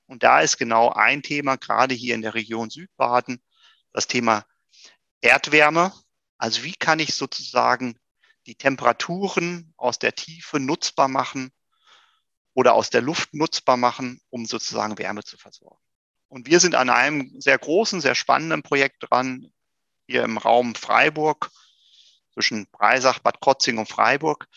Und 0.07 0.23
da 0.23 0.41
ist 0.41 0.59
genau 0.59 0.91
ein 0.91 1.23
Thema, 1.23 1.57
gerade 1.57 1.95
hier 1.95 2.15
in 2.15 2.23
der 2.23 2.35
Region 2.35 2.71
Südbaden, 2.71 3.43
das 3.93 4.07
Thema 4.07 4.45
Erdwärme. 5.21 5.93
Also 6.39 6.65
wie 6.65 6.75
kann 6.75 6.99
ich 6.99 7.15
sozusagen 7.15 7.99
die 8.47 8.57
Temperaturen 8.57 9.73
aus 9.77 9.99
der 9.99 10.15
Tiefe 10.15 10.61
nutzbar 10.61 11.09
machen 11.09 11.53
oder 12.55 12.75
aus 12.75 12.91
der 12.91 13.01
Luft 13.01 13.33
nutzbar 13.35 13.77
machen, 13.77 14.21
um 14.31 14.47
sozusagen 14.47 14.99
Wärme 14.99 15.23
zu 15.23 15.37
versorgen. 15.39 15.81
Und 16.29 16.47
wir 16.47 16.61
sind 16.61 16.75
an 16.75 16.91
einem 16.91 17.41
sehr 17.41 17.59
großen, 17.59 18.01
sehr 18.01 18.15
spannenden 18.15 18.63
Projekt 18.63 19.05
dran, 19.09 19.53
hier 20.07 20.25
im 20.25 20.39
Raum 20.39 20.75
Freiburg, 20.75 21.51
zwischen 22.33 22.67
Breisach, 22.71 23.19
Bad 23.21 23.41
Krotzing 23.41 23.79
und 23.79 23.89
Freiburg, 23.89 24.49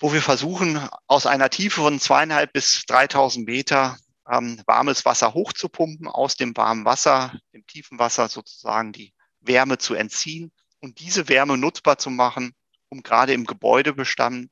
wo 0.00 0.14
wir 0.14 0.22
versuchen, 0.22 0.80
aus 1.06 1.26
einer 1.26 1.50
Tiefe 1.50 1.82
von 1.82 2.00
zweieinhalb 2.00 2.54
bis 2.54 2.84
3000 2.86 3.46
Meter 3.46 3.98
ähm, 4.28 4.60
warmes 4.66 5.04
Wasser 5.04 5.34
hochzupumpen, 5.34 6.08
aus 6.08 6.36
dem 6.36 6.56
warmen 6.56 6.86
Wasser, 6.86 7.38
dem 7.52 7.66
tiefen 7.66 7.98
Wasser 7.98 8.28
sozusagen 8.28 8.92
die 8.92 9.12
Wärme 9.40 9.76
zu 9.76 9.94
entziehen 9.94 10.52
und 10.80 11.00
diese 11.00 11.28
Wärme 11.28 11.58
nutzbar 11.58 11.98
zu 11.98 12.08
machen, 12.08 12.54
um 12.88 13.02
gerade 13.02 13.34
im 13.34 13.44
Gebäudebestand 13.44 14.50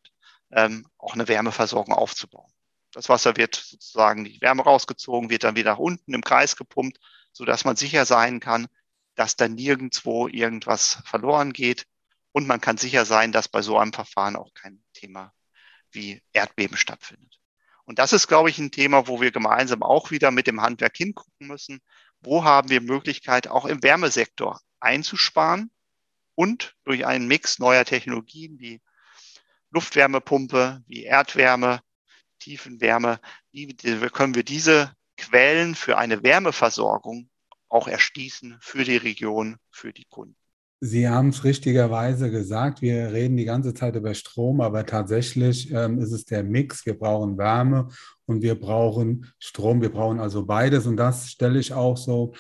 ähm, 0.53 0.87
auch 0.99 1.15
eine 1.15 1.29
Wärmeversorgung 1.29 1.95
aufzubauen. 1.95 2.53
Das 2.93 3.09
Wasser 3.09 3.37
wird 3.37 3.55
sozusagen 3.55 4.25
die 4.25 4.41
Wärme 4.43 4.63
rausgezogen, 4.63 5.31
wird 5.31 5.45
dann 5.45 5.57
wieder 5.57 5.73
nach 5.73 5.79
unten 5.79 6.13
im 6.13 6.23
Kreis 6.23 6.57
gepumpt, 6.57 6.99
so 7.33 7.47
dass 7.47 7.65
man 7.65 7.77
sicher 7.77 8.05
sein 8.05 8.41
kann, 8.41 8.67
dass 9.15 9.37
da 9.37 9.49
nirgendwo 9.49 10.29
irgendwas 10.29 11.03
verloren 11.05 11.55
geht. 11.55 11.87
Und 12.33 12.47
man 12.47 12.61
kann 12.61 12.77
sicher 12.77 13.05
sein, 13.05 13.33
dass 13.33 13.49
bei 13.49 13.63
so 13.63 13.79
einem 13.79 13.93
Verfahren 13.93 14.37
auch 14.37 14.53
kein 14.55 14.83
Thema 14.93 15.33
wie 15.93 16.23
Erdbeben 16.33 16.77
stattfindet. 16.77 17.39
Und 17.85 17.99
das 17.99 18.13
ist, 18.13 18.29
glaube 18.29 18.51
ich, 18.51 18.59
ein 18.59 18.71
Thema, 18.71 19.07
wo 19.07 19.21
wir 19.21 19.31
gemeinsam 19.31 19.83
auch 19.83 20.11
wieder 20.11 20.31
mit 20.31 20.47
dem 20.47 20.61
Handwerk 20.61 20.97
hingucken 20.97 21.47
müssen. 21.47 21.81
Wo 22.21 22.45
haben 22.45 22.69
wir 22.69 22.81
Möglichkeit, 22.81 23.49
auch 23.49 23.65
im 23.65 23.83
Wärmesektor 23.83 24.61
einzusparen 24.81 25.71
und 26.35 26.77
durch 26.85 27.07
einen 27.07 27.29
Mix 27.29 27.59
neuer 27.59 27.85
Technologien 27.85 28.59
wie 28.59 28.81
Luftwärmepumpe, 29.71 30.83
wie 30.87 31.05
Erdwärme, 31.05 31.81
Tiefenwärme, 32.39 33.21
wie 33.53 33.75
können 33.75 34.35
wir 34.35 34.45
diese 34.45 34.95
Quellen 35.17 35.75
für 35.75 35.99
eine 35.99 36.23
Wärmeversorgung 36.23 37.29
auch 37.69 37.89
erschließen 37.89 38.59
für 38.61 38.85
die 38.85 38.97
Region, 38.97 39.59
für 39.71 39.93
die 39.93 40.05
Kunden. 40.05 40.37
Sie 40.81 41.09
haben 41.09 41.31
es 41.31 41.43
richtigerweise 41.43 42.31
gesagt, 42.31 42.83
wir 42.83 43.13
reden 43.13 43.37
die 43.37 43.45
ganze 43.45 43.75
Zeit 43.75 43.97
über 43.97 44.15
Strom, 44.15 44.61
aber 44.61 44.87
tatsächlich 44.87 45.73
ähm, 45.73 45.99
ist 45.99 46.13
es 46.13 46.25
der 46.25 46.45
Mix. 46.45 46.87
Wir 46.87 46.97
brauchen 46.97 47.37
Wärme 47.37 47.89
und 48.27 48.43
wir 48.43 48.55
brauchen 48.55 49.27
Strom. 49.41 49.83
Wir 49.83 49.91
brauchen 49.91 50.21
also 50.21 50.47
beides 50.47 50.87
und 50.87 50.97
das 50.97 51.31
stelle 51.31 51.59
ich 51.59 51.73
auch 51.73 51.97
so 51.97 52.33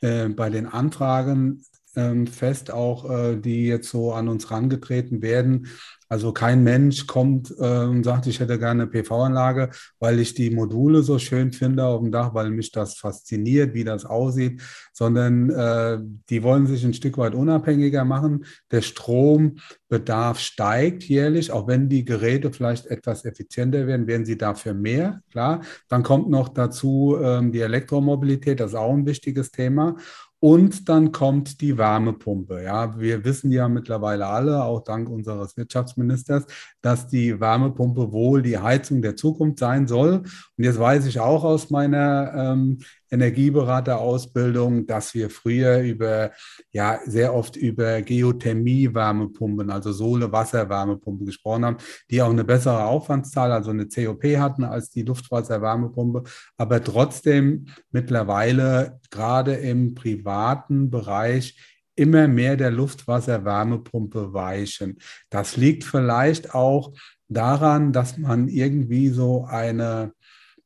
äh, 0.00 0.28
bei 0.28 0.48
den 0.48 0.66
Anfragen 0.66 1.62
ähm, 1.96 2.26
fest, 2.26 2.72
auch 2.72 3.08
äh, 3.10 3.36
die 3.36 3.66
jetzt 3.66 3.90
so 3.90 4.12
an 4.12 4.28
uns 4.28 4.50
rangetreten 4.50 5.22
werden. 5.22 5.68
Also 6.12 6.30
kein 6.32 6.62
Mensch 6.62 7.06
kommt 7.06 7.54
äh, 7.58 7.84
und 7.84 8.04
sagt, 8.04 8.26
ich 8.26 8.38
hätte 8.38 8.58
gerne 8.58 8.82
eine 8.82 8.90
PV-Anlage, 8.90 9.70
weil 9.98 10.20
ich 10.20 10.34
die 10.34 10.50
Module 10.50 11.02
so 11.02 11.18
schön 11.18 11.52
finde 11.52 11.86
auf 11.86 12.02
dem 12.02 12.12
Dach, 12.12 12.34
weil 12.34 12.50
mich 12.50 12.70
das 12.70 12.98
fasziniert, 12.98 13.72
wie 13.72 13.82
das 13.82 14.04
aussieht, 14.04 14.60
sondern 14.92 15.48
äh, 15.48 15.98
die 16.28 16.42
wollen 16.42 16.66
sich 16.66 16.84
ein 16.84 16.92
Stück 16.92 17.16
weit 17.16 17.34
unabhängiger 17.34 18.04
machen. 18.04 18.44
Der 18.70 18.82
Strombedarf 18.82 20.38
steigt 20.38 21.04
jährlich, 21.04 21.50
auch 21.50 21.66
wenn 21.66 21.88
die 21.88 22.04
Geräte 22.04 22.52
vielleicht 22.52 22.88
etwas 22.88 23.24
effizienter 23.24 23.86
werden, 23.86 24.06
werden 24.06 24.26
sie 24.26 24.36
dafür 24.36 24.74
mehr, 24.74 25.22
klar. 25.30 25.62
Dann 25.88 26.02
kommt 26.02 26.28
noch 26.28 26.50
dazu 26.50 27.16
ähm, 27.22 27.52
die 27.52 27.60
Elektromobilität, 27.60 28.60
das 28.60 28.72
ist 28.72 28.76
auch 28.76 28.92
ein 28.92 29.06
wichtiges 29.06 29.50
Thema. 29.50 29.96
Und 30.44 30.88
dann 30.88 31.12
kommt 31.12 31.60
die 31.60 31.78
Wärmepumpe. 31.78 32.64
Ja, 32.64 32.98
wir 32.98 33.24
wissen 33.24 33.52
ja 33.52 33.68
mittlerweile 33.68 34.26
alle, 34.26 34.64
auch 34.64 34.82
dank 34.82 35.08
unseres 35.08 35.56
Wirtschaftsministers, 35.56 36.46
dass 36.80 37.06
die 37.06 37.38
Wärmepumpe 37.38 38.10
wohl 38.10 38.42
die 38.42 38.58
Heizung 38.58 39.02
der 39.02 39.14
Zukunft 39.14 39.60
sein 39.60 39.86
soll. 39.86 40.24
Und 40.58 40.64
jetzt 40.64 40.80
weiß 40.80 41.06
ich 41.06 41.20
auch 41.20 41.44
aus 41.44 41.70
meiner 41.70 42.34
ähm, 42.34 42.78
Energieberaterausbildung, 43.12 44.86
dass 44.86 45.14
wir 45.14 45.30
früher 45.30 45.80
über, 45.80 46.32
ja, 46.72 46.98
sehr 47.04 47.34
oft 47.34 47.56
über 47.56 48.00
Geothermie-Wärmepumpen, 48.00 49.70
also 49.70 49.92
Sohle-Wasser-Wärmepumpen 49.92 51.26
gesprochen 51.26 51.64
haben, 51.66 51.76
die 52.10 52.22
auch 52.22 52.30
eine 52.30 52.44
bessere 52.44 52.84
Aufwandszahl, 52.86 53.52
also 53.52 53.70
eine 53.70 53.86
COP 53.86 54.24
hatten 54.38 54.64
als 54.64 54.90
die 54.90 55.02
Luftwasser-Wärmepumpe, 55.02 56.24
aber 56.56 56.82
trotzdem 56.82 57.66
mittlerweile 57.90 59.00
gerade 59.10 59.54
im 59.54 59.94
privaten 59.94 60.90
Bereich 60.90 61.56
immer 61.94 62.26
mehr 62.26 62.56
der 62.56 62.70
Luftwasser-Wärmepumpe 62.70 64.32
weichen. 64.32 64.98
Das 65.28 65.56
liegt 65.56 65.84
vielleicht 65.84 66.54
auch 66.54 66.92
daran, 67.28 67.92
dass 67.92 68.16
man 68.16 68.48
irgendwie 68.48 69.08
so 69.08 69.44
eine 69.44 70.12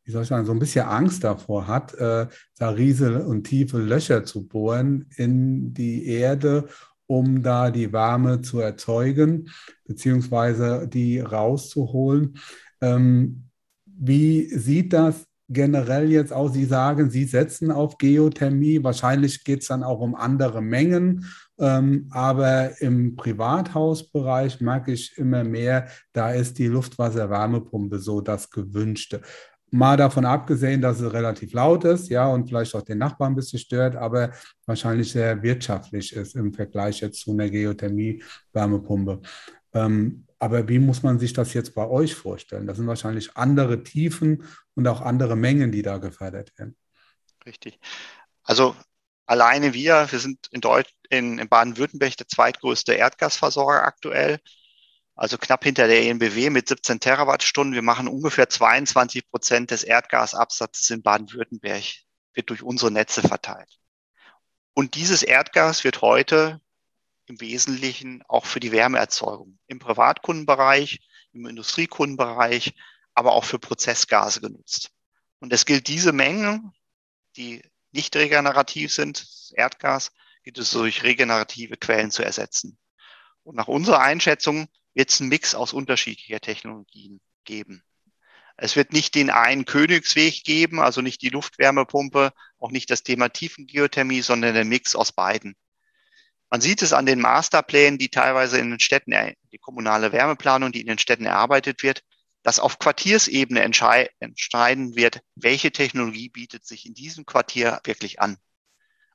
wie 0.07 0.13
soll 0.13 0.23
ich 0.23 0.29
sagen, 0.29 0.47
so 0.47 0.53
ein 0.53 0.61
bisschen 0.61 0.87
Angst 0.87 1.25
davor 1.25 1.67
hat, 1.67 1.93
äh, 1.95 2.29
da 2.59 2.71
riesige 2.71 3.27
und 3.27 3.45
tiefe 3.45 3.79
Löcher 3.79 4.25
zu 4.25 4.47
bohren 4.47 5.07
in 5.17 5.75
die 5.75 6.07
Erde, 6.07 6.69
um 7.07 7.43
da 7.43 7.71
die 7.71 7.93
Wärme 7.93 8.41
zu 8.41 8.61
erzeugen, 8.61 9.51
beziehungsweise 9.85 10.89
die 10.89 11.19
rauszuholen. 11.21 12.39
Ähm, 12.81 13.49
wie 13.85 14.49
sieht 14.57 14.93
das 14.93 15.27
generell 15.49 16.11
jetzt 16.11 16.33
aus? 16.33 16.53
Sie 16.53 16.65
sagen, 16.65 17.11
Sie 17.11 17.25
setzen 17.25 17.73
auf 17.73 17.99
Geothermie. 17.99 18.83
Wahrscheinlich 18.85 19.43
geht 19.43 19.63
es 19.63 19.69
dann 19.69 19.83
auch 19.83 20.01
um 20.01 20.15
andere 20.15 20.63
Mengen. 20.63 21.27
Ähm, 21.59 22.09
aber 22.11 22.81
im 22.81 23.17
Privathausbereich 23.17 24.61
merke 24.61 24.93
ich 24.93 25.17
immer 25.17 25.43
mehr, 25.43 25.89
da 26.13 26.31
ist 26.33 26.59
die 26.59 26.67
Luftwasserwärmepumpe 26.67 27.99
so 27.99 28.21
das 28.21 28.51
Gewünschte. 28.51 29.23
Mal 29.71 29.97
davon 29.97 30.25
abgesehen, 30.25 30.81
dass 30.81 31.01
es 31.01 31.13
relativ 31.13 31.53
laut 31.53 31.85
ist, 31.85 32.09
ja, 32.09 32.29
und 32.29 32.47
vielleicht 32.47 32.75
auch 32.75 32.83
den 32.83 32.99
Nachbarn 32.99 33.33
ein 33.33 33.37
bisschen 33.37 33.59
stört, 33.59 33.97
aber 33.97 34.31
wahrscheinlich 34.65 35.11
sehr 35.11 35.43
wirtschaftlich 35.43 36.15
ist 36.15 36.37
im 36.37 36.53
Vergleich 36.55 37.01
jetzt 37.01 37.21
zu 37.21 37.33
einer 37.33 37.49
Geothermie-Wärmepumpe. 37.51 39.21
Ähm, 39.75 40.27
aber 40.39 40.69
wie 40.69 40.79
muss 40.79 41.03
man 41.03 41.19
sich 41.19 41.33
das 41.33 41.53
jetzt 41.55 41.75
bei 41.75 41.87
euch 41.87 42.15
vorstellen? 42.15 42.67
Das 42.67 42.77
sind 42.77 42.87
wahrscheinlich 42.87 43.37
andere 43.37 43.83
Tiefen 43.83 44.45
und 44.75 44.87
auch 44.87 45.01
andere 45.01 45.35
Mengen, 45.37 45.73
die 45.73 45.83
da 45.83 45.99
gefördert 45.99 46.57
werden. 46.59 46.77
Richtig. 47.45 47.79
Also 48.43 48.77
alleine 49.27 49.75
wir, 49.75 50.07
wir 50.11 50.19
sind 50.19 50.47
in, 50.53 50.61
in, 51.11 51.39
in 51.39 51.49
Baden-Württemberg 51.49 52.17
der 52.17 52.29
zweitgrößte 52.29 52.95
Erdgasversorger 52.95 53.83
aktuell 53.83 54.39
also 55.17 55.39
knapp 55.39 55.65
hinter 55.65 55.89
der 55.89 56.03
ENBW 56.03 56.51
mit 56.51 56.69
17 56.69 57.01
Terawattstunden. 57.01 57.75
Wir 57.75 57.83
machen 57.83 58.07
ungefähr 58.07 58.49
22 58.49 59.29
Prozent 59.31 59.71
des 59.71 59.83
Erdgasabsatzes 59.83 60.91
in 60.91 61.03
Baden-Württemberg, 61.03 61.85
wird 62.35 62.51
durch 62.51 62.63
unsere 62.63 62.91
Netze 62.91 63.23
verteilt. 63.23 63.79
Und 64.75 64.95
dieses 64.95 65.23
Erdgas 65.23 65.85
wird 65.85 66.03
heute 66.03 66.61
im 67.25 67.41
Wesentlichen 67.41 68.23
auch 68.29 68.45
für 68.45 68.61
die 68.61 68.73
Wärmeerzeugung 68.73 69.59
im 69.67 69.79
Privatkundenbereich, 69.79 71.01
im 71.33 71.47
Industriekundenbereich, 71.47 72.75
aber 73.15 73.33
auch 73.33 73.45
für 73.45 73.59
Prozessgase 73.59 74.43
genutzt. 74.43 74.91
Und 75.41 75.51
es 75.53 75.65
gilt 75.65 75.89
diese 75.89 76.13
Mengen, 76.13 76.73
die 77.37 77.63
nicht 77.91 78.15
regenerativ 78.17 78.93
sind, 78.93 79.27
Erdgas, 79.55 80.13
gilt 80.45 80.59
es 80.59 80.71
durch 80.71 81.03
regenerative 81.03 81.79
Quellen 81.79 82.11
zu 82.11 82.23
ersetzen. 82.23 82.79
Und 83.43 83.57
nach 83.57 83.69
unserer 83.69 84.01
Einschätzung 84.01 84.69
wird 84.97 85.11
es 85.11 85.21
einen 85.21 85.29
Mix 85.29 85.55
aus 85.55 85.75
unterschiedlicher 85.75 86.41
Technologien 86.41 87.21
geben. 87.45 87.85
Es 88.57 88.77
wird 88.77 88.95
nicht 88.95 89.15
den 89.15 89.29
einen 89.29 89.67
Königsweg 89.67 90.43
geben, 90.43 90.81
also 90.81 91.03
nicht 91.03 91.21
die 91.21 91.29
Luftwärmepumpe, 91.29 92.33
auch 92.59 92.71
nicht 92.71 92.91
das 92.91 93.03
Thema 93.03 93.29
Tiefengeothermie, 93.29 94.23
sondern 94.23 94.55
der 94.55 94.65
Mix 94.65 94.95
aus 94.97 95.13
beiden. 95.13 95.55
Man 96.49 96.63
sieht 96.63 96.81
es 96.81 96.95
an 96.95 97.05
den 97.05 97.21
Masterplänen, 97.21 97.99
die 97.99 98.09
teilweise 98.09 98.59
in 98.59 98.71
den 98.71 98.81
Städten, 98.81 99.13
die 99.53 99.59
kommunale 99.59 100.13
Wärmeplanung, 100.13 100.73
die 100.73 100.81
in 100.81 100.87
den 100.87 100.99
Städten 100.99 101.27
erarbeitet 101.27 101.83
wird, 101.83 102.03
dass 102.43 102.59
auf 102.59 102.79
Quartiersebene 102.79 103.61
entscheiden 103.61 104.97
wird, 104.97 105.21
welche 105.35 105.73
Technologie 105.73 106.31
bietet 106.31 106.65
sich 106.65 106.87
in 106.87 106.95
diesem 106.95 107.27
Quartier 107.27 107.81
wirklich 107.85 108.21
an. 108.21 108.39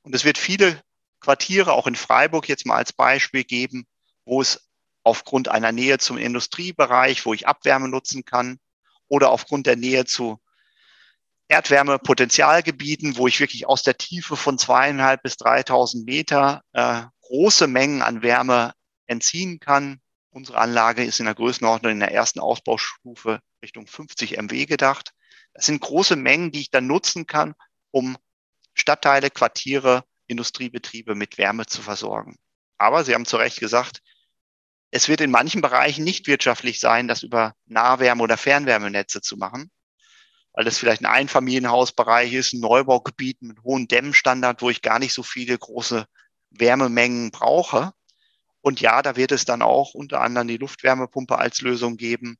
Und 0.03 0.13
es 0.13 0.25
wird 0.25 0.37
viele 0.37 0.79
Quartiere, 1.21 1.73
auch 1.73 1.87
in 1.87 1.95
Freiburg 1.95 2.47
jetzt 2.47 2.67
mal 2.67 2.75
als 2.75 2.93
Beispiel 2.93 3.43
geben, 3.43 3.87
wo 4.25 4.41
es 4.41 4.70
aufgrund 5.03 5.47
einer 5.47 5.71
Nähe 5.71 5.97
zum 5.97 6.17
Industriebereich, 6.17 7.25
wo 7.25 7.33
ich 7.33 7.47
Abwärme 7.47 7.89
nutzen 7.89 8.25
kann, 8.25 8.59
oder 9.07 9.31
aufgrund 9.31 9.67
der 9.67 9.75
Nähe 9.75 10.05
zu 10.05 10.39
Erdwärmepotentialgebieten, 11.49 13.17
wo 13.17 13.27
ich 13.27 13.41
wirklich 13.41 13.67
aus 13.67 13.83
der 13.83 13.97
Tiefe 13.97 14.37
von 14.37 14.57
zweieinhalb 14.57 15.21
bis 15.21 15.35
3000 15.35 16.05
Meter 16.05 16.61
äh, 16.71 17.01
große 17.21 17.67
Mengen 17.67 18.01
an 18.01 18.21
Wärme 18.21 18.73
entziehen 19.07 19.59
kann. 19.59 19.99
Unsere 20.29 20.59
Anlage 20.59 21.03
ist 21.03 21.19
in 21.19 21.25
der 21.25 21.35
Größenordnung 21.35 21.91
in 21.91 21.99
der 21.99 22.13
ersten 22.13 22.39
Ausbaustufe 22.39 23.41
Richtung 23.61 23.85
50 23.85 24.37
MW 24.37 24.65
gedacht. 24.65 25.11
Das 25.53 25.65
sind 25.65 25.81
große 25.81 26.15
Mengen, 26.15 26.51
die 26.51 26.61
ich 26.61 26.71
dann 26.71 26.87
nutzen 26.87 27.27
kann, 27.27 27.53
um 27.91 28.17
Stadtteile, 28.73 29.29
Quartiere, 29.29 30.05
Industriebetriebe 30.27 31.15
mit 31.15 31.37
Wärme 31.37 31.65
zu 31.65 31.81
versorgen. 31.81 32.37
Aber 32.77 33.03
Sie 33.03 33.13
haben 33.13 33.25
zu 33.25 33.35
Recht 33.35 33.59
gesagt, 33.59 34.01
es 34.91 35.07
wird 35.07 35.21
in 35.21 35.31
manchen 35.31 35.61
Bereichen 35.61 36.03
nicht 36.03 36.27
wirtschaftlich 36.27 36.79
sein, 36.79 37.07
das 37.07 37.23
über 37.23 37.55
Nahwärme- 37.65 38.21
oder 38.21 38.37
Fernwärmenetze 38.37 39.21
zu 39.21 39.37
machen, 39.37 39.71
weil 40.53 40.65
das 40.65 40.77
vielleicht 40.77 41.01
ein 41.01 41.05
Einfamilienhausbereich 41.05 42.33
ist, 42.33 42.53
ein 42.53 42.59
Neubaugebiet 42.59 43.41
mit 43.41 43.63
hohem 43.63 43.87
Dämmstandard, 43.87 44.61
wo 44.61 44.69
ich 44.69 44.81
gar 44.81 44.99
nicht 44.99 45.13
so 45.13 45.23
viele 45.23 45.57
große 45.57 46.05
Wärmemengen 46.49 47.31
brauche. 47.31 47.93
Und 48.59 48.81
ja, 48.81 49.01
da 49.01 49.15
wird 49.15 49.31
es 49.31 49.45
dann 49.45 49.61
auch 49.61 49.93
unter 49.93 50.19
anderem 50.21 50.49
die 50.49 50.57
Luftwärmepumpe 50.57 51.37
als 51.37 51.61
Lösung 51.61 51.95
geben. 51.95 52.37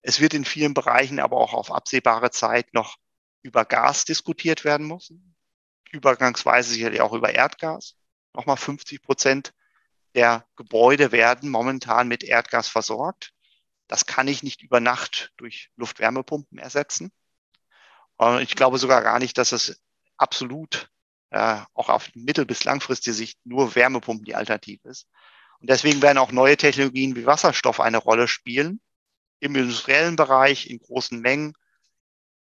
Es 0.00 0.20
wird 0.20 0.34
in 0.34 0.44
vielen 0.44 0.74
Bereichen 0.74 1.18
aber 1.18 1.36
auch 1.36 1.52
auf 1.52 1.72
absehbare 1.72 2.30
Zeit 2.30 2.72
noch 2.72 2.96
über 3.42 3.64
Gas 3.64 4.04
diskutiert 4.04 4.64
werden 4.64 4.86
müssen. 4.86 5.34
Übergangsweise 5.90 6.70
sicherlich 6.70 7.00
auch 7.00 7.12
über 7.12 7.34
Erdgas. 7.34 7.96
Nochmal 8.34 8.56
50 8.56 9.02
Prozent 9.02 9.52
der 10.18 10.44
Gebäude 10.56 11.12
werden 11.12 11.48
momentan 11.48 12.08
mit 12.08 12.24
Erdgas 12.24 12.66
versorgt. 12.66 13.32
Das 13.86 14.04
kann 14.04 14.26
ich 14.26 14.42
nicht 14.42 14.62
über 14.62 14.80
Nacht 14.80 15.32
durch 15.36 15.70
Luftwärmepumpen 15.76 16.58
ersetzen. 16.58 17.12
Ich 18.40 18.56
glaube 18.56 18.78
sogar 18.78 19.02
gar 19.02 19.20
nicht, 19.20 19.38
dass 19.38 19.52
es 19.52 19.80
absolut 20.16 20.90
äh, 21.30 21.60
auch 21.72 21.88
auf 21.88 22.10
mittel- 22.16 22.46
bis 22.46 22.64
langfristige 22.64 23.14
Sicht 23.14 23.38
nur 23.44 23.76
Wärmepumpen 23.76 24.24
die 24.24 24.34
Alternative 24.34 24.88
ist. 24.88 25.06
Und 25.60 25.70
deswegen 25.70 26.02
werden 26.02 26.18
auch 26.18 26.32
neue 26.32 26.56
Technologien 26.56 27.14
wie 27.14 27.26
Wasserstoff 27.26 27.78
eine 27.78 27.98
Rolle 27.98 28.26
spielen, 28.26 28.80
im 29.38 29.54
industriellen 29.54 30.16
Bereich, 30.16 30.68
in 30.68 30.80
großen 30.80 31.20
Mengen. 31.20 31.52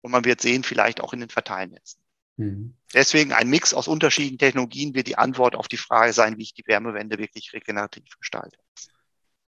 Und 0.02 0.10
man 0.10 0.26
wird 0.26 0.42
sehen, 0.42 0.62
vielleicht 0.62 1.00
auch 1.00 1.14
in 1.14 1.20
den 1.20 1.30
Verteilnetzen. 1.30 2.01
Mhm. 2.36 2.74
Deswegen 2.94 3.32
ein 3.32 3.48
Mix 3.48 3.74
aus 3.74 3.88
unterschiedlichen 3.88 4.38
Technologien 4.38 4.94
wird 4.94 5.06
die 5.06 5.18
Antwort 5.18 5.54
auf 5.54 5.68
die 5.68 5.76
Frage 5.76 6.12
sein, 6.12 6.38
wie 6.38 6.42
ich 6.42 6.54
die 6.54 6.66
Wärmewende 6.66 7.18
wirklich 7.18 7.52
regenerativ 7.52 8.16
gestalte. 8.18 8.58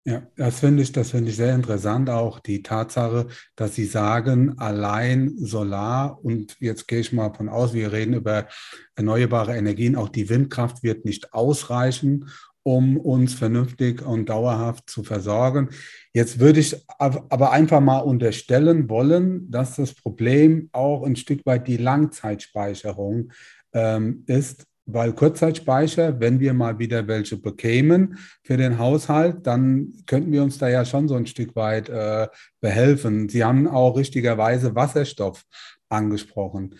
Ja, 0.06 0.22
das 0.36 0.60
finde 0.60 0.82
ich, 0.82 0.92
das 0.92 1.12
finde 1.12 1.30
ich 1.30 1.36
sehr 1.36 1.54
interessant, 1.54 2.10
auch 2.10 2.38
die 2.38 2.62
Tatsache, 2.62 3.26
dass 3.56 3.74
Sie 3.74 3.86
sagen, 3.86 4.58
allein 4.58 5.34
Solar 5.38 6.22
und 6.22 6.58
jetzt 6.60 6.86
gehe 6.88 7.00
ich 7.00 7.14
mal 7.14 7.32
von 7.32 7.48
aus, 7.48 7.72
wir 7.72 7.90
reden 7.90 8.12
über 8.12 8.46
erneuerbare 8.96 9.56
Energien, 9.56 9.96
auch 9.96 10.10
die 10.10 10.28
Windkraft 10.28 10.82
wird 10.82 11.06
nicht 11.06 11.32
ausreichen, 11.32 12.28
um 12.64 12.96
uns 12.96 13.34
vernünftig 13.34 14.04
und 14.04 14.28
dauerhaft 14.28 14.90
zu 14.90 15.04
versorgen. 15.04 15.68
Jetzt 16.12 16.40
würde 16.40 16.60
ich 16.60 16.76
aber 16.88 17.52
einfach 17.52 17.80
mal 17.80 17.98
unterstellen 17.98 18.88
wollen, 18.88 19.50
dass 19.50 19.76
das 19.76 19.94
Problem 19.94 20.70
auch 20.72 21.04
ein 21.04 21.14
Stück 21.14 21.44
weit 21.44 21.68
die 21.68 21.76
Langzeitspeicherung 21.76 23.30
ähm, 23.74 24.24
ist, 24.26 24.66
weil 24.86 25.12
Kurzzeitspeicher, 25.12 26.20
wenn 26.20 26.40
wir 26.40 26.54
mal 26.54 26.78
wieder 26.78 27.06
welche 27.06 27.36
bekämen 27.36 28.18
für 28.42 28.56
den 28.56 28.78
Haushalt, 28.78 29.46
dann 29.46 29.92
könnten 30.06 30.32
wir 30.32 30.42
uns 30.42 30.58
da 30.58 30.68
ja 30.68 30.84
schon 30.84 31.06
so 31.08 31.14
ein 31.14 31.26
Stück 31.26 31.54
weit 31.56 31.88
äh, 31.88 32.28
behelfen. 32.60 33.28
Sie 33.28 33.44
haben 33.44 33.66
auch 33.66 33.96
richtigerweise 33.96 34.74
Wasserstoff 34.74 35.44
angesprochen 35.88 36.74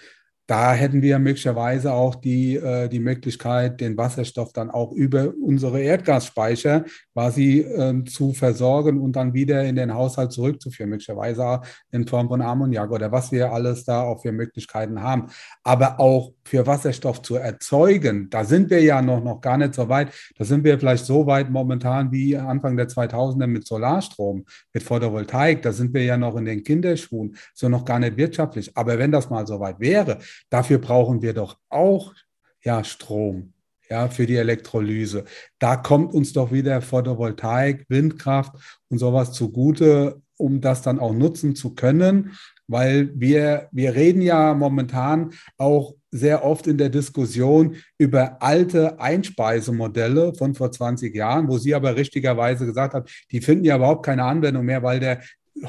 da 0.47 0.75
hätten 0.75 1.01
wir 1.01 1.19
möglicherweise 1.19 1.93
auch 1.93 2.15
die, 2.15 2.57
äh, 2.57 2.89
die 2.89 3.01
Möglichkeit, 3.01 3.81
den 3.81 3.97
Wasserstoff 3.97 4.53
dann 4.53 4.71
auch 4.71 4.93
über 4.93 5.33
unsere 5.43 5.81
Erdgasspeicher 5.81 6.85
quasi 7.15 7.61
äh, 7.61 8.05
zu 8.05 8.33
versorgen 8.33 9.01
und 9.01 9.17
dann 9.17 9.33
wieder 9.33 9.65
in 9.65 9.77
den 9.77 9.95
Haushalt 9.95 10.33
zurückzuführen, 10.33 10.91
möglicherweise 10.91 11.63
in 11.91 12.07
Form 12.07 12.29
von 12.29 12.43
Ammoniak 12.43 12.91
oder 12.91 13.11
was 13.11 13.33
wir 13.33 13.53
alles 13.53 13.85
da 13.85 14.03
auch 14.03 14.21
für 14.21 14.33
Möglichkeiten 14.33 15.01
haben. 15.01 15.29
Aber 15.63 15.99
auch 15.99 16.33
für 16.47 16.67
Wasserstoff 16.67 17.23
zu 17.23 17.37
erzeugen, 17.37 18.29
da 18.31 18.45
sind 18.45 18.71
wir 18.71 18.83
ja 18.83 19.03
noch, 19.03 19.23
noch 19.23 19.41
gar 19.41 19.57
nicht 19.57 19.75
so 19.75 19.89
weit. 19.89 20.13
Da 20.37 20.45
sind 20.45 20.65
wir 20.65 20.79
vielleicht 20.79 21.07
so 21.07 21.27
weit 21.27 21.51
momentan 21.51 22.13
wie 22.13 22.37
Anfang 22.37 22.77
der 22.77 22.89
2000er 22.89 23.47
mit 23.47 23.67
Solarstrom, 23.67 24.45
mit 24.73 24.83
Photovoltaik. 24.83 25.63
Da 25.63 25.73
sind 25.73 25.95
wir 25.95 26.05
ja 26.05 26.17
noch 26.17 26.37
in 26.37 26.45
den 26.45 26.63
Kinderschuhen, 26.63 27.37
so 27.55 27.69
noch 27.69 27.85
gar 27.85 27.99
nicht 27.99 28.17
wirtschaftlich. 28.17 28.77
Aber 28.77 28.99
wenn 28.99 29.11
das 29.13 29.31
mal 29.31 29.47
so 29.47 29.59
weit 29.61 29.81
wäre, 29.81 30.19
Dafür 30.51 30.79
brauchen 30.79 31.23
wir 31.23 31.35
doch 31.35 31.59
auch 31.69 32.15
ja, 32.63 32.85
Strom 32.85 33.53
ja, 33.91 34.09
für 34.09 34.27
die 34.27 34.37
Elektrolyse. 34.37 35.25
Da 35.59 35.77
kommt 35.77 36.15
uns 36.15 36.33
doch 36.33 36.53
wieder 36.53 36.81
Photovoltaik, 36.81 37.85
Windkraft 37.89 38.53
und 38.89 38.99
sowas 38.99 39.33
zugute, 39.33 40.23
um 40.37 40.61
das 40.61 40.83
dann 40.83 40.99
auch 40.99 41.13
nutzen 41.13 41.55
zu 41.55 41.75
können, 41.75 42.37
weil 42.67 43.11
wir, 43.15 43.69
wir 43.73 43.95
reden 43.95 44.23
ja 44.23 44.55
momentan 44.55 45.33
auch 45.59 45.95
sehr 46.15 46.45
oft 46.45 46.69
in 46.69 46.79
der 46.79 46.91
Diskussion 46.91 47.75
über 47.99 48.41
alte 48.41 49.01
Einspeisemodelle 49.01 50.33
von 50.35 50.55
vor 50.55 50.71
20 50.71 51.13
Jahren, 51.13 51.49
wo 51.49 51.59
Sie 51.59 51.75
aber 51.75 51.97
richtigerweise 51.97 52.67
gesagt 52.67 52.95
haben, 52.95 53.07
die 53.33 53.41
finden 53.41 53.65
ja 53.65 53.77
überhaupt 53.77 54.07
keine 54.07 54.23
Anwendung 54.23 54.65
mehr, 54.65 54.85
weil 54.85 55.01
der 55.01 55.21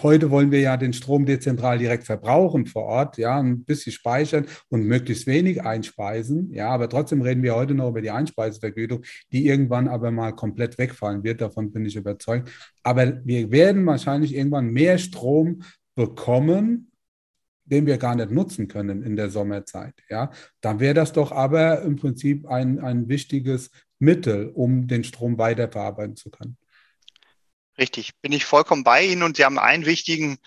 heute 0.02 0.30
wollen 0.32 0.52
wir 0.52 0.60
ja 0.60 0.78
den 0.78 0.94
Strom 0.94 1.26
dezentral 1.26 1.78
direkt 1.78 2.04
verbrauchen 2.06 2.66
vor 2.66 2.84
Ort, 2.84 3.18
ja, 3.18 3.40
ein 3.40 3.64
bisschen 3.64 3.92
speichern 3.92 4.46
und 4.70 4.84
möglichst 4.84 5.28
wenig 5.28 5.64
einspeisen. 5.64 6.52
Ja, 6.52 6.70
aber 6.70 6.90
trotzdem 6.90 7.22
reden 7.22 7.44
wir 7.44 7.56
heute 7.56 7.74
noch 7.74 7.90
über 7.90 8.02
die 8.02 8.12
Einspeisevergütung, 8.12 9.04
die 9.32 9.48
irgendwann 9.48 9.88
aber 9.88 10.12
mal 10.12 10.32
komplett 10.32 10.78
wegfallen 10.78 11.24
wird. 11.24 11.42
Davon 11.42 11.72
bin 11.72 11.86
ich 11.86 11.96
überzeugt. 11.96 12.52
Aber 12.84 13.26
wir 13.26 13.52
werden 13.52 13.86
wahrscheinlich 13.86 14.36
irgendwann 14.36 14.68
mehr 14.68 14.98
Strom 14.98 15.62
bekommen, 15.96 16.92
den 17.66 17.86
wir 17.86 17.98
gar 17.98 18.16
nicht 18.16 18.32
nutzen 18.32 18.68
können 18.68 19.04
in 19.04 19.16
der 19.16 19.30
Sommerzeit. 19.30 19.96
Ja, 20.10 20.32
dann 20.62 20.80
wäre 20.80 20.94
das 20.94 21.14
doch 21.14 21.32
aber 21.32 21.82
im 21.82 21.96
Prinzip 21.96 22.48
ein, 22.48 22.80
ein 22.80 23.10
wichtiges 23.10 23.72
Mittel, 24.00 24.50
um 24.54 24.88
den 24.88 25.04
Strom 25.04 25.38
weiterverarbeiten 25.38 26.16
zu 26.16 26.30
können. 26.30 26.58
Richtig, 27.78 28.20
bin 28.22 28.32
ich 28.32 28.46
vollkommen 28.46 28.84
bei 28.84 29.06
Ihnen 29.06 29.24
und 29.24 29.38
Sie 29.38 29.44
haben 29.44 29.60
einen 29.60 29.86
wichtigen 29.86 30.38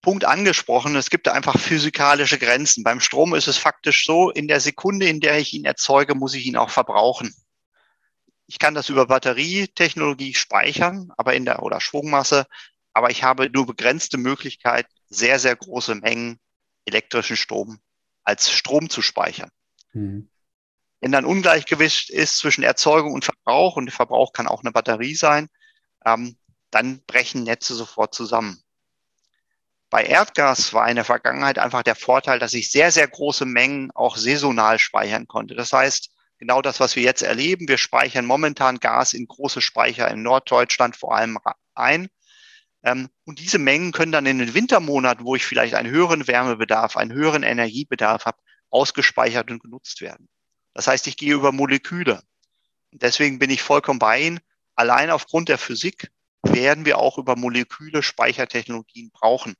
Punkt 0.00 0.24
angesprochen. 0.24 0.94
Es 0.96 1.10
gibt 1.10 1.28
einfach 1.28 1.58
physikalische 1.58 2.38
Grenzen. 2.38 2.84
Beim 2.84 3.00
Strom 3.00 3.34
ist 3.34 3.48
es 3.48 3.58
faktisch 3.58 4.06
so, 4.06 4.30
in 4.30 4.48
der 4.48 4.60
Sekunde, 4.60 5.08
in 5.08 5.20
der 5.20 5.38
ich 5.38 5.52
ihn 5.52 5.64
erzeuge, 5.64 6.14
muss 6.14 6.34
ich 6.34 6.46
ihn 6.46 6.56
auch 6.56 6.70
verbrauchen. 6.70 7.34
Ich 8.46 8.58
kann 8.58 8.74
das 8.74 8.88
über 8.88 9.06
Batterietechnologie 9.06 10.34
speichern, 10.34 11.12
aber 11.16 11.34
in 11.34 11.44
der 11.44 11.62
oder 11.62 11.80
Schwungmasse, 11.80 12.46
aber 12.96 13.10
ich 13.10 13.22
habe 13.22 13.50
nur 13.50 13.66
begrenzte 13.66 14.16
Möglichkeit, 14.16 14.86
sehr, 15.10 15.38
sehr 15.38 15.54
große 15.54 15.96
Mengen 15.96 16.40
elektrischen 16.86 17.36
Strom 17.36 17.78
als 18.24 18.50
Strom 18.50 18.88
zu 18.88 19.02
speichern. 19.02 19.50
Mhm. 19.92 20.30
Wenn 21.02 21.12
dann 21.12 21.26
Ungleichgewicht 21.26 22.08
ist 22.08 22.38
zwischen 22.38 22.64
Erzeugung 22.64 23.12
und 23.12 23.26
Verbrauch, 23.26 23.76
und 23.76 23.84
der 23.84 23.92
Verbrauch 23.92 24.32
kann 24.32 24.48
auch 24.48 24.62
eine 24.62 24.72
Batterie 24.72 25.14
sein, 25.14 25.48
ähm, 26.06 26.38
dann 26.70 27.02
brechen 27.06 27.42
Netze 27.42 27.74
sofort 27.74 28.14
zusammen. 28.14 28.62
Bei 29.90 30.02
Erdgas 30.02 30.72
war 30.72 30.88
in 30.88 30.96
der 30.96 31.04
Vergangenheit 31.04 31.58
einfach 31.58 31.82
der 31.82 31.96
Vorteil, 31.96 32.38
dass 32.38 32.54
ich 32.54 32.70
sehr, 32.70 32.90
sehr 32.92 33.06
große 33.06 33.44
Mengen 33.44 33.90
auch 33.90 34.16
saisonal 34.16 34.78
speichern 34.78 35.28
konnte. 35.28 35.54
Das 35.54 35.70
heißt, 35.70 36.12
genau 36.38 36.62
das, 36.62 36.80
was 36.80 36.96
wir 36.96 37.02
jetzt 37.02 37.20
erleben, 37.20 37.68
wir 37.68 37.76
speichern 37.76 38.24
momentan 38.24 38.78
Gas 38.78 39.12
in 39.12 39.28
große 39.28 39.60
Speicher 39.60 40.10
in 40.10 40.22
Norddeutschland 40.22 40.96
vor 40.96 41.14
allem 41.14 41.36
ein. 41.74 42.08
Ähm, 42.86 43.08
und 43.24 43.40
diese 43.40 43.58
Mengen 43.58 43.90
können 43.90 44.12
dann 44.12 44.26
in 44.26 44.38
den 44.38 44.54
Wintermonaten, 44.54 45.26
wo 45.26 45.34
ich 45.34 45.44
vielleicht 45.44 45.74
einen 45.74 45.90
höheren 45.90 46.28
Wärmebedarf, 46.28 46.96
einen 46.96 47.12
höheren 47.12 47.42
Energiebedarf 47.42 48.26
habe, 48.26 48.38
ausgespeichert 48.70 49.50
und 49.50 49.60
genutzt 49.60 50.00
werden. 50.00 50.28
Das 50.72 50.86
heißt, 50.86 51.08
ich 51.08 51.16
gehe 51.16 51.34
über 51.34 51.50
Moleküle. 51.50 52.22
Deswegen 52.92 53.40
bin 53.40 53.50
ich 53.50 53.60
vollkommen 53.60 53.98
bei 53.98 54.20
Ihnen. 54.20 54.40
Allein 54.76 55.10
aufgrund 55.10 55.48
der 55.48 55.58
Physik 55.58 56.12
werden 56.42 56.84
wir 56.84 56.98
auch 56.98 57.18
über 57.18 57.34
Moleküle 57.34 58.04
Speichertechnologien 58.04 59.10
brauchen. 59.10 59.56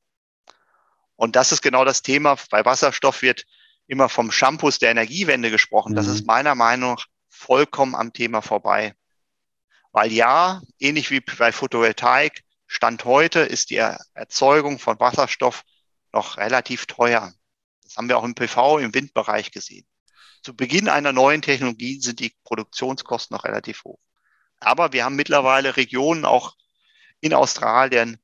Und 1.16 1.34
das 1.34 1.50
ist 1.50 1.62
genau 1.62 1.84
das 1.84 2.02
Thema. 2.02 2.36
Bei 2.50 2.64
Wasserstoff 2.64 3.22
wird 3.22 3.44
immer 3.88 4.08
vom 4.08 4.30
Shampoos 4.30 4.78
der 4.78 4.92
Energiewende 4.92 5.50
gesprochen. 5.50 5.96
Das 5.96 6.06
ist 6.06 6.20
mhm. 6.20 6.26
meiner 6.26 6.54
Meinung 6.54 6.94
nach 6.94 7.06
vollkommen 7.28 7.96
am 7.96 8.12
Thema 8.12 8.40
vorbei. 8.40 8.94
Weil 9.90 10.12
ja, 10.12 10.62
ähnlich 10.78 11.10
wie 11.10 11.20
bei 11.20 11.50
Photovoltaik, 11.50 12.45
Stand 12.66 13.04
heute 13.04 13.40
ist 13.40 13.70
die 13.70 13.76
Erzeugung 13.76 14.78
von 14.78 14.98
Wasserstoff 14.98 15.64
noch 16.12 16.36
relativ 16.36 16.86
teuer. 16.86 17.32
Das 17.82 17.96
haben 17.96 18.08
wir 18.08 18.18
auch 18.18 18.24
im 18.24 18.34
PV, 18.34 18.78
im 18.78 18.94
Windbereich 18.94 19.50
gesehen. 19.52 19.86
Zu 20.42 20.54
Beginn 20.54 20.88
einer 20.88 21.12
neuen 21.12 21.42
Technologie 21.42 22.00
sind 22.00 22.20
die 22.20 22.34
Produktionskosten 22.44 23.34
noch 23.34 23.44
relativ 23.44 23.84
hoch. 23.84 23.98
Aber 24.60 24.92
wir 24.92 25.04
haben 25.04 25.16
mittlerweile 25.16 25.76
Regionen 25.76 26.24
auch 26.24 26.56
in 27.20 27.34
Australien, 27.34 28.18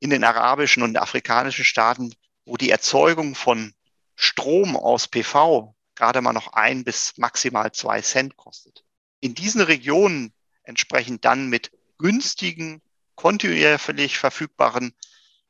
in 0.00 0.10
den 0.10 0.24
arabischen 0.24 0.82
und 0.82 0.96
afrikanischen 0.96 1.64
Staaten, 1.64 2.14
wo 2.44 2.56
die 2.56 2.70
Erzeugung 2.70 3.34
von 3.34 3.74
Strom 4.14 4.76
aus 4.76 5.08
PV 5.08 5.74
gerade 5.94 6.20
mal 6.20 6.32
noch 6.32 6.52
ein 6.52 6.84
bis 6.84 7.18
maximal 7.18 7.72
zwei 7.72 8.00
Cent 8.00 8.36
kostet. 8.36 8.84
In 9.20 9.34
diesen 9.34 9.60
Regionen 9.60 10.32
entsprechend 10.62 11.24
dann 11.24 11.48
mit 11.48 11.72
günstigen, 11.98 12.80
kontinuierlich 13.18 14.16
verfügbaren 14.16 14.92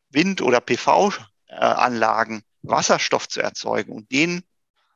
Wind- 0.08 0.40
oder 0.40 0.58
PV-Anlagen 0.58 2.42
Wasserstoff 2.62 3.28
zu 3.28 3.42
erzeugen 3.42 3.92
und 3.92 4.10
den, 4.10 4.42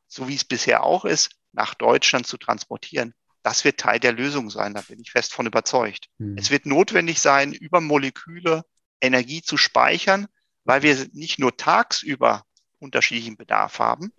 so 0.08 0.26
wie 0.26 0.34
es 0.34 0.44
bisher 0.44 0.82
auch 0.82 1.04
ist, 1.04 1.32
nach 1.52 1.74
Deutschland 1.74 2.26
zu 2.26 2.38
transportieren, 2.38 3.12
das 3.42 3.64
wird 3.64 3.78
Teil 3.78 4.00
der 4.00 4.12
Lösung 4.12 4.48
sein. 4.48 4.72
Da 4.72 4.80
bin 4.80 5.00
ich 5.00 5.10
fest 5.10 5.34
von 5.34 5.44
überzeugt. 5.44 6.06
Hm. 6.18 6.38
Es 6.38 6.50
wird 6.50 6.64
notwendig 6.64 7.20
sein, 7.20 7.52
über 7.52 7.82
Moleküle 7.82 8.64
Energie 9.02 9.42
zu 9.42 9.58
speichern, 9.58 10.26
weil 10.64 10.82
wir 10.82 11.08
nicht 11.12 11.38
nur 11.38 11.54
tagsüber 11.54 12.44
unterschiedlichen 12.78 13.36
Bedarf 13.36 13.80
haben, 13.80 14.12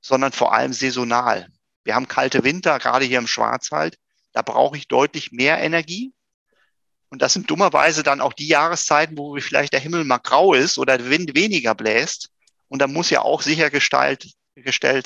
sondern 0.00 0.30
vor 0.30 0.54
allem 0.54 0.72
saisonal. 0.72 1.48
Wir 1.82 1.96
haben 1.96 2.06
kalte 2.06 2.44
Winter, 2.44 2.78
gerade 2.78 3.04
hier 3.04 3.18
im 3.18 3.26
Schwarzwald. 3.26 3.98
Da 4.32 4.42
brauche 4.42 4.76
ich 4.76 4.86
deutlich 4.86 5.32
mehr 5.32 5.58
Energie. 5.58 6.12
Und 7.08 7.22
das 7.22 7.32
sind 7.32 7.50
dummerweise 7.50 8.02
dann 8.02 8.20
auch 8.20 8.32
die 8.32 8.48
Jahreszeiten, 8.48 9.16
wo 9.16 9.38
vielleicht 9.40 9.72
der 9.72 9.80
Himmel 9.80 10.04
mal 10.04 10.18
grau 10.18 10.54
ist 10.54 10.78
oder 10.78 10.98
der 10.98 11.08
Wind 11.08 11.34
weniger 11.34 11.74
bläst. 11.74 12.30
Und 12.68 12.80
da 12.80 12.88
muss 12.88 13.10
ja 13.10 13.22
auch 13.22 13.42
sichergestellt 13.42 14.26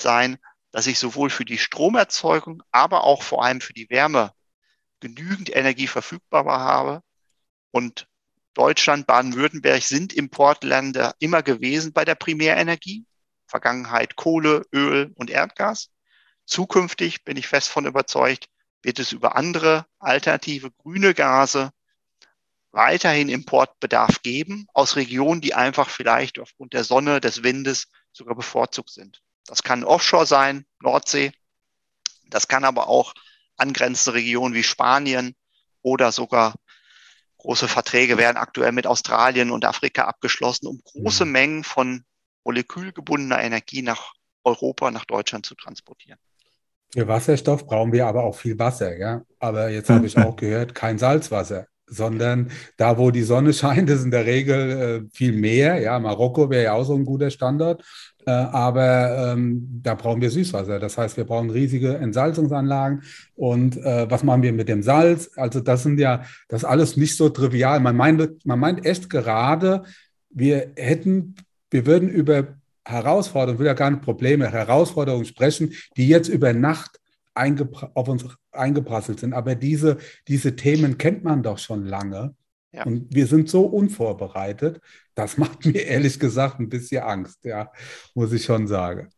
sein, 0.00 0.38
dass 0.70 0.86
ich 0.86 0.98
sowohl 0.98 1.30
für 1.30 1.44
die 1.44 1.58
Stromerzeugung, 1.58 2.62
aber 2.70 3.04
auch 3.04 3.22
vor 3.22 3.44
allem 3.44 3.60
für 3.60 3.74
die 3.74 3.90
Wärme 3.90 4.32
genügend 5.00 5.54
Energie 5.54 5.86
verfügbar 5.86 6.46
habe. 6.46 7.02
Und 7.70 8.06
Deutschland, 8.54 9.06
Baden-Württemberg 9.06 9.82
sind 9.82 10.12
Importländer 10.12 11.14
immer 11.18 11.42
gewesen 11.42 11.92
bei 11.92 12.04
der 12.04 12.14
Primärenergie. 12.14 13.04
Vergangenheit 13.46 14.16
Kohle, 14.16 14.64
Öl 14.72 15.12
und 15.16 15.28
Erdgas. 15.28 15.90
Zukünftig 16.46 17.24
bin 17.24 17.36
ich 17.36 17.48
fest 17.48 17.68
von 17.68 17.84
überzeugt, 17.84 18.46
wird 18.82 18.98
es 18.98 19.12
über 19.12 19.36
andere 19.36 19.86
alternative 19.98 20.70
grüne 20.70 21.14
Gase 21.14 21.72
weiterhin 22.72 23.28
Importbedarf 23.28 24.22
geben 24.22 24.66
aus 24.74 24.96
Regionen, 24.96 25.40
die 25.40 25.54
einfach 25.54 25.90
vielleicht 25.90 26.38
aufgrund 26.38 26.72
der 26.72 26.84
Sonne, 26.84 27.20
des 27.20 27.42
Windes 27.42 27.88
sogar 28.12 28.34
bevorzugt 28.34 28.90
sind. 28.90 29.22
Das 29.46 29.62
kann 29.62 29.84
Offshore 29.84 30.26
sein, 30.26 30.64
Nordsee. 30.80 31.32
Das 32.28 32.46
kann 32.48 32.64
aber 32.64 32.88
auch 32.88 33.14
angrenzende 33.56 34.18
Regionen 34.18 34.54
wie 34.54 34.62
Spanien 34.62 35.34
oder 35.82 36.12
sogar 36.12 36.54
große 37.38 37.68
Verträge 37.68 38.18
werden 38.18 38.36
aktuell 38.36 38.72
mit 38.72 38.86
Australien 38.86 39.50
und 39.50 39.64
Afrika 39.64 40.04
abgeschlossen, 40.04 40.66
um 40.66 40.80
große 40.84 41.24
mhm. 41.24 41.32
Mengen 41.32 41.64
von 41.64 42.04
molekülgebundener 42.44 43.42
Energie 43.42 43.82
nach 43.82 44.12
Europa, 44.44 44.90
nach 44.90 45.04
Deutschland 45.04 45.46
zu 45.46 45.54
transportieren. 45.54 46.18
Für 46.92 47.06
Wasserstoff 47.06 47.66
brauchen 47.66 47.92
wir 47.92 48.06
aber 48.06 48.24
auch 48.24 48.34
viel 48.34 48.58
Wasser, 48.58 48.96
ja. 48.96 49.22
Aber 49.38 49.70
jetzt 49.70 49.90
habe 49.90 50.06
ich 50.06 50.16
auch 50.18 50.36
gehört, 50.36 50.74
kein 50.74 50.98
Salzwasser, 50.98 51.66
sondern 51.90 52.50
da, 52.76 52.96
wo 52.96 53.10
die 53.10 53.22
Sonne 53.22 53.52
scheint, 53.52 53.90
ist 53.90 54.04
in 54.04 54.10
der 54.10 54.26
Regel 54.26 54.70
äh, 54.70 55.08
viel 55.12 55.32
mehr. 55.32 55.80
Ja, 55.80 55.98
Marokko 55.98 56.48
wäre 56.48 56.64
ja 56.64 56.72
auch 56.72 56.84
so 56.84 56.94
ein 56.94 57.04
guter 57.04 57.30
Standort. 57.30 57.84
Äh, 58.26 58.30
aber 58.30 59.32
ähm, 59.32 59.80
da 59.82 59.94
brauchen 59.94 60.20
wir 60.20 60.30
Süßwasser. 60.30 60.78
Das 60.78 60.96
heißt, 60.96 61.16
wir 61.16 61.24
brauchen 61.24 61.50
riesige 61.50 61.96
Entsalzungsanlagen. 61.96 63.02
Und 63.34 63.76
äh, 63.78 64.10
was 64.10 64.22
machen 64.22 64.42
wir 64.42 64.52
mit 64.52 64.68
dem 64.68 64.82
Salz? 64.82 65.30
Also 65.36 65.60
das 65.60 65.82
sind 65.82 65.98
ja, 65.98 66.24
das 66.48 66.64
alles 66.64 66.96
nicht 66.96 67.16
so 67.16 67.28
trivial. 67.28 67.80
Man 67.80 67.96
meint, 67.96 68.44
man 68.46 68.58
meint 68.58 68.86
echt 68.86 69.10
gerade, 69.10 69.84
wir 70.30 70.72
hätten, 70.76 71.34
wir 71.70 71.86
würden 71.86 72.08
über 72.08 72.48
Herausforderungen, 72.84 73.58
will 73.58 73.66
ja 73.66 73.74
gar 73.74 73.90
nicht 73.90 74.02
Probleme, 74.02 74.50
Herausforderungen 74.50 75.24
sprechen, 75.24 75.72
die 75.96 76.08
jetzt 76.08 76.28
über 76.28 76.52
Nacht 76.52 76.99
auf 77.94 78.08
uns 78.08 78.24
eingeprasselt 78.52 79.20
sind. 79.20 79.32
Aber 79.32 79.54
diese, 79.54 79.98
diese 80.28 80.56
Themen 80.56 80.98
kennt 80.98 81.24
man 81.24 81.42
doch 81.42 81.58
schon 81.58 81.84
lange. 81.86 82.34
Ja. 82.72 82.84
Und 82.84 83.12
wir 83.12 83.26
sind 83.26 83.48
so 83.48 83.62
unvorbereitet, 83.62 84.80
das 85.14 85.36
macht 85.38 85.66
mir 85.66 85.80
ehrlich 85.80 86.18
gesagt 86.18 86.60
ein 86.60 86.68
bisschen 86.68 87.02
Angst, 87.02 87.44
ja, 87.44 87.70
muss 88.14 88.32
ich 88.32 88.44
schon 88.44 88.66
sagen. 88.66 89.08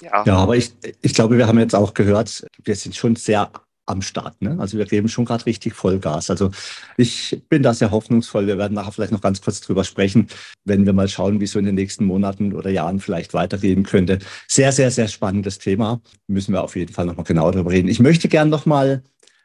Ja, 0.00 0.24
ja 0.24 0.36
aber 0.36 0.56
ich, 0.56 0.72
ich 1.02 1.14
glaube, 1.14 1.36
wir 1.38 1.46
haben 1.46 1.58
jetzt 1.58 1.74
auch 1.74 1.94
gehört, 1.94 2.46
wir 2.62 2.74
sind 2.74 2.94
schon 2.94 3.16
sehr 3.16 3.50
am 3.86 4.02
Start. 4.02 4.42
Ne? 4.42 4.56
Also 4.58 4.78
wir 4.78 4.84
geben 4.84 5.08
schon 5.08 5.24
gerade 5.24 5.46
richtig 5.46 5.74
Vollgas. 5.74 6.30
Also 6.30 6.50
ich 6.96 7.42
bin 7.48 7.62
da 7.62 7.72
sehr 7.72 7.90
hoffnungsvoll. 7.90 8.46
Wir 8.46 8.58
werden 8.58 8.74
nachher 8.74 8.92
vielleicht 8.92 9.12
noch 9.12 9.20
ganz 9.20 9.40
kurz 9.40 9.60
drüber 9.60 9.84
sprechen, 9.84 10.28
wenn 10.64 10.84
wir 10.84 10.92
mal 10.92 11.08
schauen, 11.08 11.40
wie 11.40 11.46
so 11.46 11.58
in 11.58 11.64
den 11.64 11.76
nächsten 11.76 12.04
Monaten 12.04 12.52
oder 12.52 12.70
Jahren 12.70 13.00
vielleicht 13.00 13.32
weitergehen 13.32 13.84
könnte. 13.84 14.18
Sehr, 14.48 14.72
sehr, 14.72 14.90
sehr 14.90 15.08
spannendes 15.08 15.58
Thema. 15.58 16.00
Müssen 16.26 16.52
wir 16.52 16.62
auf 16.62 16.76
jeden 16.76 16.92
Fall 16.92 17.06
nochmal 17.06 17.24
genau 17.24 17.50
darüber 17.50 17.70
reden. 17.70 17.88
Ich 17.88 18.00
möchte 18.00 18.28
gern 18.28 18.48
nochmal 18.48 19.02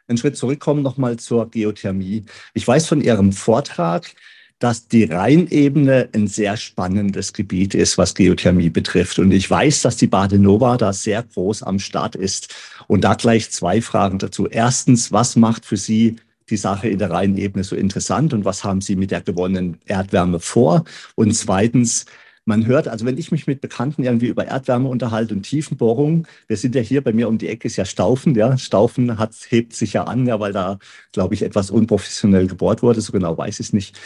einen 0.08 0.18
Schritt 0.18 0.38
zurückkommen, 0.38 0.82
nochmal 0.82 1.18
zur 1.18 1.50
Geothermie. 1.50 2.26
Ich 2.54 2.68
weiß 2.68 2.88
von 2.88 3.02
Ihrem 3.02 3.32
Vortrag, 3.32 4.14
dass 4.62 4.88
die 4.88 5.06
Rheinebene 5.06 6.10
ein 6.14 6.28
sehr 6.28 6.56
spannendes 6.56 7.34
Gebiet 7.34 7.74
ist, 7.74 7.98
was 7.98 8.14
Geothermie 8.14 8.70
betrifft. 8.70 9.18
Und 9.18 9.32
ich 9.32 9.50
weiß, 9.50 9.82
dass 9.82 9.98
die 9.98 10.06
Badenova 10.06 10.78
da 10.78 10.94
sehr 10.94 11.24
groß 11.24 11.64
am 11.64 11.80
Start 11.80 12.16
ist. 12.16 12.54
Und 12.86 13.04
da 13.04 13.16
gleich 13.16 13.50
zwei 13.50 13.82
Fragen 13.82 14.20
dazu. 14.20 14.48
Erstens, 14.48 15.12
was 15.12 15.36
macht 15.36 15.66
für 15.66 15.78
Sie 15.78 16.18
die 16.52 16.58
Sache 16.58 16.90
in 16.90 17.00
der 17.00 17.10
Rheinebene 17.10 17.64
so 17.64 17.76
interessant 17.76 18.34
und 18.36 18.46
was 18.46 18.64
haben 18.64 18.82
Sie 18.82 18.96
mit 18.96 19.10
der 19.10 19.22
gewonnenen 19.22 19.80
Erdwärme 19.86 20.40
vor? 20.40 20.84
Und 21.16 21.34
zweitens, 21.34 22.06
man 22.46 22.68
hört, 22.68 22.88
also 22.88 23.04
wenn 23.08 23.18
ich 23.18 23.32
mich 23.32 23.48
mit 23.48 23.62
Bekannten 23.62 24.04
irgendwie 24.04 24.28
über 24.28 24.46
Erdwärme 24.46 24.90
unterhalte 24.90 25.34
und 25.34 25.42
Tiefenbohrung, 25.42 26.28
wir 26.48 26.58
sind 26.58 26.76
ja 26.76 26.82
hier 26.82 27.04
bei 27.04 27.14
mir 27.14 27.30
um 27.30 27.40
die 27.40 27.48
Ecke, 27.48 27.68
ist 27.68 27.78
ja 27.78 27.86
Staufen, 27.86 28.36
ja. 28.36 28.60
Staufen 28.60 29.18
hat, 29.18 29.34
hebt 29.50 29.74
sich 29.74 29.94
ja 29.94 30.04
an, 30.04 30.28
ja, 30.28 30.40
weil 30.40 30.54
da, 30.54 30.78
glaube 31.14 31.34
ich, 31.34 31.42
etwas 31.42 31.72
unprofessionell 31.72 32.46
gebohrt 32.46 32.84
wurde, 32.84 33.02
so 33.02 33.12
genau 33.12 33.36
weiß 33.36 33.60
ich 33.60 33.68
es 33.68 33.74
nicht. 33.74 34.00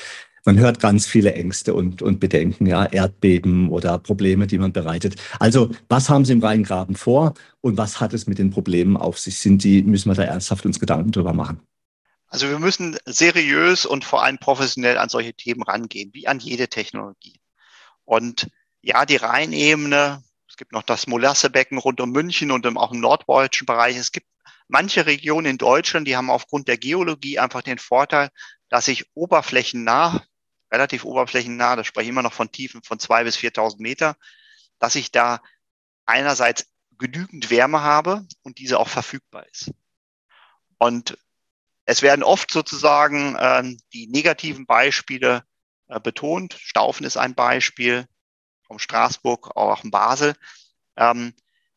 Man 0.46 0.60
hört 0.60 0.80
ganz 0.80 1.08
viele 1.08 1.34
Ängste 1.34 1.74
und, 1.74 2.04
und 2.04 2.20
Bedenken, 2.20 2.68
ja, 2.68 2.86
Erdbeben 2.86 3.70
oder 3.70 3.98
Probleme, 3.98 4.46
die 4.46 4.60
man 4.60 4.72
bereitet. 4.72 5.16
Also, 5.40 5.72
was 5.90 6.08
haben 6.10 6.24
Sie 6.24 6.34
im 6.34 6.44
Rheingraben 6.44 6.96
vor 6.96 7.34
und 7.62 7.78
was 7.78 8.00
hat 8.00 8.14
es 8.14 8.28
mit 8.28 8.38
den 8.38 8.52
Problemen 8.52 8.96
auf 8.96 9.18
sich? 9.18 9.40
Sind 9.40 9.64
die, 9.64 9.82
müssen 9.82 10.10
wir 10.10 10.16
da 10.16 10.24
ernsthaft 10.24 10.66
uns 10.68 10.80
Gedanken 10.80 11.12
drüber 11.12 11.34
machen? 11.34 11.60
Also 12.28 12.50
wir 12.50 12.60
müssen 12.60 12.98
seriös 13.06 13.86
und 13.86 14.04
vor 14.04 14.24
allem 14.24 14.38
professionell 14.38 14.98
an 14.98 15.10
solche 15.10 15.34
Themen 15.34 15.64
rangehen, 15.64 16.12
wie 16.14 16.28
an 16.28 16.40
jede 16.40 16.68
Technologie. 16.68 17.40
Und 18.04 18.50
ja, 18.82 19.06
die 19.06 19.16
Rheinebene, 19.16 20.22
es 20.48 20.58
gibt 20.58 20.74
noch 20.74 20.84
das 20.84 21.08
Molassebecken 21.08 21.78
rund 21.78 22.02
um 22.02 22.12
München 22.12 22.52
und 22.52 22.68
auch 22.78 22.92
im 22.92 23.00
norddeutschen 23.00 23.66
Bereich. 23.66 23.98
Es 23.98 24.12
gibt 24.12 24.28
manche 24.68 25.06
Regionen 25.06 25.48
in 25.48 25.58
Deutschland, 25.58 26.08
die 26.08 26.16
haben 26.16 26.30
aufgrund 26.30 26.68
der 26.68 26.78
Geologie 26.78 27.40
einfach 27.40 27.62
den 27.62 27.78
Vorteil, 27.80 28.30
dass 28.70 28.86
sich 28.86 29.06
oberflächennah, 29.16 30.24
relativ 30.76 31.06
oberflächennah, 31.06 31.76
da 31.76 31.84
spreche 31.84 32.06
ich 32.06 32.10
immer 32.10 32.22
noch 32.22 32.34
von 32.34 32.52
Tiefen 32.52 32.84
von 32.84 33.00
zwei 33.00 33.24
bis 33.24 33.38
4.000 33.38 33.82
Meter, 33.82 34.18
dass 34.78 34.96
ich 34.96 35.12
da 35.12 35.42
einerseits 36.06 36.68
genügend 36.98 37.50
Wärme 37.50 37.82
habe 37.82 38.28
und 38.44 38.60
diese 38.60 38.80
auch 38.80 38.90
verfügbar 38.90 39.46
ist. 39.48 39.72
Und 40.78 41.18
es 41.86 42.02
werden 42.02 42.24
oft 42.24 42.52
sozusagen 42.52 43.36
äh, 43.36 43.64
die 43.94 44.08
negativen 44.08 44.66
Beispiele 44.66 45.44
äh, 45.88 46.00
betont. 46.00 46.56
Staufen 46.60 47.06
ist 47.06 47.18
ein 47.18 47.36
Beispiel, 47.36 48.08
vom 48.64 48.80
Straßburg, 48.80 49.56
auch 49.56 49.84
in 49.84 49.92
Basel, 49.92 50.36
ähm, 50.98 51.34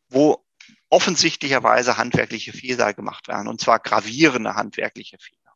wo 0.08 0.44
offensichtlicherweise 0.88 1.98
handwerkliche 1.98 2.52
Fehler 2.52 2.94
gemacht 2.94 3.28
werden, 3.28 3.46
und 3.46 3.60
zwar 3.60 3.78
gravierende 3.78 4.54
handwerkliche 4.54 5.18
Fehler. 5.18 5.47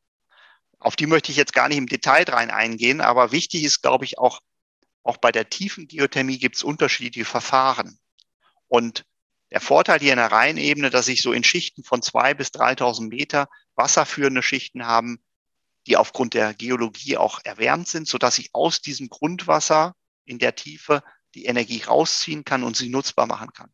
Auf 0.82 0.96
die 0.96 1.06
möchte 1.06 1.30
ich 1.30 1.38
jetzt 1.38 1.52
gar 1.52 1.68
nicht 1.68 1.78
im 1.78 1.86
Detail 1.86 2.24
rein 2.28 2.50
eingehen, 2.50 3.00
aber 3.00 3.30
wichtig 3.30 3.62
ist, 3.62 3.82
glaube 3.82 4.04
ich, 4.04 4.18
auch, 4.18 4.40
auch 5.04 5.16
bei 5.16 5.30
der 5.30 5.48
tiefen 5.48 5.86
Geothermie 5.86 6.38
gibt 6.38 6.56
es 6.56 6.64
unterschiedliche 6.64 7.24
Verfahren. 7.24 8.00
Und 8.66 9.04
der 9.52 9.60
Vorteil 9.60 10.00
hier 10.00 10.12
in 10.12 10.18
der 10.18 10.32
Rheinebene, 10.32 10.90
dass 10.90 11.06
ich 11.06 11.22
so 11.22 11.32
in 11.32 11.44
Schichten 11.44 11.84
von 11.84 12.02
zwei 12.02 12.34
bis 12.34 12.50
3000 12.50 13.08
Meter 13.08 13.48
wasserführende 13.76 14.42
Schichten 14.42 14.84
haben, 14.84 15.22
die 15.86 15.96
aufgrund 15.96 16.34
der 16.34 16.52
Geologie 16.52 17.16
auch 17.16 17.40
erwärmt 17.44 17.86
sind, 17.86 18.08
so 18.08 18.18
dass 18.18 18.38
ich 18.38 18.50
aus 18.52 18.80
diesem 18.80 19.08
Grundwasser 19.08 19.94
in 20.24 20.38
der 20.38 20.56
Tiefe 20.56 21.04
die 21.34 21.44
Energie 21.44 21.82
rausziehen 21.82 22.44
kann 22.44 22.64
und 22.64 22.76
sie 22.76 22.88
nutzbar 22.88 23.26
machen 23.26 23.52
kann. 23.52 23.72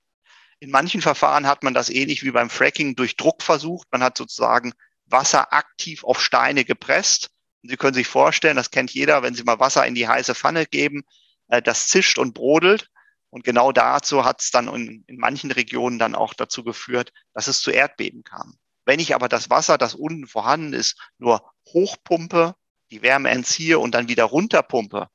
In 0.60 0.70
manchen 0.70 1.00
Verfahren 1.00 1.46
hat 1.46 1.62
man 1.62 1.72
das 1.72 1.88
ähnlich 1.88 2.22
wie 2.22 2.32
beim 2.32 2.50
Fracking 2.50 2.96
durch 2.96 3.16
Druck 3.16 3.42
versucht. 3.42 3.88
Man 3.92 4.02
hat 4.02 4.18
sozusagen 4.18 4.74
Wasser 5.10 5.52
aktiv 5.52 6.04
auf 6.04 6.20
Steine 6.20 6.64
gepresst. 6.64 7.30
Und 7.62 7.70
Sie 7.70 7.76
können 7.76 7.94
sich 7.94 8.06
vorstellen, 8.06 8.56
das 8.56 8.70
kennt 8.70 8.92
jeder, 8.92 9.22
wenn 9.22 9.34
Sie 9.34 9.42
mal 9.42 9.60
Wasser 9.60 9.86
in 9.86 9.94
die 9.94 10.08
heiße 10.08 10.34
Pfanne 10.34 10.66
geben, 10.66 11.02
äh, 11.48 11.62
das 11.62 11.88
zischt 11.88 12.18
und 12.18 12.34
brodelt. 12.34 12.90
Und 13.30 13.44
genau 13.44 13.72
dazu 13.72 14.24
hat 14.24 14.40
es 14.40 14.50
dann 14.50 14.68
in, 14.68 15.04
in 15.06 15.18
manchen 15.18 15.50
Regionen 15.50 15.98
dann 15.98 16.14
auch 16.14 16.34
dazu 16.34 16.64
geführt, 16.64 17.12
dass 17.34 17.46
es 17.46 17.60
zu 17.60 17.70
Erdbeben 17.70 18.24
kam. 18.24 18.58
Wenn 18.86 19.00
ich 19.00 19.14
aber 19.14 19.28
das 19.28 19.50
Wasser, 19.50 19.76
das 19.76 19.94
unten 19.94 20.26
vorhanden 20.26 20.72
ist, 20.72 20.98
nur 21.18 21.52
hochpumpe, 21.66 22.54
die 22.90 23.02
Wärme 23.02 23.28
entziehe 23.28 23.78
und 23.78 23.94
dann 23.94 24.08
wieder 24.08 24.24
runterpumpe, 24.24 25.08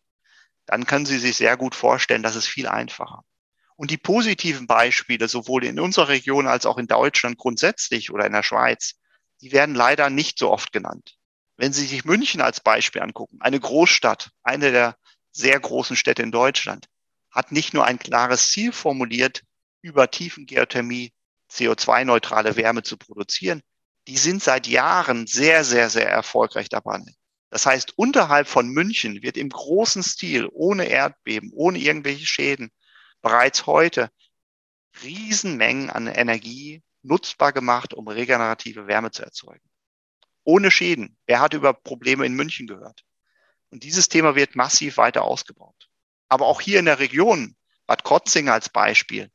dann 0.67 0.85
können 0.85 1.07
Sie 1.07 1.17
sich 1.17 1.37
sehr 1.37 1.57
gut 1.57 1.73
vorstellen, 1.73 2.21
das 2.21 2.35
ist 2.35 2.45
viel 2.45 2.67
einfacher. 2.67 3.23
Und 3.75 3.89
die 3.89 3.97
positiven 3.97 4.67
Beispiele, 4.67 5.27
sowohl 5.27 5.65
in 5.65 5.79
unserer 5.79 6.09
Region 6.09 6.47
als 6.47 6.65
auch 6.65 6.77
in 6.77 6.87
Deutschland 6.87 7.37
grundsätzlich 7.37 8.11
oder 8.11 8.25
in 8.25 8.33
der 8.33 8.43
Schweiz, 8.43 8.99
die 9.43 9.51
werden 9.51 9.75
leider 9.75 10.09
nicht 10.09 10.39
so 10.39 10.49
oft 10.49 10.71
genannt. 10.71 11.17
Wenn 11.57 11.73
Sie 11.73 11.85
sich 11.85 12.05
München 12.05 12.39
als 12.39 12.61
Beispiel 12.61 13.01
angucken, 13.01 13.39
eine 13.41 13.59
Großstadt, 13.59 14.31
eine 14.41 14.71
der 14.71 14.97
sehr 15.33 15.59
großen 15.59 15.97
Städte 15.97 16.23
in 16.23 16.31
Deutschland, 16.31 16.87
hat 17.29 17.51
nicht 17.51 17.73
nur 17.73 17.83
ein 17.83 17.99
klares 17.99 18.51
Ziel 18.51 18.71
formuliert, 18.71 19.43
über 19.81 20.09
Tiefengeothermie 20.09 21.11
CO2-neutrale 21.51 22.55
Wärme 22.55 22.83
zu 22.83 22.95
produzieren. 22.95 23.61
Die 24.07 24.17
sind 24.17 24.41
seit 24.41 24.65
Jahren 24.65 25.27
sehr, 25.27 25.65
sehr, 25.65 25.89
sehr 25.89 26.09
erfolgreich 26.09 26.69
dabei. 26.69 27.01
Das 27.49 27.65
heißt, 27.65 27.97
unterhalb 27.97 28.47
von 28.47 28.69
München 28.69 29.23
wird 29.23 29.35
im 29.35 29.49
großen 29.49 30.03
Stil, 30.03 30.47
ohne 30.53 30.85
Erdbeben, 30.85 31.51
ohne 31.53 31.79
irgendwelche 31.79 32.25
Schäden, 32.25 32.71
bereits 33.21 33.65
heute 33.65 34.09
Riesenmengen 35.03 35.89
an 35.89 36.07
Energie 36.07 36.81
nutzbar 37.03 37.53
gemacht, 37.53 37.93
um 37.93 38.07
regenerative 38.07 38.87
Wärme 38.87 39.11
zu 39.11 39.23
erzeugen. 39.23 39.69
Ohne 40.43 40.71
Schäden. 40.71 41.17
Wer 41.25 41.39
hat 41.39 41.53
über 41.53 41.73
Probleme 41.73 42.25
in 42.25 42.33
München 42.33 42.67
gehört? 42.67 43.03
Und 43.69 43.83
dieses 43.83 44.09
Thema 44.09 44.35
wird 44.35 44.55
massiv 44.55 44.97
weiter 44.97 45.23
ausgebaut. 45.23 45.89
Aber 46.29 46.47
auch 46.47 46.61
hier 46.61 46.79
in 46.79 46.85
der 46.85 46.99
Region, 46.99 47.55
Bad 47.85 48.03
Krotzing 48.03 48.49
als 48.49 48.69
Beispiel, 48.69 49.31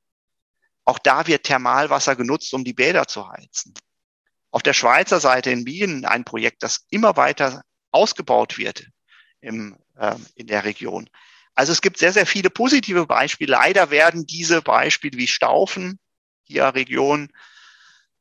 auch 0.84 0.98
da 0.98 1.26
wird 1.26 1.44
Thermalwasser 1.44 2.16
genutzt, 2.16 2.54
um 2.54 2.64
die 2.64 2.72
Bäder 2.72 3.06
zu 3.06 3.28
heizen. 3.28 3.74
Auf 4.50 4.62
der 4.62 4.72
Schweizer 4.72 5.20
Seite 5.20 5.50
in 5.50 5.66
Wien 5.66 6.06
ein 6.06 6.24
Projekt, 6.24 6.62
das 6.62 6.86
immer 6.88 7.16
weiter 7.16 7.62
ausgebaut 7.90 8.56
wird 8.56 8.86
im, 9.40 9.76
äh, 9.96 10.14
in 10.34 10.46
der 10.46 10.64
Region. 10.64 11.10
Also 11.54 11.72
es 11.72 11.82
gibt 11.82 11.98
sehr, 11.98 12.12
sehr 12.12 12.26
viele 12.26 12.50
positive 12.50 13.06
Beispiele. 13.06 13.52
Leider 13.52 13.90
werden 13.90 14.26
diese 14.26 14.62
Beispiele 14.62 15.18
wie 15.18 15.26
Staufen 15.26 15.98
hier 16.44 16.74
Region, 16.74 17.30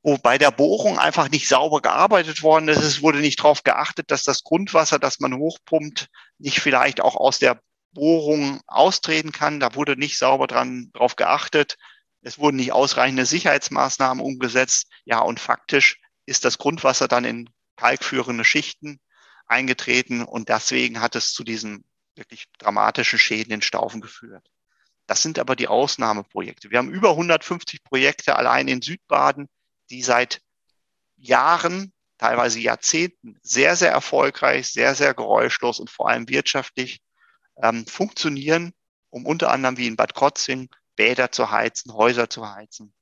wo 0.08 0.18
bei 0.18 0.38
der 0.38 0.52
Bohrung 0.52 0.98
einfach 0.98 1.30
nicht 1.30 1.50
sauber 1.50 1.82
gearbeitet 1.82 2.42
worden 2.42 2.70
ist. 2.70 2.78
Es 2.78 3.02
wurde 3.02 3.20
nicht 3.20 3.40
darauf 3.40 3.64
geachtet, 3.64 4.10
dass 4.10 4.24
das 4.24 4.46
Grundwasser, 4.46 5.00
das 5.00 5.20
man 5.20 5.36
hochpumpt, 5.36 6.08
nicht 6.38 6.62
vielleicht 6.62 7.02
auch 7.02 7.18
aus 7.18 7.40
der 7.40 7.60
Bohrung 7.92 8.62
austreten 8.68 9.34
kann. 9.34 9.60
Da 9.60 9.76
wurde 9.76 9.98
nicht 9.98 10.18
sauber 10.18 10.48
dran 10.48 10.92
drauf 10.94 11.18
geachtet. 11.18 11.76
Es 12.22 12.40
wurden 12.40 12.56
nicht 12.56 12.72
ausreichende 12.72 13.26
Sicherheitsmaßnahmen 13.26 14.24
umgesetzt. 14.24 14.88
Ja, 15.04 15.20
und 15.20 15.42
faktisch 15.42 16.00
ist 16.26 16.46
das 16.46 16.58
Grundwasser 16.58 17.10
dann 17.10 17.26
in 17.26 17.50
kalkführende 17.76 18.46
Schichten 18.46 19.02
eingetreten 19.46 20.24
und 20.24 20.48
deswegen 20.48 21.02
hat 21.02 21.18
es 21.18 21.34
zu 21.34 21.44
diesen 21.44 21.84
wirklich 22.16 22.46
dramatische 22.60 23.20
Schäden 23.20 23.52
in 23.52 23.62
Staufen 23.62 24.00
geführt. 24.00 24.50
Das 25.06 25.22
sind 25.22 25.38
aber 25.38 25.58
die 25.58 25.68
Ausnahmeprojekte. 25.68 26.72
Wir 26.72 26.78
haben 26.78 26.92
über 26.92 27.10
150 27.10 27.84
Projekte 27.84 28.38
allein 28.38 28.70
in 28.70 28.82
Südbaden, 28.82 29.50
die 29.90 30.04
seit 30.04 30.42
Jahren, 31.18 31.94
teilweise 32.18 32.60
Jahrzehnten 32.60 33.38
sehr, 33.42 33.76
sehr 33.76 33.92
erfolgreich, 33.92 34.68
sehr, 34.72 34.96
sehr 34.96 35.14
geräuschlos 35.14 35.80
und 35.80 35.90
vor 35.90 36.10
allem 36.10 36.28
wirtschaftlich 36.30 37.02
ähm, 37.62 37.86
funktionieren, 37.86 38.74
um 39.10 39.26
unter 39.26 39.52
anderem 39.52 39.78
wie 39.78 39.88
in 39.88 39.96
Bad 39.96 40.14
Krotzing 40.14 40.70
Bäder 40.96 41.32
zu 41.32 41.52
heizen, 41.52 41.94
Häuser 41.94 42.30
zu 42.30 42.50
heizen. 42.50 42.94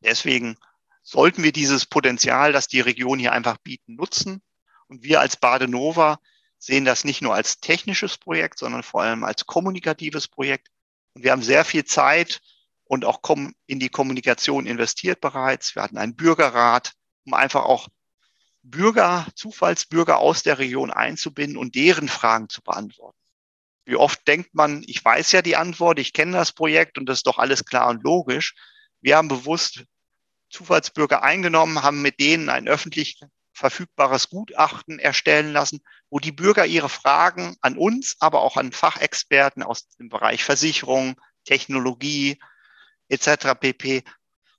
Deswegen 0.00 0.56
sollten 1.02 1.42
wir 1.42 1.52
dieses 1.52 1.86
Potenzial, 1.86 2.52
das 2.52 2.68
die 2.68 2.80
Region 2.80 3.18
hier 3.18 3.32
einfach 3.32 3.58
bieten, 3.58 3.94
nutzen. 3.94 4.42
Und 4.88 5.02
wir 5.02 5.20
als 5.20 5.36
Badenova 5.36 6.18
sehen 6.58 6.84
das 6.84 7.04
nicht 7.04 7.22
nur 7.22 7.34
als 7.34 7.58
technisches 7.58 8.18
Projekt, 8.18 8.58
sondern 8.58 8.82
vor 8.82 9.02
allem 9.02 9.24
als 9.24 9.46
kommunikatives 9.46 10.28
Projekt. 10.28 10.68
Und 11.14 11.24
wir 11.24 11.32
haben 11.32 11.42
sehr 11.42 11.64
viel 11.64 11.84
Zeit 11.84 12.40
und 12.92 13.06
auch 13.06 13.22
in 13.66 13.80
die 13.80 13.88
Kommunikation 13.88 14.66
investiert 14.66 15.22
bereits. 15.22 15.74
Wir 15.74 15.82
hatten 15.82 15.96
einen 15.96 16.14
Bürgerrat, 16.14 16.92
um 17.24 17.32
einfach 17.32 17.64
auch 17.64 17.88
Bürger, 18.62 19.26
Zufallsbürger 19.34 20.18
aus 20.18 20.42
der 20.42 20.58
Region 20.58 20.90
einzubinden 20.90 21.56
und 21.56 21.74
deren 21.74 22.10
Fragen 22.10 22.50
zu 22.50 22.60
beantworten. 22.60 23.16
Wie 23.86 23.96
oft 23.96 24.28
denkt 24.28 24.54
man, 24.54 24.84
ich 24.86 25.02
weiß 25.02 25.32
ja 25.32 25.40
die 25.40 25.56
Antwort, 25.56 26.00
ich 26.00 26.12
kenne 26.12 26.32
das 26.32 26.52
Projekt 26.52 26.98
und 26.98 27.06
das 27.06 27.20
ist 27.20 27.26
doch 27.26 27.38
alles 27.38 27.64
klar 27.64 27.88
und 27.88 28.02
logisch. 28.02 28.54
Wir 29.00 29.16
haben 29.16 29.28
bewusst 29.28 29.84
Zufallsbürger 30.50 31.22
eingenommen, 31.22 31.82
haben 31.82 32.02
mit 32.02 32.20
denen 32.20 32.50
ein 32.50 32.68
öffentlich 32.68 33.18
verfügbares 33.54 34.28
Gutachten 34.28 34.98
erstellen 34.98 35.54
lassen, 35.54 35.80
wo 36.10 36.18
die 36.18 36.30
Bürger 36.30 36.66
ihre 36.66 36.90
Fragen 36.90 37.56
an 37.62 37.78
uns, 37.78 38.16
aber 38.20 38.42
auch 38.42 38.58
an 38.58 38.70
Fachexperten 38.70 39.62
aus 39.62 39.88
dem 39.96 40.10
Bereich 40.10 40.44
Versicherung, 40.44 41.18
Technologie 41.46 42.38
etc. 43.08 43.54
pp. 43.58 44.04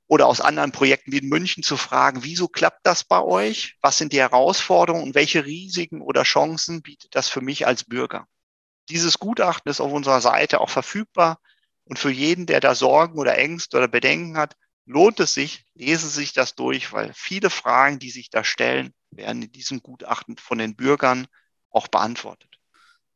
oder 0.07 0.27
aus 0.27 0.41
anderen 0.41 0.71
Projekten 0.71 1.11
wie 1.11 1.19
in 1.19 1.29
München 1.29 1.63
zu 1.63 1.77
fragen, 1.77 2.23
wieso 2.23 2.47
klappt 2.47 2.85
das 2.85 3.03
bei 3.03 3.21
euch? 3.21 3.77
Was 3.81 3.97
sind 3.97 4.13
die 4.13 4.19
Herausforderungen 4.19 5.03
und 5.03 5.15
welche 5.15 5.45
Risiken 5.45 6.01
oder 6.01 6.23
Chancen 6.23 6.81
bietet 6.81 7.15
das 7.15 7.29
für 7.29 7.41
mich 7.41 7.65
als 7.67 7.83
Bürger? 7.83 8.27
Dieses 8.89 9.19
Gutachten 9.19 9.69
ist 9.69 9.79
auf 9.79 9.91
unserer 9.91 10.21
Seite 10.21 10.59
auch 10.59 10.69
verfügbar 10.69 11.39
und 11.85 11.99
für 11.99 12.11
jeden, 12.11 12.45
der 12.45 12.59
da 12.59 12.75
Sorgen 12.75 13.17
oder 13.17 13.37
Ängste 13.37 13.77
oder 13.77 13.87
Bedenken 13.87 14.37
hat, 14.37 14.55
lohnt 14.85 15.19
es 15.19 15.33
sich, 15.33 15.65
lesen 15.73 16.09
Sie 16.09 16.21
sich 16.21 16.33
das 16.33 16.55
durch, 16.55 16.91
weil 16.91 17.13
viele 17.13 17.49
Fragen, 17.49 17.99
die 17.99 18.11
sich 18.11 18.29
da 18.29 18.43
stellen, 18.43 18.93
werden 19.11 19.41
in 19.41 19.51
diesem 19.51 19.81
Gutachten 19.81 20.37
von 20.37 20.57
den 20.57 20.75
Bürgern 20.75 21.27
auch 21.69 21.87
beantwortet. 21.87 22.49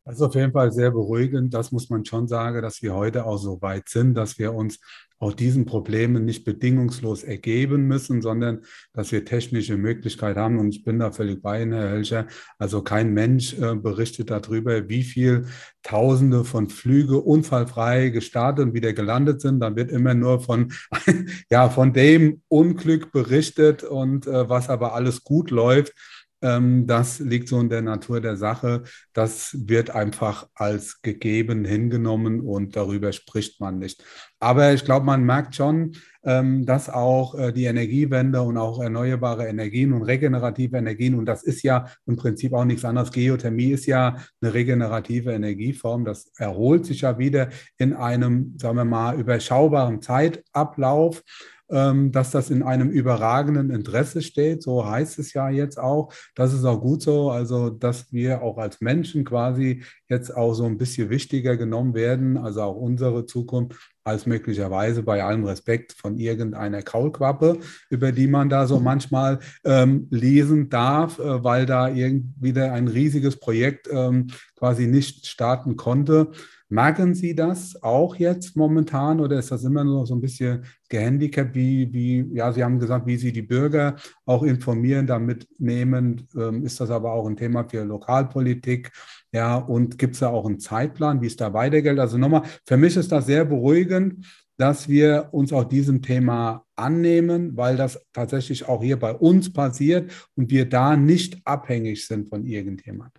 Das 0.08 0.16
ist 0.16 0.22
auf 0.22 0.36
jeden 0.36 0.54
Fall 0.54 0.72
sehr 0.72 0.92
beruhigend. 0.92 1.54
Das 1.54 1.74
muss 1.74 1.90
man 1.90 2.06
schon 2.06 2.30
sagen, 2.30 2.62
dass 2.62 2.82
wir 2.82 2.96
heute 2.96 3.26
auch 3.26 3.36
so 3.36 3.62
weit 3.62 3.90
sind, 3.90 4.14
dass 4.14 4.40
wir 4.40 4.54
uns 4.54 4.80
auch 5.20 5.34
diesen 5.34 5.66
Problemen 5.66 6.24
nicht 6.24 6.46
bedingungslos 6.46 7.24
ergeben 7.24 7.88
müssen, 7.88 8.22
sondern 8.22 8.62
dass 8.94 9.12
wir 9.12 9.26
technische 9.26 9.76
Möglichkeiten 9.76 10.40
haben. 10.40 10.60
Und 10.60 10.70
ich 10.70 10.86
bin 10.86 11.00
da 11.00 11.12
völlig 11.12 11.42
bei 11.42 11.62
Ihnen, 11.62 11.74
Herr 11.74 11.90
Helcher. 11.90 12.28
Also 12.58 12.84
kein 12.84 13.14
Mensch 13.14 13.54
äh, 13.60 13.76
berichtet 13.76 14.30
darüber, 14.30 14.88
wie 14.88 15.04
viel 15.04 15.48
Tausende 15.84 16.46
von 16.46 16.70
Flüge 16.70 17.18
unfallfrei 17.18 18.08
gestartet 18.08 18.64
und 18.64 18.74
wieder 18.76 18.94
gelandet 18.94 19.42
sind. 19.42 19.60
Da 19.60 19.76
wird 19.76 19.92
immer 19.92 20.14
nur 20.14 20.40
von, 20.40 20.72
ja, 21.50 21.70
von 21.70 21.92
dem 21.92 22.44
Unglück 22.48 23.12
berichtet 23.12 23.84
und 23.84 24.26
äh, 24.26 24.48
was 24.48 24.70
aber 24.70 24.94
alles 24.94 25.26
gut 25.26 25.52
läuft. 25.52 25.94
Ähm, 26.42 26.86
das 26.88 27.20
liegt 27.20 27.48
so 27.50 27.60
in 27.60 27.70
der 27.70 27.82
Natur 27.82 28.22
der 28.22 28.38
Sache. 28.38 28.84
Das 29.14 29.56
wird 29.68 29.90
einfach 29.90 30.48
als 30.54 31.02
gegeben 31.02 31.66
hingenommen 31.66 32.42
und 32.42 32.76
darüber 32.76 33.12
spricht 33.12 33.60
man 33.60 33.80
nicht. 33.80 34.04
Aber 34.40 34.74
ich 34.74 34.86
glaube, 34.86 35.06
man 35.06 35.24
merkt 35.24 35.56
schon, 35.56 35.94
ähm, 36.24 36.66
dass 36.66 36.90
auch 36.90 37.34
äh, 37.36 37.52
die 37.52 37.66
Energiewende 37.66 38.42
und 38.42 38.58
auch 38.58 38.82
erneuerbare 38.82 39.48
Energien 39.48 39.94
und 39.94 40.04
regenerative 40.04 40.78
Energien, 40.78 41.16
und 41.16 41.26
das 41.26 41.44
ist 41.44 41.64
ja 41.64 41.88
im 42.06 42.18
Prinzip 42.18 42.54
auch 42.54 42.66
nichts 42.66 42.86
anderes, 42.86 43.12
Geothermie 43.12 43.72
ist 43.72 43.88
ja 43.88 44.18
eine 44.42 44.54
regenerative 44.54 45.32
Energieform, 45.32 46.06
das 46.06 46.32
erholt 46.38 46.86
sich 46.86 47.02
ja 47.02 47.18
wieder 47.18 47.50
in 47.78 47.94
einem, 47.94 48.56
sagen 48.58 48.78
wir 48.78 48.86
mal, 48.86 49.20
überschaubaren 49.20 50.02
Zeitablauf 50.02 51.24
dass 51.70 52.32
das 52.32 52.50
in 52.50 52.64
einem 52.64 52.90
überragenden 52.90 53.72
Interesse 53.72 54.22
steht. 54.22 54.64
So 54.64 54.86
heißt 54.86 55.20
es 55.20 55.34
ja 55.34 55.50
jetzt 55.50 55.78
auch. 55.78 56.14
Das 56.36 56.54
ist 56.54 56.64
auch 56.64 56.80
gut 56.80 57.02
so. 57.02 57.30
Also, 57.30 57.70
dass 57.70 58.12
wir 58.14 58.42
auch 58.42 58.58
als 58.58 58.80
Menschen 58.80 59.26
quasi 59.26 59.84
jetzt 60.08 60.36
auch 60.36 60.54
so 60.54 60.66
ein 60.66 60.78
bisschen 60.78 61.10
wichtiger 61.10 61.58
genommen 61.58 61.94
werden, 61.94 62.38
also 62.38 62.62
auch 62.62 62.76
unsere 62.76 63.26
Zukunft 63.26 63.78
als 64.08 64.26
möglicherweise 64.26 65.04
bei 65.04 65.22
allem 65.22 65.44
Respekt 65.44 65.92
von 65.92 66.18
irgendeiner 66.18 66.82
Kaulquappe, 66.82 67.60
über 67.90 68.14
die 68.14 68.28
man 68.28 68.48
da 68.48 68.66
so 68.66 68.80
manchmal 68.80 69.40
ähm, 69.66 70.08
lesen 70.10 70.70
darf, 70.70 71.20
äh, 71.20 71.44
weil 71.44 71.66
da 71.66 71.90
irgendwie 71.90 72.58
ein 72.58 72.88
riesiges 72.88 73.38
Projekt 73.38 73.90
ähm, 73.92 74.28
quasi 74.56 74.88
nicht 74.88 75.28
starten 75.28 75.76
konnte. 75.76 76.32
Merken 76.70 77.14
Sie 77.16 77.34
das 77.34 77.82
auch 77.82 78.16
jetzt 78.18 78.58
momentan 78.58 79.22
oder 79.22 79.40
ist 79.40 79.52
das 79.52 79.64
immer 79.64 79.86
nur 79.86 80.06
so 80.06 80.16
ein 80.16 80.22
bisschen 80.22 80.66
gehandicapt, 80.90 81.56
wie, 81.56 81.94
wie, 81.94 82.30
ja, 82.34 82.52
Sie 82.52 82.62
haben 82.62 82.78
gesagt, 82.80 83.08
wie 83.08 83.16
Sie 83.16 83.32
die 83.32 83.42
Bürger 83.42 83.96
auch 84.26 84.44
informieren, 84.44 85.08
da 85.08 85.18
mitnehmen? 85.18 86.28
Ähm, 86.36 86.66
ist 86.66 86.82
das 86.82 86.90
aber 86.90 87.14
auch 87.14 87.26
ein 87.26 87.38
Thema 87.38 87.64
für 87.64 87.84
Lokalpolitik? 87.86 88.92
Ja, 89.32 89.56
und 89.56 89.98
gibt 89.98 90.16
es 90.16 90.20
da 90.20 90.28
auch 90.28 90.46
einen 90.46 90.60
Zeitplan, 90.60 91.22
wie 91.22 91.28
es 91.28 91.38
da 91.38 91.54
weitergeht? 91.54 92.00
Also 92.00 92.18
nochmal, 92.18 92.44
für 92.66 92.76
mich 92.76 92.98
ist 92.98 93.14
das 93.14 93.28
sehr 93.28 93.46
beruhigend, 93.46 94.26
dass 94.58 94.90
wir 94.90 95.30
uns 95.32 95.54
auch 95.54 95.64
diesem 95.64 96.02
Thema 96.02 96.66
annehmen, 96.76 97.56
weil 97.56 97.78
das 97.78 98.02
tatsächlich 98.12 98.68
auch 98.68 98.82
hier 98.82 99.00
bei 99.00 99.14
uns 99.14 99.54
passiert 99.54 100.12
und 100.36 100.52
wir 100.52 100.68
da 100.68 100.98
nicht 100.98 101.40
abhängig 101.46 102.06
sind 102.08 102.28
von 102.28 102.46
irgendjemand. 102.46 103.17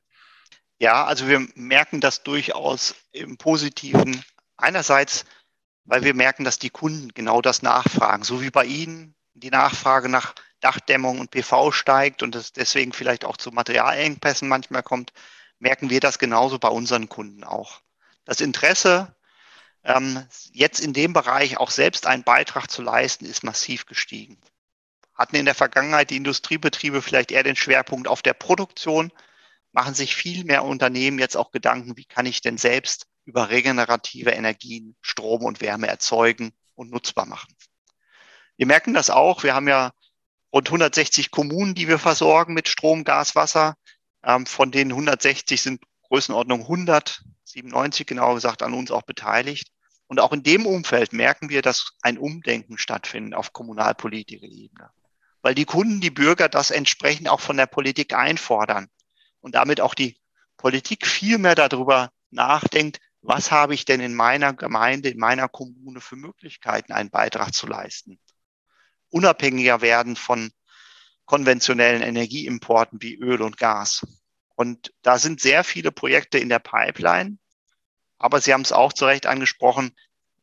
Ja, 0.79 1.05
also 1.05 1.26
wir 1.26 1.47
merken 1.55 2.01
das 2.01 2.22
durchaus 2.22 2.95
im 3.12 3.37
Positiven. 3.37 4.24
Einerseits, 4.57 5.24
weil 5.85 6.05
wir 6.05 6.14
merken, 6.14 6.45
dass 6.45 6.59
die 6.59 6.70
Kunden 6.70 7.09
genau 7.14 7.43
das 7.43 7.62
nachfragen, 7.62 8.22
so 8.22 8.43
wie 8.43 8.51
bei 8.51 8.64
Ihnen 8.64 9.14
die 9.35 9.51
Nachfrage 9.51 10.09
nach 10.09 10.35
Dachdämmung 10.61 11.20
und 11.20 11.31
PV 11.31 11.72
steigt 11.72 12.22
und 12.22 12.35
es 12.35 12.53
deswegen 12.53 12.93
vielleicht 12.93 13.24
auch 13.24 13.37
zu 13.37 13.51
Materialengpässen 13.51 14.49
manchmal 14.49 14.83
kommt, 14.83 15.12
merken 15.59 15.91
wir 15.91 16.01
das 16.01 16.18
genauso 16.18 16.59
bei 16.59 16.68
unseren 16.68 17.09
Kunden 17.09 17.45
auch. 17.45 17.81
Das 18.24 18.41
Interesse, 18.41 19.14
ähm, 19.85 20.26
jetzt 20.53 20.81
in 20.81 20.93
dem 20.93 21.12
Bereich 21.12 21.59
auch 21.59 21.70
selbst 21.70 22.07
einen 22.07 22.24
Beitrag 22.24 22.70
zu 22.70 22.83
leisten, 22.83 23.24
ist 23.24 23.45
massiv 23.45 23.87
gestiegen. 23.87 24.39
Hatten 25.14 25.37
in 25.37 25.45
der 25.45 25.55
Vergangenheit 25.55 26.11
die 26.11 26.16
Industriebetriebe 26.16 27.03
vielleicht 27.03 27.33
eher 27.33 27.43
den 27.43 27.57
Schwerpunkt 27.57 28.07
auf 28.07 28.22
der 28.22 28.35
Produktion, 28.35 29.12
machen 29.79 29.95
sich 29.95 30.16
viel 30.16 30.43
mehr 30.43 30.64
Unternehmen 30.64 31.20
jetzt 31.20 31.37
auch 31.37 31.53
Gedanken, 31.53 31.97
wie 31.97 32.05
kann 32.05 32.26
ich 32.26 32.41
denn 32.41 32.59
selbst 32.59 33.07
über 33.24 33.49
regenerative 33.49 34.31
Energien 34.31 34.97
Strom 35.03 35.45
und 35.45 35.61
Wärme 35.61 35.87
erzeugen 35.87 36.51
und 36.74 36.91
nutzbar 36.91 37.26
machen. 37.26 37.55
Wir 38.57 38.66
merken 38.66 38.93
das 38.93 39.09
auch. 39.09 39.45
Wir 39.45 39.55
haben 39.55 39.68
ja 39.68 39.93
rund 40.53 40.66
160 40.66 41.31
Kommunen, 41.31 41.76
die 41.76 41.87
wir 41.87 42.01
versorgen 42.01 42.55
mit 42.55 42.66
Strom, 42.68 43.05
Gas, 43.05 43.37
Wasser. 43.37 43.76
Ähm, 44.24 44.47
von 44.47 44.72
den 44.72 44.91
160 44.91 45.62
sind 45.62 45.81
Größenordnung 46.09 46.62
100, 46.62 47.22
97 47.45 48.05
genau 48.05 48.35
gesagt, 48.35 48.64
an 48.64 48.74
uns 48.74 48.91
auch 48.91 49.03
beteiligt. 49.03 49.70
Und 50.09 50.18
auch 50.18 50.33
in 50.33 50.43
dem 50.43 50.66
Umfeld 50.66 51.12
merken 51.12 51.51
wir, 51.51 51.62
dass 51.62 51.93
ein 52.03 52.18
Umdenken 52.18 52.79
stattfindet 52.79 53.35
auf 53.35 53.53
Kommunalpolitikerebene. 53.53 54.91
Weil 55.41 55.55
die 55.55 55.66
Kunden, 55.66 56.01
die 56.01 56.11
Bürger 56.11 56.49
das 56.49 56.72
entsprechend 56.72 57.29
auch 57.29 57.39
von 57.39 57.57
der 57.57 57.66
Politik 57.66 58.12
einfordern 58.12 58.91
und 59.41 59.55
damit 59.55 59.80
auch 59.80 59.95
die 59.95 60.16
Politik 60.57 61.07
viel 61.07 61.39
mehr 61.39 61.55
darüber 61.55 62.11
nachdenkt, 62.30 63.01
was 63.20 63.51
habe 63.51 63.74
ich 63.74 63.84
denn 63.84 64.01
in 64.01 64.14
meiner 64.14 64.53
Gemeinde, 64.55 65.09
in 65.11 65.18
meiner 65.18 65.49
Kommune 65.49 66.01
für 66.01 66.16
Möglichkeiten, 66.16 66.93
einen 66.93 67.11
Beitrag 67.11 67.55
zu 67.55 67.66
leisten. 67.66 68.20
Unabhängiger 69.11 69.80
werden 69.80 70.16
von 70.16 70.51
konventionellen 71.24 72.03
Energieimporten 72.03 73.03
wie 73.03 73.16
Öl 73.16 73.43
und 73.43 73.59
Gas. 73.59 74.07
Und 74.55 74.93
da 75.03 75.18
sind 75.18 75.41
sehr 75.41 75.62
viele 75.62 75.93
Projekte 75.93 76.39
in 76.39 76.49
der 76.49 76.59
Pipeline. 76.59 77.39
Aber 78.18 78.41
Sie 78.41 78.53
haben 78.53 78.62
es 78.62 78.72
auch 78.72 78.93
zu 78.93 79.05
Recht 79.05 79.26
angesprochen, 79.26 79.95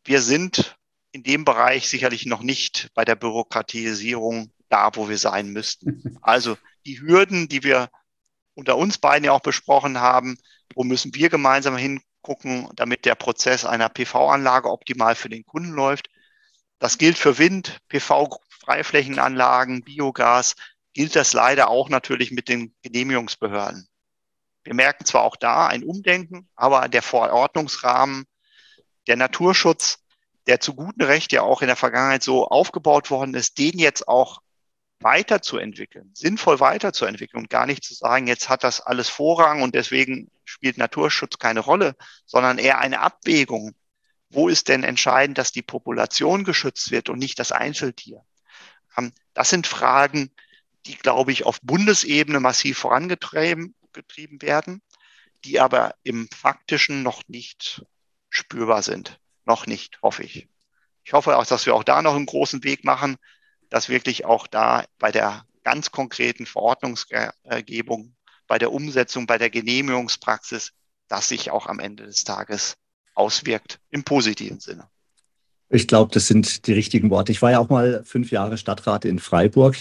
wir 0.04 0.22
sind 0.22 0.78
in 1.12 1.24
dem 1.24 1.46
Bereich 1.46 1.90
sicherlich 1.90 2.26
noch 2.26 2.42
nicht 2.42 2.90
bei 2.94 3.04
der 3.04 3.16
Bürokratisierung 3.16 4.52
da, 4.70 4.96
wo 4.96 5.10
wir 5.10 5.18
sein 5.18 5.50
müssten. 5.50 6.20
Also 6.22 6.58
die 6.86 7.02
Hürden, 7.02 7.48
die 7.48 7.64
wir 7.64 7.90
unter 8.56 8.78
uns 8.78 8.98
beiden 8.98 9.26
ja 9.26 9.34
auch 9.34 9.42
besprochen 9.42 10.00
haben, 10.00 10.38
wo 10.74 10.84
müssen 10.84 11.14
wir 11.14 11.30
gemeinsam 11.30 11.78
hingucken, 11.78 12.70
damit 12.76 13.06
der 13.06 13.16
Prozess 13.16 13.66
einer 13.66 13.90
PV-Anlage 13.90 14.72
optimal 14.72 15.16
für 15.16 15.30
den 15.30 15.46
Kunden 15.46 15.72
läuft. 15.72 16.10
Das 16.80 16.98
gilt 16.98 17.18
für 17.18 17.38
Wind, 17.38 17.80
PV-Freiflächenanlagen, 17.90 19.84
Biogas, 19.84 20.56
gilt 20.94 21.16
das 21.16 21.34
leider 21.34 21.70
auch 21.70 21.90
natürlich 21.90 22.32
mit 22.32 22.50
den 22.50 22.74
Genehmigungsbehörden. 22.82 23.88
Wir 24.64 24.74
merken 24.74 25.06
zwar 25.06 25.24
auch 25.24 25.36
da 25.36 25.68
ein 25.68 25.84
Umdenken, 25.84 26.50
aber 26.56 26.90
der 26.90 27.04
Verordnungsrahmen, 27.04 28.26
der 29.06 29.18
Naturschutz, 29.18 30.00
der 30.48 30.60
zu 30.60 30.74
gutem 30.74 31.06
Recht 31.06 31.32
ja 31.32 31.44
auch 31.44 31.62
in 31.62 31.68
der 31.68 31.76
Vergangenheit 31.76 32.24
so 32.24 32.48
aufgebaut 32.48 33.12
worden 33.12 33.36
ist, 33.36 33.58
den 33.58 33.78
jetzt 33.78 34.08
auch 34.08 34.42
weiterzuentwickeln, 35.00 36.12
sinnvoll 36.14 36.60
weiterzuentwickeln 36.60 37.44
und 37.44 37.50
gar 37.50 37.66
nicht 37.66 37.84
zu 37.84 37.94
sagen, 37.94 38.28
jetzt 38.28 38.50
hat 38.50 38.64
das 38.64 38.82
alles 38.82 39.10
Vorrang 39.10 39.62
und 39.62 39.76
deswegen 39.76 40.32
spielt 40.46 40.78
Naturschutz 40.78 41.38
keine 41.38 41.60
Rolle, 41.60 41.96
sondern 42.26 42.58
eher 42.58 42.80
eine 42.80 43.02
Abwägung. 43.02 43.74
Wo 44.30 44.50
ist 44.50 44.68
denn 44.68 44.84
entscheidend, 44.84 45.38
dass 45.38 45.52
die 45.52 45.62
Population 45.62 46.44
geschützt 46.44 46.92
wird 46.92 47.10
und 47.10 47.20
nicht 47.20 47.40
das 47.40 47.52
Einzeltier? 47.52 48.24
Ähm, 48.98 49.12
das 49.34 49.50
sind 49.50 49.68
Fragen, 49.68 50.32
die, 50.86 50.96
glaube 50.96 51.32
ich, 51.32 51.46
auf 51.46 51.60
Bundesebene 51.62 52.40
massiv 52.40 52.78
vorangetrieben 52.78 53.76
getrieben 53.96 54.42
werden, 54.42 54.82
die 55.46 55.60
aber 55.60 55.96
im 56.04 56.28
faktischen 56.30 57.02
noch 57.02 57.24
nicht 57.28 57.84
spürbar 58.30 58.84
sind. 58.84 59.20
Noch 59.46 59.68
nicht, 59.68 60.02
hoffe 60.02 60.24
ich. 60.24 60.48
Ich 61.04 61.14
hoffe 61.14 61.38
auch, 61.38 61.46
dass 61.46 61.66
wir 61.66 61.76
auch 61.76 61.84
da 61.84 62.02
noch 62.02 62.16
einen 62.16 62.26
großen 62.26 62.64
Weg 62.64 62.84
machen, 62.84 63.18
dass 63.70 63.90
wirklich 63.90 64.26
auch 64.26 64.48
da 64.48 64.86
bei 65.00 65.12
der 65.12 65.46
ganz 65.64 65.92
konkreten 65.92 66.46
Verordnungsgebung, 66.46 68.16
bei 68.48 68.58
der 68.58 68.72
Umsetzung, 68.72 69.26
bei 69.26 69.38
der 69.38 69.50
Genehmigungspraxis, 69.50 70.72
das 71.08 71.30
sich 71.30 71.52
auch 71.52 71.66
am 71.68 71.80
Ende 71.80 72.06
des 72.06 72.24
Tages 72.24 72.78
auswirkt 73.16 73.80
im 73.90 74.04
positiven 74.04 74.60
Sinne. 74.60 74.88
Ich 75.70 75.88
glaube, 75.88 76.12
das 76.14 76.28
sind 76.28 76.68
die 76.68 76.74
richtigen 76.74 77.10
Worte. 77.10 77.32
Ich 77.32 77.42
war 77.42 77.52
ja 77.52 77.60
auch 77.60 77.70
mal 77.70 78.04
fünf 78.06 78.32
Jahre 78.32 78.58
Stadtrat 78.58 79.04
in 79.04 79.20
Freiburg 79.20 79.76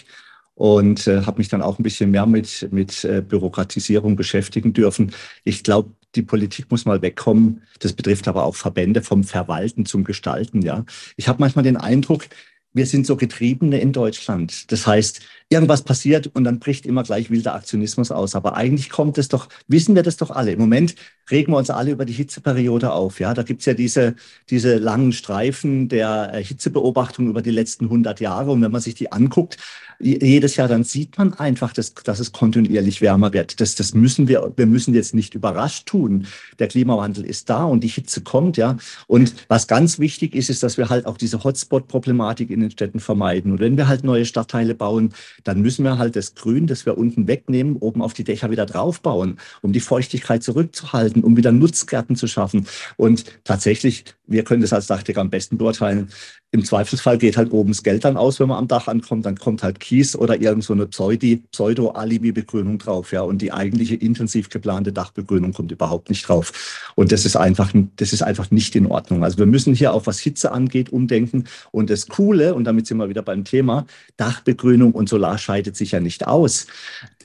und 0.55 1.07
äh, 1.07 1.23
habe 1.23 1.39
mich 1.39 1.49
dann 1.49 1.63
auch 1.63 1.79
ein 1.79 1.83
bisschen 1.83 2.11
mehr 2.11 2.27
mit, 2.27 2.69
mit 2.73 3.05
äh, 3.05 3.21
Bürokratisierung 3.21 4.17
beschäftigen 4.17 4.73
dürfen. 4.73 5.15
Ich 5.43 5.63
glaube, 5.63 5.91
die 6.15 6.23
Politik 6.23 6.71
muss 6.71 6.85
mal 6.85 7.03
wegkommen. 7.03 7.63
Das 7.81 7.93
betrifft 7.93 8.29
aber 8.29 8.45
auch 8.45 8.55
Verbände 8.55 9.03
vom 9.03 9.25
Verwalten 9.25 9.85
zum 9.85 10.05
Gestalten. 10.05 10.63
Ja, 10.63 10.85
ich 11.17 11.29
habe 11.29 11.41
manchmal 11.41 11.65
den 11.65 11.77
Eindruck, 11.77 12.29
wir 12.75 12.87
sind 12.87 13.07
so 13.07 13.17
Getriebene 13.17 13.81
in 13.81 13.93
Deutschland. 13.93 14.71
Das 14.73 14.87
heißt, 14.87 15.21
irgendwas 15.49 15.83
passiert 15.83 16.27
und 16.35 16.45
dann 16.45 16.59
bricht 16.59 16.85
immer 16.85 17.05
gleich 17.05 17.31
wilder 17.31 17.55
Aktionismus 17.55 18.11
aus. 18.11 18.35
Aber 18.35 18.57
eigentlich 18.57 18.91
kommt 18.91 19.17
es 19.17 19.29
doch, 19.29 19.49
wissen 19.69 19.95
wir 19.95 20.03
das 20.03 20.17
doch 20.17 20.31
alle. 20.31 20.53
Im 20.53 20.59
Moment 20.59 20.97
regen 21.31 21.53
wir 21.53 21.59
uns 21.59 21.71
alle 21.71 21.91
über 21.91 22.05
die 22.05 22.13
Hitzeperiode 22.13 22.93
auf. 22.93 23.21
Ja, 23.21 23.35
da 23.35 23.43
gibt's 23.43 23.65
ja 23.67 23.75
diese, 23.75 24.15
diese 24.51 24.77
langen 24.77 25.13
Streifen 25.13 25.89
der 25.89 26.33
äh, 26.35 26.45
Hitzebeobachtung 26.45 27.29
über 27.29 27.43
die 27.43 27.51
letzten 27.51 27.87
100 27.87 28.21
Jahre. 28.21 28.51
Und 28.51 28.63
wenn 28.63 28.73
man 28.73 28.81
sich 28.81 28.95
die 28.95 29.13
anguckt, 29.13 29.59
jedes 30.01 30.57
Jahr, 30.57 30.69
dann 30.69 30.85
sieht 30.85 31.19
man 31.19 31.35
einfach, 31.35 31.73
dass, 31.73 31.95
dass 31.95 32.21
es 32.21 32.33
kontinuierlich 32.33 33.01
wärmer 33.01 33.33
wird. 33.33 33.61
Das, 33.61 33.75
das 33.75 33.95
müssen 33.95 34.29
wir, 34.29 34.53
wir 34.57 34.67
müssen 34.67 34.95
jetzt 34.95 35.15
nicht 35.15 35.35
überrascht 35.35 35.87
tun. 35.87 36.27
Der 36.59 36.69
Klimawandel 36.69 37.25
ist 37.25 37.49
da 37.51 37.65
und 37.65 37.85
die 37.85 37.89
Hitze 37.89 38.23
kommt, 38.23 38.57
ja. 38.57 38.77
Und 39.07 39.35
was 39.49 39.67
ganz 39.67 39.99
wichtig 39.99 40.35
ist, 40.35 40.51
ist, 40.51 40.63
dass 40.63 40.79
wir 40.79 40.89
halt 40.89 41.07
auch 41.07 41.17
diese 41.17 41.45
Hotspot-Problematik 41.45 42.51
in 42.51 42.61
den 42.61 42.71
Städten 42.71 43.01
vermeiden. 43.01 43.53
Und 43.53 43.61
wenn 43.61 43.77
wir 43.77 43.89
halt 43.89 44.05
neue 44.05 44.25
Stadtteile 44.25 44.75
bauen, 44.75 45.13
dann 45.45 45.61
müssen 45.61 45.85
wir 45.85 45.99
halt 45.99 46.17
das 46.17 46.35
Grün, 46.35 46.67
das 46.67 46.87
wir 46.87 46.99
unten 46.99 47.27
wegnehmen, 47.27 47.77
oben 47.77 48.03
auf 48.03 48.15
die 48.15 48.25
Dächer 48.25 48.51
wieder 48.51 48.67
draufbauen, 48.67 49.39
um 49.63 49.73
die 49.73 49.81
Feuchtigkeit 49.81 50.43
zurückzuhalten, 50.43 51.14
um 51.23 51.37
wieder 51.37 51.53
Nutzgärten 51.53 52.17
zu 52.17 52.27
schaffen. 52.27 52.67
Und 52.97 53.25
tatsächlich, 53.45 54.05
wir 54.27 54.45
können 54.45 54.63
das 54.63 54.73
als 54.73 54.87
Dachdecker 54.87 55.21
am 55.21 55.31
besten 55.31 55.59
beurteilen, 55.59 56.11
im 56.55 56.65
Zweifelsfall 56.65 57.19
geht 57.19 57.37
halt 57.37 57.53
oben 57.53 57.73
das 57.73 57.83
Geld 57.83 58.05
dann 58.05 58.17
aus, 58.17 58.39
wenn 58.39 58.47
man 58.47 58.59
am 58.59 58.69
Dach 58.69 58.87
ankommt, 58.87 59.27
dann 59.27 59.37
kommt 59.37 59.65
halt 59.65 59.81
Kies 59.81 60.15
oder 60.15 60.41
irgend 60.41 60.63
so 60.63 60.77
Pseudo-Alibi-Begrünung 60.77 62.79
drauf, 62.79 63.11
ja. 63.11 63.23
Und 63.23 63.43
die 63.43 63.53
eigentliche 63.53 63.97
intensiv 63.97 64.51
geplante 64.51 64.93
Dachbegrünung 64.93 65.53
kommt 65.53 65.73
überhaupt 65.73 66.11
nicht 66.11 66.29
drauf. 66.29 66.93
Und 66.95 67.11
das 67.11 67.27
ist 67.27 67.35
einfach, 67.35 67.73
das 67.97 68.13
ist 68.13 68.23
einfach 68.23 68.53
nicht 68.53 68.77
in 68.77 68.87
Ordnung. 68.87 69.25
Also 69.25 69.39
wir 69.39 69.47
müssen 69.47 69.75
hier 69.75 69.93
auch 69.93 70.07
was 70.07 70.21
Hitze 70.21 70.53
angeht, 70.53 70.93
umdenken. 70.93 71.47
Und 71.73 71.91
das 71.91 72.07
Coole, 72.07 72.55
und 72.55 72.63
damit 72.63 72.87
sind 72.87 72.99
wir 72.99 73.09
wieder 73.09 73.23
beim 73.23 73.43
Thema, 73.43 73.85
Dachbegrünung 74.17 74.93
und 74.93 75.09
Solar 75.09 75.39
scheidet 75.39 75.75
sich 75.75 75.91
ja 75.91 75.99
nicht 75.99 76.29
aus. 76.29 76.69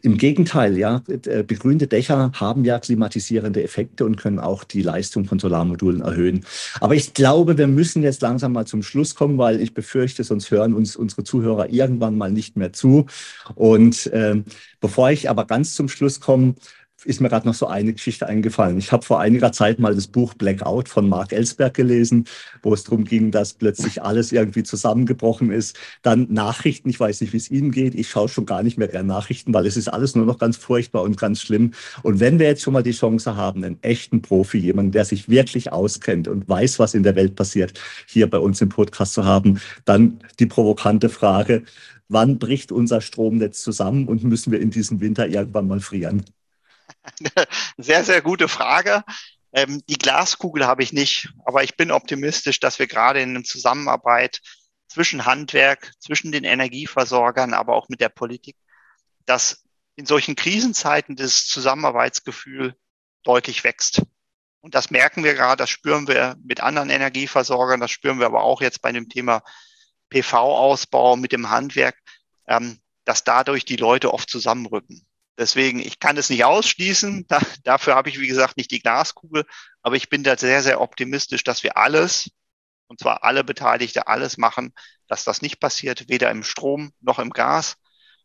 Im 0.01 0.17
Gegenteil, 0.17 0.77
ja, 0.77 1.01
äh, 1.07 1.43
begrünte 1.43 1.88
Dächer 1.88 2.32
haben 2.34 2.63
ja 2.63 2.80
klimatisierende 2.80 3.63
Effekte 3.63 4.05
und 4.05 4.15
können 4.15 4.39
auch 4.39 4.63
die 4.63 4.82
Leistung 4.82 5.25
von 5.25 5.39
Solarmodulen 5.39 6.01
erhöhen. 6.01 6.45
Aber 6.80 6.95
ich 6.95 7.13
glaube, 7.13 7.57
wir 7.57 7.67
müssen 7.67 8.01
jetzt 8.01 8.21
langsam 8.21 8.53
mal 8.53 8.65
zum 8.65 8.82
Schluss 8.82 9.13
kommen, 9.20 9.38
weil 9.38 9.59
ich 9.59 9.74
befürchte, 9.74 10.24
sonst 10.24 10.49
hören 10.49 10.74
uns 10.74 10.95
unsere 10.95 11.26
Zuhörer 11.26 11.70
irgendwann 11.70 12.17
mal 12.17 12.32
nicht 12.32 12.55
mehr 12.55 12.72
zu. 12.72 13.05
Und 13.53 14.07
äh, 14.07 14.41
bevor 14.80 15.11
ich 15.11 15.30
aber 15.30 15.43
ganz 15.45 15.76
zum 15.76 15.89
Schluss 15.89 16.22
komme, 16.22 16.55
ist 17.06 17.22
mir 17.22 17.30
gerade 17.30 17.47
noch 17.47 17.54
so 17.54 17.68
eine 17.68 17.93
Geschichte 17.93 18.28
eingefallen. 18.28 18.78
Ich 18.78 18.91
habe 18.91 19.06
vor 19.06 19.20
einiger 19.20 19.52
Zeit 19.52 19.80
mal 19.80 19.95
das 19.95 20.08
Buch 20.08 20.34
Blackout 20.34 20.89
von 20.89 21.08
Mark 21.08 21.32
Ellsberg 21.32 21.74
gelesen, 21.74 22.26
wo 22.62 22.74
es 22.74 22.84
darum 22.84 23.06
ging, 23.06 23.32
dass 23.32 23.54
plötzlich 23.54 24.02
alles 24.02 24.32
irgendwie 24.32 24.64
zusammengebrochen 24.64 25.52
ist. 25.52 25.78
Dann 26.02 26.28
Nachrichten, 26.30 26.89
ich 26.89 27.00
weiß 27.00 27.22
nicht, 27.22 27.34
wie 27.34 27.38
es 27.38 27.50
Ihnen 27.52 27.72
geht. 27.72 27.95
Ich 27.95 28.10
schaue 28.10 28.30
schon 28.30 28.45
gar 28.45 28.64
nicht 28.64 28.78
mehr 28.78 28.88
gerne 28.88 29.08
Nachrichten, 29.08 29.54
weil 29.54 29.66
es 29.66 29.78
ist 29.78 29.88
alles 29.88 30.16
nur 30.16 30.26
noch 30.26 30.38
ganz 30.38 30.58
furchtbar 30.58 31.04
und 31.04 31.18
ganz 31.18 31.41
schlimm. 31.41 31.72
Und 32.04 32.20
wenn 32.20 32.39
wir 32.39 32.47
jetzt 32.47 32.62
schon 32.62 32.74
mal 32.74 32.84
die 32.84 32.91
Chance 32.91 33.36
haben, 33.36 33.64
einen 33.64 33.82
echten 33.82 34.22
Profi, 34.22 34.58
jemanden, 34.58 34.91
der 34.91 35.06
sich 35.06 35.30
wirklich 35.30 35.72
auskennt 35.72 36.28
und 36.28 36.47
weiß, 36.50 36.80
was 36.80 36.93
in 36.93 37.04
der 37.04 37.16
Welt 37.16 37.36
passiert, 37.36 37.80
hier 38.08 38.30
bei 38.30 38.39
uns 38.39 38.62
im 38.62 38.70
Podcast 38.70 39.14
zu 39.14 39.26
haben, 39.26 39.60
dann 39.86 40.20
die 40.39 40.45
provokante 40.45 41.10
Frage, 41.10 41.64
wann 42.10 42.39
bricht 42.39 42.72
unser 42.72 43.02
Stromnetz 43.02 43.62
zusammen 43.64 44.08
und 44.08 44.24
müssen 44.24 44.52
wir 44.52 44.60
in 44.60 44.72
diesem 44.72 45.00
Winter 45.00 45.28
irgendwann 45.28 45.68
mal 45.68 45.80
frieren? 45.80 46.24
Sehr, 47.77 48.03
sehr 48.03 48.21
gute 48.21 48.47
Frage. 48.47 49.03
Ähm, 49.51 49.81
die 49.87 49.97
Glaskugel 49.97 50.65
habe 50.67 50.83
ich 50.83 50.93
nicht, 50.93 51.29
aber 51.45 51.63
ich 51.63 51.75
bin 51.75 51.91
optimistisch, 51.91 52.59
dass 52.59 52.79
wir 52.79 52.87
gerade 52.87 53.21
in 53.21 53.31
einer 53.31 53.43
Zusammenarbeit 53.43 54.41
zwischen 54.87 55.25
Handwerk, 55.25 55.91
zwischen 55.99 56.31
den 56.31 56.43
Energieversorgern, 56.43 57.53
aber 57.53 57.75
auch 57.75 57.89
mit 57.89 58.01
der 58.01 58.09
Politik, 58.09 58.55
dass 59.25 59.63
in 59.95 60.05
solchen 60.05 60.35
Krisenzeiten 60.35 61.15
das 61.15 61.45
Zusammenarbeitsgefühl 61.45 62.75
deutlich 63.23 63.63
wächst. 63.63 64.01
Und 64.61 64.75
das 64.75 64.91
merken 64.91 65.23
wir 65.23 65.35
gerade, 65.35 65.57
das 65.57 65.69
spüren 65.69 66.07
wir 66.07 66.35
mit 66.43 66.61
anderen 66.61 66.89
Energieversorgern, 66.89 67.79
das 67.79 67.91
spüren 67.91 68.19
wir 68.19 68.25
aber 68.25 68.43
auch 68.43 68.61
jetzt 68.61 68.81
bei 68.81 68.91
dem 68.91 69.09
Thema 69.09 69.41
PV-Ausbau 70.09 71.15
mit 71.15 71.31
dem 71.31 71.49
Handwerk, 71.49 71.97
ähm, 72.47 72.79
dass 73.05 73.23
dadurch 73.23 73.65
die 73.65 73.77
Leute 73.77 74.13
oft 74.13 74.29
zusammenrücken. 74.29 75.05
Deswegen, 75.39 75.79
ich 75.79 75.99
kann 75.99 76.17
es 76.17 76.29
nicht 76.29 76.43
ausschließen. 76.43 77.25
Da, 77.29 77.39
dafür 77.63 77.95
habe 77.95 78.09
ich, 78.09 78.19
wie 78.19 78.27
gesagt, 78.27 78.57
nicht 78.57 78.71
die 78.71 78.81
Glaskugel. 78.81 79.45
Aber 79.81 79.95
ich 79.95 80.09
bin 80.09 80.23
da 80.23 80.37
sehr, 80.37 80.61
sehr 80.61 80.81
optimistisch, 80.81 81.45
dass 81.45 81.63
wir 81.63 81.77
alles, 81.77 82.29
und 82.87 82.99
zwar 82.99 83.23
alle 83.23 83.45
Beteiligte, 83.45 84.07
alles 84.07 84.37
machen, 84.37 84.73
dass 85.07 85.23
das 85.23 85.41
nicht 85.41 85.61
passiert, 85.61 86.09
weder 86.09 86.29
im 86.29 86.43
Strom 86.43 86.91
noch 86.99 87.19
im 87.19 87.29
Gas. 87.29 87.77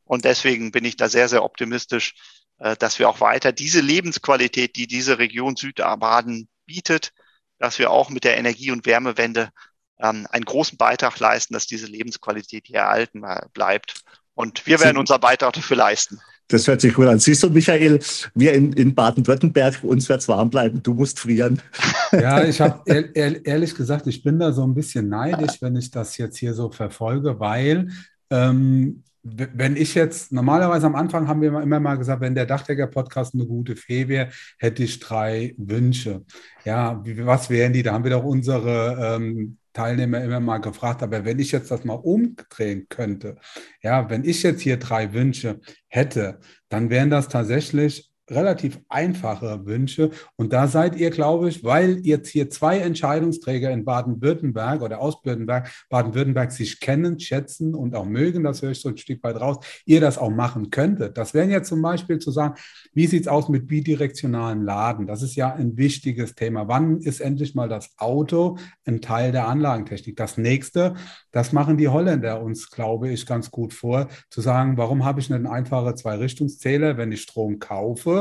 Und 0.02 0.24
deswegen 0.24 0.72
bin 0.72 0.84
ich 0.84 0.96
da 0.96 1.08
sehr, 1.08 1.28
sehr 1.28 1.44
optimistisch, 1.44 2.14
äh, 2.58 2.76
dass 2.76 2.98
wir 2.98 3.08
auch 3.08 3.20
weiter 3.20 3.52
diese 3.52 3.80
Lebensqualität, 3.80 4.74
die 4.74 4.88
diese 4.88 5.18
Region 5.18 5.54
Südbaden 5.54 6.48
bietet, 6.66 7.12
dass 7.58 7.78
wir 7.78 7.92
auch 7.92 8.10
mit 8.10 8.24
der 8.24 8.36
Energie- 8.36 8.72
und 8.72 8.86
Wärmewende 8.86 9.50
ähm, 10.00 10.26
einen 10.30 10.44
großen 10.44 10.76
Beitrag 10.78 11.20
leisten, 11.20 11.54
dass 11.54 11.68
diese 11.68 11.86
Lebensqualität 11.86 12.66
hier 12.66 12.80
erhalten 12.80 13.22
bleibt. 13.52 14.02
Und 14.34 14.66
wir 14.66 14.80
werden 14.80 14.98
unseren 14.98 15.20
Beitrag 15.20 15.52
dafür 15.52 15.76
leisten. 15.76 16.20
Das 16.48 16.68
hört 16.68 16.80
sich 16.80 16.92
gut 16.92 17.06
an. 17.06 17.18
Siehst 17.18 17.42
du, 17.42 17.50
Michael, 17.50 18.00
wir 18.34 18.52
in, 18.52 18.72
in 18.74 18.94
Baden-Württemberg, 18.94 19.82
uns 19.82 20.08
wird 20.08 20.20
es 20.20 20.28
warm 20.28 20.50
bleiben, 20.50 20.82
du 20.82 20.94
musst 20.94 21.18
frieren. 21.18 21.60
Ja, 22.12 22.44
ich 22.44 22.60
habe 22.60 22.80
ehr, 22.86 23.44
ehrlich 23.44 23.74
gesagt, 23.74 24.06
ich 24.06 24.22
bin 24.22 24.38
da 24.38 24.52
so 24.52 24.62
ein 24.62 24.72
bisschen 24.72 25.08
neidisch, 25.08 25.60
wenn 25.60 25.74
ich 25.74 25.90
das 25.90 26.16
jetzt 26.16 26.36
hier 26.36 26.54
so 26.54 26.70
verfolge, 26.70 27.40
weil 27.40 27.88
ähm, 28.30 29.02
wenn 29.24 29.76
ich 29.76 29.94
jetzt, 29.94 30.32
normalerweise 30.32 30.86
am 30.86 30.94
Anfang 30.94 31.26
haben 31.26 31.40
wir 31.40 31.60
immer 31.60 31.80
mal 31.80 31.96
gesagt, 31.96 32.20
wenn 32.20 32.34
der 32.34 32.46
Dachdecker-Podcast 32.46 33.34
eine 33.34 33.46
gute 33.46 33.74
Fee 33.74 34.06
wäre, 34.06 34.28
hätte 34.58 34.84
ich 34.84 35.00
drei 35.00 35.54
Wünsche. 35.56 36.24
Ja, 36.64 37.02
was 37.04 37.48
wären 37.48 37.72
die? 37.72 37.82
Da 37.82 37.94
haben 37.94 38.04
wir 38.04 38.10
doch 38.10 38.24
unsere 38.24 39.16
ähm, 39.16 39.56
Teilnehmer 39.74 40.24
immer 40.24 40.40
mal 40.40 40.58
gefragt, 40.58 41.02
aber 41.02 41.24
wenn 41.26 41.38
ich 41.38 41.52
jetzt 41.52 41.70
das 41.70 41.84
mal 41.84 41.94
umdrehen 41.94 42.86
könnte, 42.88 43.36
ja, 43.82 44.08
wenn 44.08 44.24
ich 44.24 44.42
jetzt 44.42 44.62
hier 44.62 44.78
drei 44.78 45.12
Wünsche 45.12 45.60
hätte, 45.88 46.40
dann 46.70 46.88
wären 46.90 47.10
das 47.10 47.28
tatsächlich 47.28 48.13
relativ 48.30 48.80
einfache 48.88 49.66
Wünsche. 49.66 50.10
Und 50.36 50.52
da 50.52 50.66
seid 50.66 50.96
ihr, 50.96 51.10
glaube 51.10 51.48
ich, 51.48 51.64
weil 51.64 51.98
jetzt 52.06 52.28
hier 52.28 52.50
zwei 52.50 52.78
Entscheidungsträger 52.78 53.70
in 53.70 53.84
Baden-Württemberg 53.84 54.82
oder 54.82 55.00
aus 55.00 55.24
Württemberg, 55.24 55.70
Baden-Württemberg 55.90 56.52
sich 56.52 56.80
kennen, 56.80 57.20
schätzen 57.20 57.74
und 57.74 57.94
auch 57.94 58.06
mögen, 58.06 58.44
das 58.44 58.62
höre 58.62 58.70
ich 58.70 58.80
so 58.80 58.88
ein 58.88 58.96
Stück 58.96 59.22
weit 59.22 59.40
raus, 59.40 59.58
ihr 59.84 60.00
das 60.00 60.18
auch 60.18 60.30
machen 60.30 60.70
könntet. 60.70 61.18
Das 61.18 61.34
wären 61.34 61.50
jetzt 61.50 61.68
zum 61.68 61.82
Beispiel 61.82 62.18
zu 62.18 62.30
sagen, 62.30 62.54
wie 62.92 63.06
sieht 63.06 63.22
es 63.22 63.28
aus 63.28 63.48
mit 63.48 63.66
bidirektionalen 63.66 64.62
Laden? 64.64 65.06
Das 65.06 65.22
ist 65.22 65.36
ja 65.36 65.54
ein 65.54 65.76
wichtiges 65.76 66.34
Thema. 66.34 66.68
Wann 66.68 66.98
ist 66.98 67.20
endlich 67.20 67.54
mal 67.54 67.68
das 67.68 67.90
Auto 67.98 68.56
ein 68.86 69.00
Teil 69.00 69.32
der 69.32 69.48
Anlagentechnik? 69.48 70.16
Das 70.16 70.38
nächste, 70.38 70.94
das 71.30 71.52
machen 71.52 71.76
die 71.76 71.88
Holländer 71.88 72.42
uns, 72.42 72.70
glaube 72.70 73.10
ich, 73.10 73.26
ganz 73.26 73.50
gut 73.50 73.74
vor, 73.74 74.08
zu 74.30 74.40
sagen, 74.40 74.76
warum 74.76 75.04
habe 75.04 75.20
ich 75.20 75.32
einen 75.32 75.46
einfachen 75.46 75.96
Zwei-Richtungszähler, 75.96 76.96
wenn 76.96 77.12
ich 77.12 77.22
Strom 77.22 77.58
kaufe? 77.58 78.13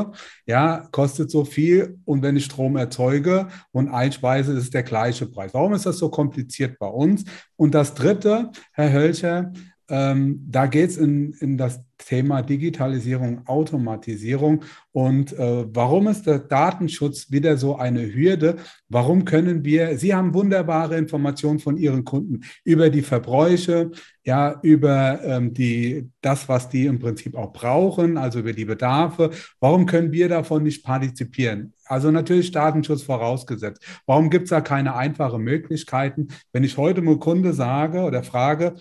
Ja, 0.46 0.88
kostet 0.90 1.30
so 1.30 1.44
viel 1.44 1.98
und 2.04 2.22
wenn 2.22 2.36
ich 2.36 2.44
Strom 2.44 2.76
erzeuge 2.76 3.48
und 3.72 3.88
einspeise, 3.88 4.52
ist 4.52 4.64
es 4.64 4.70
der 4.70 4.82
gleiche 4.82 5.26
Preis. 5.26 5.54
Warum 5.54 5.74
ist 5.74 5.86
das 5.86 5.98
so 5.98 6.08
kompliziert 6.08 6.78
bei 6.78 6.88
uns? 6.88 7.24
Und 7.56 7.74
das 7.74 7.94
Dritte, 7.94 8.50
Herr 8.72 8.92
Hölscher, 8.92 9.52
ähm, 9.88 10.44
da 10.48 10.66
geht 10.66 10.90
es 10.90 10.96
in, 10.96 11.32
in 11.40 11.58
das 11.58 11.80
Thema 12.04 12.42
Digitalisierung, 12.42 13.46
Automatisierung 13.46 14.62
und 14.92 15.32
äh, 15.32 15.66
warum 15.74 16.06
ist 16.08 16.26
der 16.26 16.38
Datenschutz 16.38 17.30
wieder 17.30 17.56
so 17.56 17.76
eine 17.76 18.14
Hürde? 18.14 18.56
Warum 18.88 19.24
können 19.24 19.64
wir, 19.64 19.98
Sie 19.98 20.14
haben 20.14 20.34
wunderbare 20.34 20.96
Informationen 20.96 21.58
von 21.58 21.76
Ihren 21.76 22.04
Kunden 22.04 22.42
über 22.64 22.90
die 22.90 23.02
Verbräuche, 23.02 23.90
ja, 24.24 24.58
über 24.62 25.20
ähm, 25.22 25.52
die, 25.52 26.10
das, 26.20 26.48
was 26.48 26.68
die 26.68 26.86
im 26.86 26.98
Prinzip 26.98 27.34
auch 27.36 27.52
brauchen, 27.52 28.16
also 28.16 28.38
über 28.38 28.52
die 28.52 28.64
Bedarfe. 28.64 29.30
Warum 29.60 29.86
können 29.86 30.12
wir 30.12 30.28
davon 30.28 30.62
nicht 30.62 30.84
partizipieren? 30.84 31.74
Also 31.84 32.10
natürlich 32.10 32.50
Datenschutz 32.50 33.02
vorausgesetzt. 33.02 33.84
Warum 34.06 34.30
gibt 34.30 34.44
es 34.44 34.50
da 34.50 34.62
keine 34.62 34.96
einfachen 34.96 35.42
Möglichkeiten? 35.42 36.28
Wenn 36.52 36.64
ich 36.64 36.78
heute 36.78 37.02
einem 37.02 37.18
Kunde 37.18 37.52
sage 37.52 38.00
oder 38.02 38.22
frage, 38.22 38.76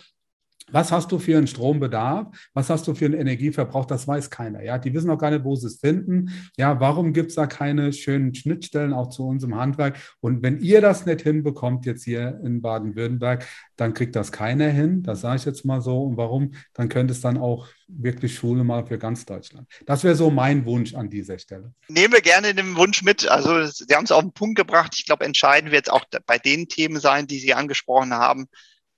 was 0.72 0.92
hast 0.92 1.12
du 1.12 1.20
für 1.20 1.38
einen 1.38 1.48
Strombedarf? 1.48 2.28
Was 2.54 2.70
hast 2.70 2.88
du 2.88 2.96
für 2.96 3.06
einen 3.06 3.14
Energieverbrauch? 3.16 3.86
Das 3.86 4.08
weiß 4.08 4.30
keiner. 4.30 4.64
Ja, 4.64 4.78
die 4.78 4.94
wissen 4.94 5.10
auch 5.10 5.18
gar 5.18 5.32
nicht, 5.32 5.44
wo 5.44 5.56
sie 5.56 5.68
es 5.68 5.80
finden. 5.80 6.32
Ja, 6.58 6.80
warum 6.80 7.14
gibt 7.14 7.30
es 7.30 7.36
da 7.36 7.48
keine 7.48 7.94
schönen 7.94 8.34
Schnittstellen 8.34 8.94
auch 8.94 9.10
zu 9.10 9.28
unserem 9.28 9.56
Handwerk? 9.56 9.98
Und 10.20 10.42
wenn 10.42 10.60
ihr 10.60 10.82
das 10.82 11.06
nicht 11.06 11.22
hinbekommt, 11.22 11.86
jetzt 11.86 12.04
hier 12.04 12.40
in 12.44 12.62
Baden-Württemberg, 12.62 13.48
dann 13.76 13.94
kriegt 13.94 14.16
das 14.16 14.32
keiner 14.32 14.70
hin. 14.70 15.04
Das 15.04 15.22
sage 15.22 15.38
ich 15.38 15.46
jetzt 15.46 15.66
mal 15.66 15.82
so. 15.82 16.04
Und 16.04 16.18
warum? 16.18 16.54
Dann 16.74 16.90
könnte 16.90 17.14
es 17.14 17.22
dann 17.22 17.38
auch 17.38 17.68
wirklich 17.88 18.36
Schule 18.36 18.64
mal 18.64 18.86
für 18.86 18.98
ganz 18.98 19.26
Deutschland. 19.26 19.68
Das 19.86 20.04
wäre 20.04 20.16
so 20.16 20.30
mein 20.30 20.66
Wunsch 20.66 20.96
an 20.96 21.10
dieser 21.10 21.38
Stelle. 21.40 21.74
Nehmen 21.88 22.14
wir 22.14 22.22
gerne 22.22 22.54
den 22.54 22.76
Wunsch 22.76 23.04
mit. 23.04 23.28
Also 23.28 23.66
Sie 23.66 23.94
haben 23.94 24.06
es 24.06 24.12
auf 24.12 24.22
den 24.22 24.34
Punkt 24.34 24.58
gebracht. 24.58 24.96
Ich 24.98 25.06
glaube, 25.06 25.26
entscheidend 25.26 25.72
wird 25.72 25.88
es 25.88 25.94
auch 25.94 26.06
bei 26.26 26.38
den 26.38 26.68
Themen 26.68 27.00
sein, 27.00 27.28
die 27.28 27.40
Sie 27.40 27.54
angesprochen 27.54 28.14
haben, 28.14 28.48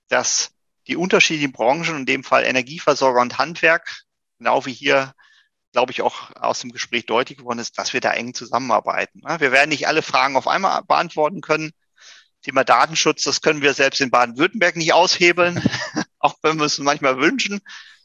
dass 0.08 0.55
die 0.86 0.96
unterschiedlichen 0.96 1.52
Branchen, 1.52 1.96
in 1.96 2.06
dem 2.06 2.24
Fall 2.24 2.44
Energieversorger 2.44 3.20
und 3.20 3.38
Handwerk, 3.38 4.02
genau 4.38 4.66
wie 4.66 4.72
hier, 4.72 5.14
glaube 5.72 5.92
ich, 5.92 6.02
auch 6.02 6.30
aus 6.36 6.60
dem 6.60 6.72
Gespräch 6.72 7.06
deutlich 7.06 7.38
geworden 7.38 7.58
ist, 7.58 7.78
dass 7.78 7.92
wir 7.92 8.00
da 8.00 8.12
eng 8.12 8.34
zusammenarbeiten. 8.34 9.22
Wir 9.38 9.52
werden 9.52 9.70
nicht 9.70 9.88
alle 9.88 10.02
Fragen 10.02 10.36
auf 10.36 10.48
einmal 10.48 10.82
beantworten 10.84 11.40
können. 11.40 11.72
Thema 12.42 12.64
Datenschutz, 12.64 13.22
das 13.24 13.40
können 13.40 13.62
wir 13.62 13.74
selbst 13.74 14.00
in 14.00 14.10
Baden-Württemberg 14.10 14.76
nicht 14.76 14.92
aushebeln, 14.92 15.60
auch 16.18 16.34
wenn 16.42 16.58
wir 16.58 16.66
es 16.66 16.78
manchmal 16.78 17.18
wünschen. 17.18 17.60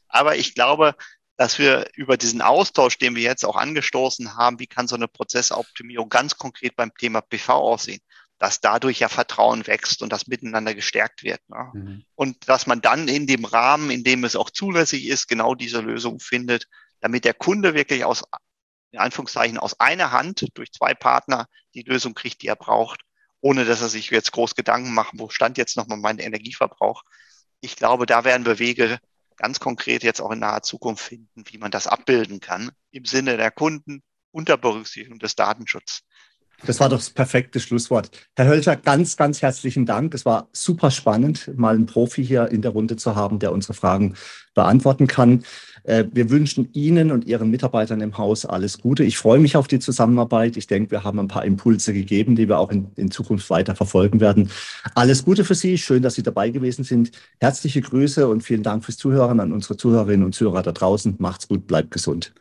Aber 0.08 0.36
ich 0.36 0.54
glaube, 0.54 0.96
dass 1.36 1.58
wir 1.58 1.88
über 1.94 2.16
diesen 2.16 2.42
Austausch, 2.42 2.98
den 2.98 3.14
wir 3.14 3.22
jetzt 3.22 3.44
auch 3.44 3.56
angestoßen 3.56 4.36
haben, 4.36 4.58
wie 4.58 4.66
kann 4.66 4.88
so 4.88 4.96
eine 4.96 5.08
Prozessoptimierung 5.08 6.08
ganz 6.08 6.36
konkret 6.36 6.76
beim 6.76 6.92
Thema 6.94 7.20
PV 7.20 7.54
aussehen, 7.54 8.00
dass 8.42 8.60
dadurch 8.60 8.98
ja 8.98 9.08
Vertrauen 9.08 9.68
wächst 9.68 10.02
und 10.02 10.12
das 10.12 10.26
miteinander 10.26 10.74
gestärkt 10.74 11.22
wird. 11.22 11.40
Ne? 11.48 11.70
Mhm. 11.72 12.04
Und 12.16 12.48
dass 12.48 12.66
man 12.66 12.80
dann 12.80 13.06
in 13.06 13.28
dem 13.28 13.44
Rahmen, 13.44 13.90
in 13.90 14.02
dem 14.02 14.24
es 14.24 14.34
auch 14.34 14.50
zulässig 14.50 15.06
ist, 15.06 15.28
genau 15.28 15.54
diese 15.54 15.80
Lösung 15.80 16.18
findet, 16.18 16.66
damit 16.98 17.24
der 17.24 17.34
Kunde 17.34 17.74
wirklich 17.74 18.04
aus, 18.04 18.24
in 18.90 18.98
Anführungszeichen, 18.98 19.58
aus 19.58 19.78
einer 19.78 20.10
Hand 20.10 20.48
durch 20.54 20.72
zwei 20.72 20.92
Partner 20.92 21.46
die 21.74 21.82
Lösung 21.82 22.14
kriegt, 22.14 22.42
die 22.42 22.48
er 22.48 22.56
braucht 22.56 23.02
ohne 23.42 23.64
dass 23.64 23.80
er 23.82 23.88
sich 23.88 24.08
jetzt 24.10 24.32
groß 24.32 24.54
Gedanken 24.54 24.94
macht, 24.94 25.14
wo 25.16 25.28
stand 25.28 25.58
jetzt 25.58 25.76
nochmal 25.76 25.98
mein 25.98 26.18
Energieverbrauch. 26.18 27.02
Ich 27.60 27.76
glaube, 27.76 28.06
da 28.06 28.24
werden 28.24 28.46
wir 28.46 28.58
Wege 28.60 28.98
ganz 29.36 29.58
konkret 29.58 30.04
jetzt 30.04 30.20
auch 30.20 30.30
in 30.30 30.38
naher 30.38 30.62
Zukunft 30.62 31.04
finden, 31.04 31.44
wie 31.48 31.58
man 31.58 31.72
das 31.72 31.88
abbilden 31.88 32.38
kann 32.38 32.70
im 32.92 33.04
Sinne 33.04 33.36
der 33.36 33.50
Kunden 33.50 34.02
unter 34.30 34.56
Berücksichtigung 34.56 35.18
des 35.18 35.34
Datenschutzes. 35.34 36.02
Das 36.64 36.78
war 36.78 36.88
doch 36.88 36.98
das 36.98 37.10
perfekte 37.10 37.58
Schlusswort. 37.58 38.10
Herr 38.36 38.46
Hölscher, 38.46 38.76
ganz, 38.76 39.16
ganz 39.16 39.42
herzlichen 39.42 39.84
Dank. 39.84 40.14
Es 40.14 40.24
war 40.24 40.48
super 40.52 40.92
spannend, 40.92 41.50
mal 41.56 41.74
einen 41.74 41.86
Profi 41.86 42.24
hier 42.24 42.48
in 42.52 42.62
der 42.62 42.70
Runde 42.70 42.94
zu 42.94 43.16
haben, 43.16 43.40
der 43.40 43.52
unsere 43.52 43.74
Fragen 43.74 44.14
beantworten 44.54 45.08
kann. 45.08 45.42
Äh, 45.82 46.04
wir 46.12 46.30
wünschen 46.30 46.68
Ihnen 46.72 47.10
und 47.10 47.24
Ihren 47.24 47.50
Mitarbeitern 47.50 48.00
im 48.00 48.16
Haus 48.16 48.46
alles 48.46 48.78
Gute. 48.78 49.02
Ich 49.02 49.18
freue 49.18 49.40
mich 49.40 49.56
auf 49.56 49.66
die 49.66 49.80
Zusammenarbeit. 49.80 50.56
Ich 50.56 50.68
denke, 50.68 50.92
wir 50.92 51.02
haben 51.02 51.18
ein 51.18 51.26
paar 51.26 51.44
Impulse 51.44 51.92
gegeben, 51.92 52.36
die 52.36 52.48
wir 52.48 52.58
auch 52.58 52.70
in, 52.70 52.92
in 52.94 53.10
Zukunft 53.10 53.50
weiter 53.50 53.74
verfolgen 53.74 54.20
werden. 54.20 54.48
Alles 54.94 55.24
Gute 55.24 55.44
für 55.44 55.56
Sie. 55.56 55.78
Schön, 55.78 56.02
dass 56.02 56.14
Sie 56.14 56.22
dabei 56.22 56.50
gewesen 56.50 56.84
sind. 56.84 57.10
Herzliche 57.40 57.80
Grüße 57.80 58.28
und 58.28 58.42
vielen 58.42 58.62
Dank 58.62 58.84
fürs 58.84 58.98
Zuhören 58.98 59.40
an 59.40 59.50
unsere 59.50 59.76
Zuhörerinnen 59.76 60.24
und 60.24 60.34
Zuhörer 60.34 60.62
da 60.62 60.70
draußen. 60.70 61.16
Macht's 61.18 61.48
gut, 61.48 61.66
bleibt 61.66 61.90
gesund. 61.90 62.32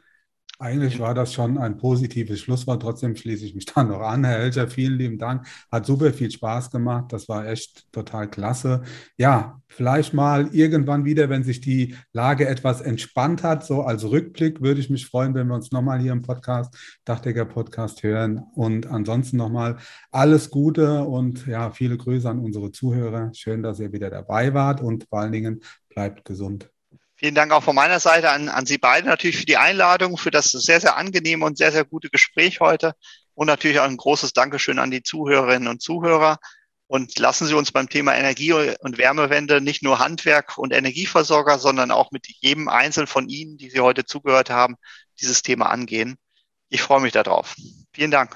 Eigentlich 0.62 1.00
war 1.00 1.16
das 1.16 1.34
schon 1.34 1.58
ein 1.58 1.78
positives 1.78 2.40
Schlusswort. 2.40 2.84
Trotzdem 2.84 3.16
schließe 3.16 3.44
ich 3.46 3.56
mich 3.56 3.66
da 3.74 3.84
noch 3.84 4.02
an. 4.02 4.24
Herr 4.24 4.38
Elcher, 4.38 4.68
vielen 4.68 4.96
lieben 4.96 5.18
Dank. 5.18 5.48
Hat 5.72 5.88
super 5.88 6.14
viel 6.14 6.30
Spaß 6.30 6.70
gemacht. 6.70 7.12
Das 7.12 7.28
war 7.28 7.48
echt 7.48 7.92
total 7.92 8.30
klasse. 8.30 8.84
Ja, 9.18 9.60
vielleicht 9.68 10.14
mal 10.14 10.54
irgendwann 10.54 11.04
wieder, 11.04 11.30
wenn 11.30 11.44
sich 11.44 11.62
die 11.62 11.96
Lage 12.14 12.48
etwas 12.48 12.82
entspannt 12.82 13.42
hat, 13.42 13.66
so 13.66 13.82
als 13.82 14.04
Rückblick, 14.04 14.62
würde 14.62 14.82
ich 14.82 14.92
mich 14.92 15.08
freuen, 15.08 15.34
wenn 15.34 15.48
wir 15.48 15.56
uns 15.56 15.72
nochmal 15.72 16.00
hier 16.00 16.12
im 16.12 16.22
Podcast, 16.22 16.78
Dachdecker 17.06 17.46
Podcast 17.46 18.04
hören. 18.04 18.44
Und 18.54 18.86
ansonsten 18.86 19.38
nochmal 19.38 19.78
alles 20.12 20.52
Gute 20.52 21.06
und 21.06 21.48
ja, 21.48 21.72
viele 21.72 21.98
Grüße 21.98 22.30
an 22.30 22.38
unsere 22.38 22.72
Zuhörer. 22.72 23.34
Schön, 23.34 23.64
dass 23.64 23.80
ihr 23.80 23.94
wieder 23.94 24.12
dabei 24.12 24.54
wart 24.54 24.80
und 24.80 25.08
vor 25.10 25.22
allen 25.22 25.32
Dingen 25.32 25.62
bleibt 25.90 26.24
gesund. 26.24 26.70
Vielen 27.22 27.36
Dank 27.36 27.52
auch 27.52 27.62
von 27.62 27.76
meiner 27.76 28.00
Seite 28.00 28.32
an, 28.32 28.50
an 28.50 28.66
Sie 28.66 28.80
beide 28.80 29.08
natürlich 29.08 29.38
für 29.38 29.46
die 29.46 29.58
Einladung, 29.58 30.18
für 30.18 30.32
das 30.32 30.50
sehr, 30.54 30.82
sehr 30.82 30.98
angenehme 30.98 31.46
und 31.46 31.56
sehr, 31.56 31.72
sehr 31.72 31.86
gute 31.86 32.10
Gespräch 32.10 32.62
heute. 32.62 32.94
Und 33.36 33.46
natürlich 33.46 33.80
auch 33.80 33.86
ein 33.86 33.96
großes 33.98 34.34
Dankeschön 34.34 34.80
an 34.80 34.90
die 34.90 35.04
Zuhörerinnen 35.04 35.68
und 35.68 35.84
Zuhörer. 35.84 36.40
Und 36.88 37.20
lassen 37.20 37.46
Sie 37.46 37.54
uns 37.54 37.72
beim 37.72 37.90
Thema 37.90 38.16
Energie- 38.16 38.54
und 38.54 38.98
Wärmewende 38.98 39.62
nicht 39.62 39.84
nur 39.84 40.00
Handwerk 40.00 40.58
und 40.58 40.74
Energieversorger, 40.74 41.60
sondern 41.60 41.92
auch 41.92 42.10
mit 42.10 42.26
jedem 42.40 42.68
Einzelnen 42.68 43.06
von 43.06 43.30
Ihnen, 43.30 43.56
die 43.56 43.70
Sie 43.70 43.82
heute 43.82 44.04
zugehört 44.04 44.50
haben, 44.50 44.76
dieses 45.20 45.44
Thema 45.44 45.68
angehen. 45.68 46.18
Ich 46.70 46.82
freue 46.82 47.02
mich 47.02 47.14
darauf. 47.14 47.54
Vielen 47.94 48.10
Dank. 48.10 48.36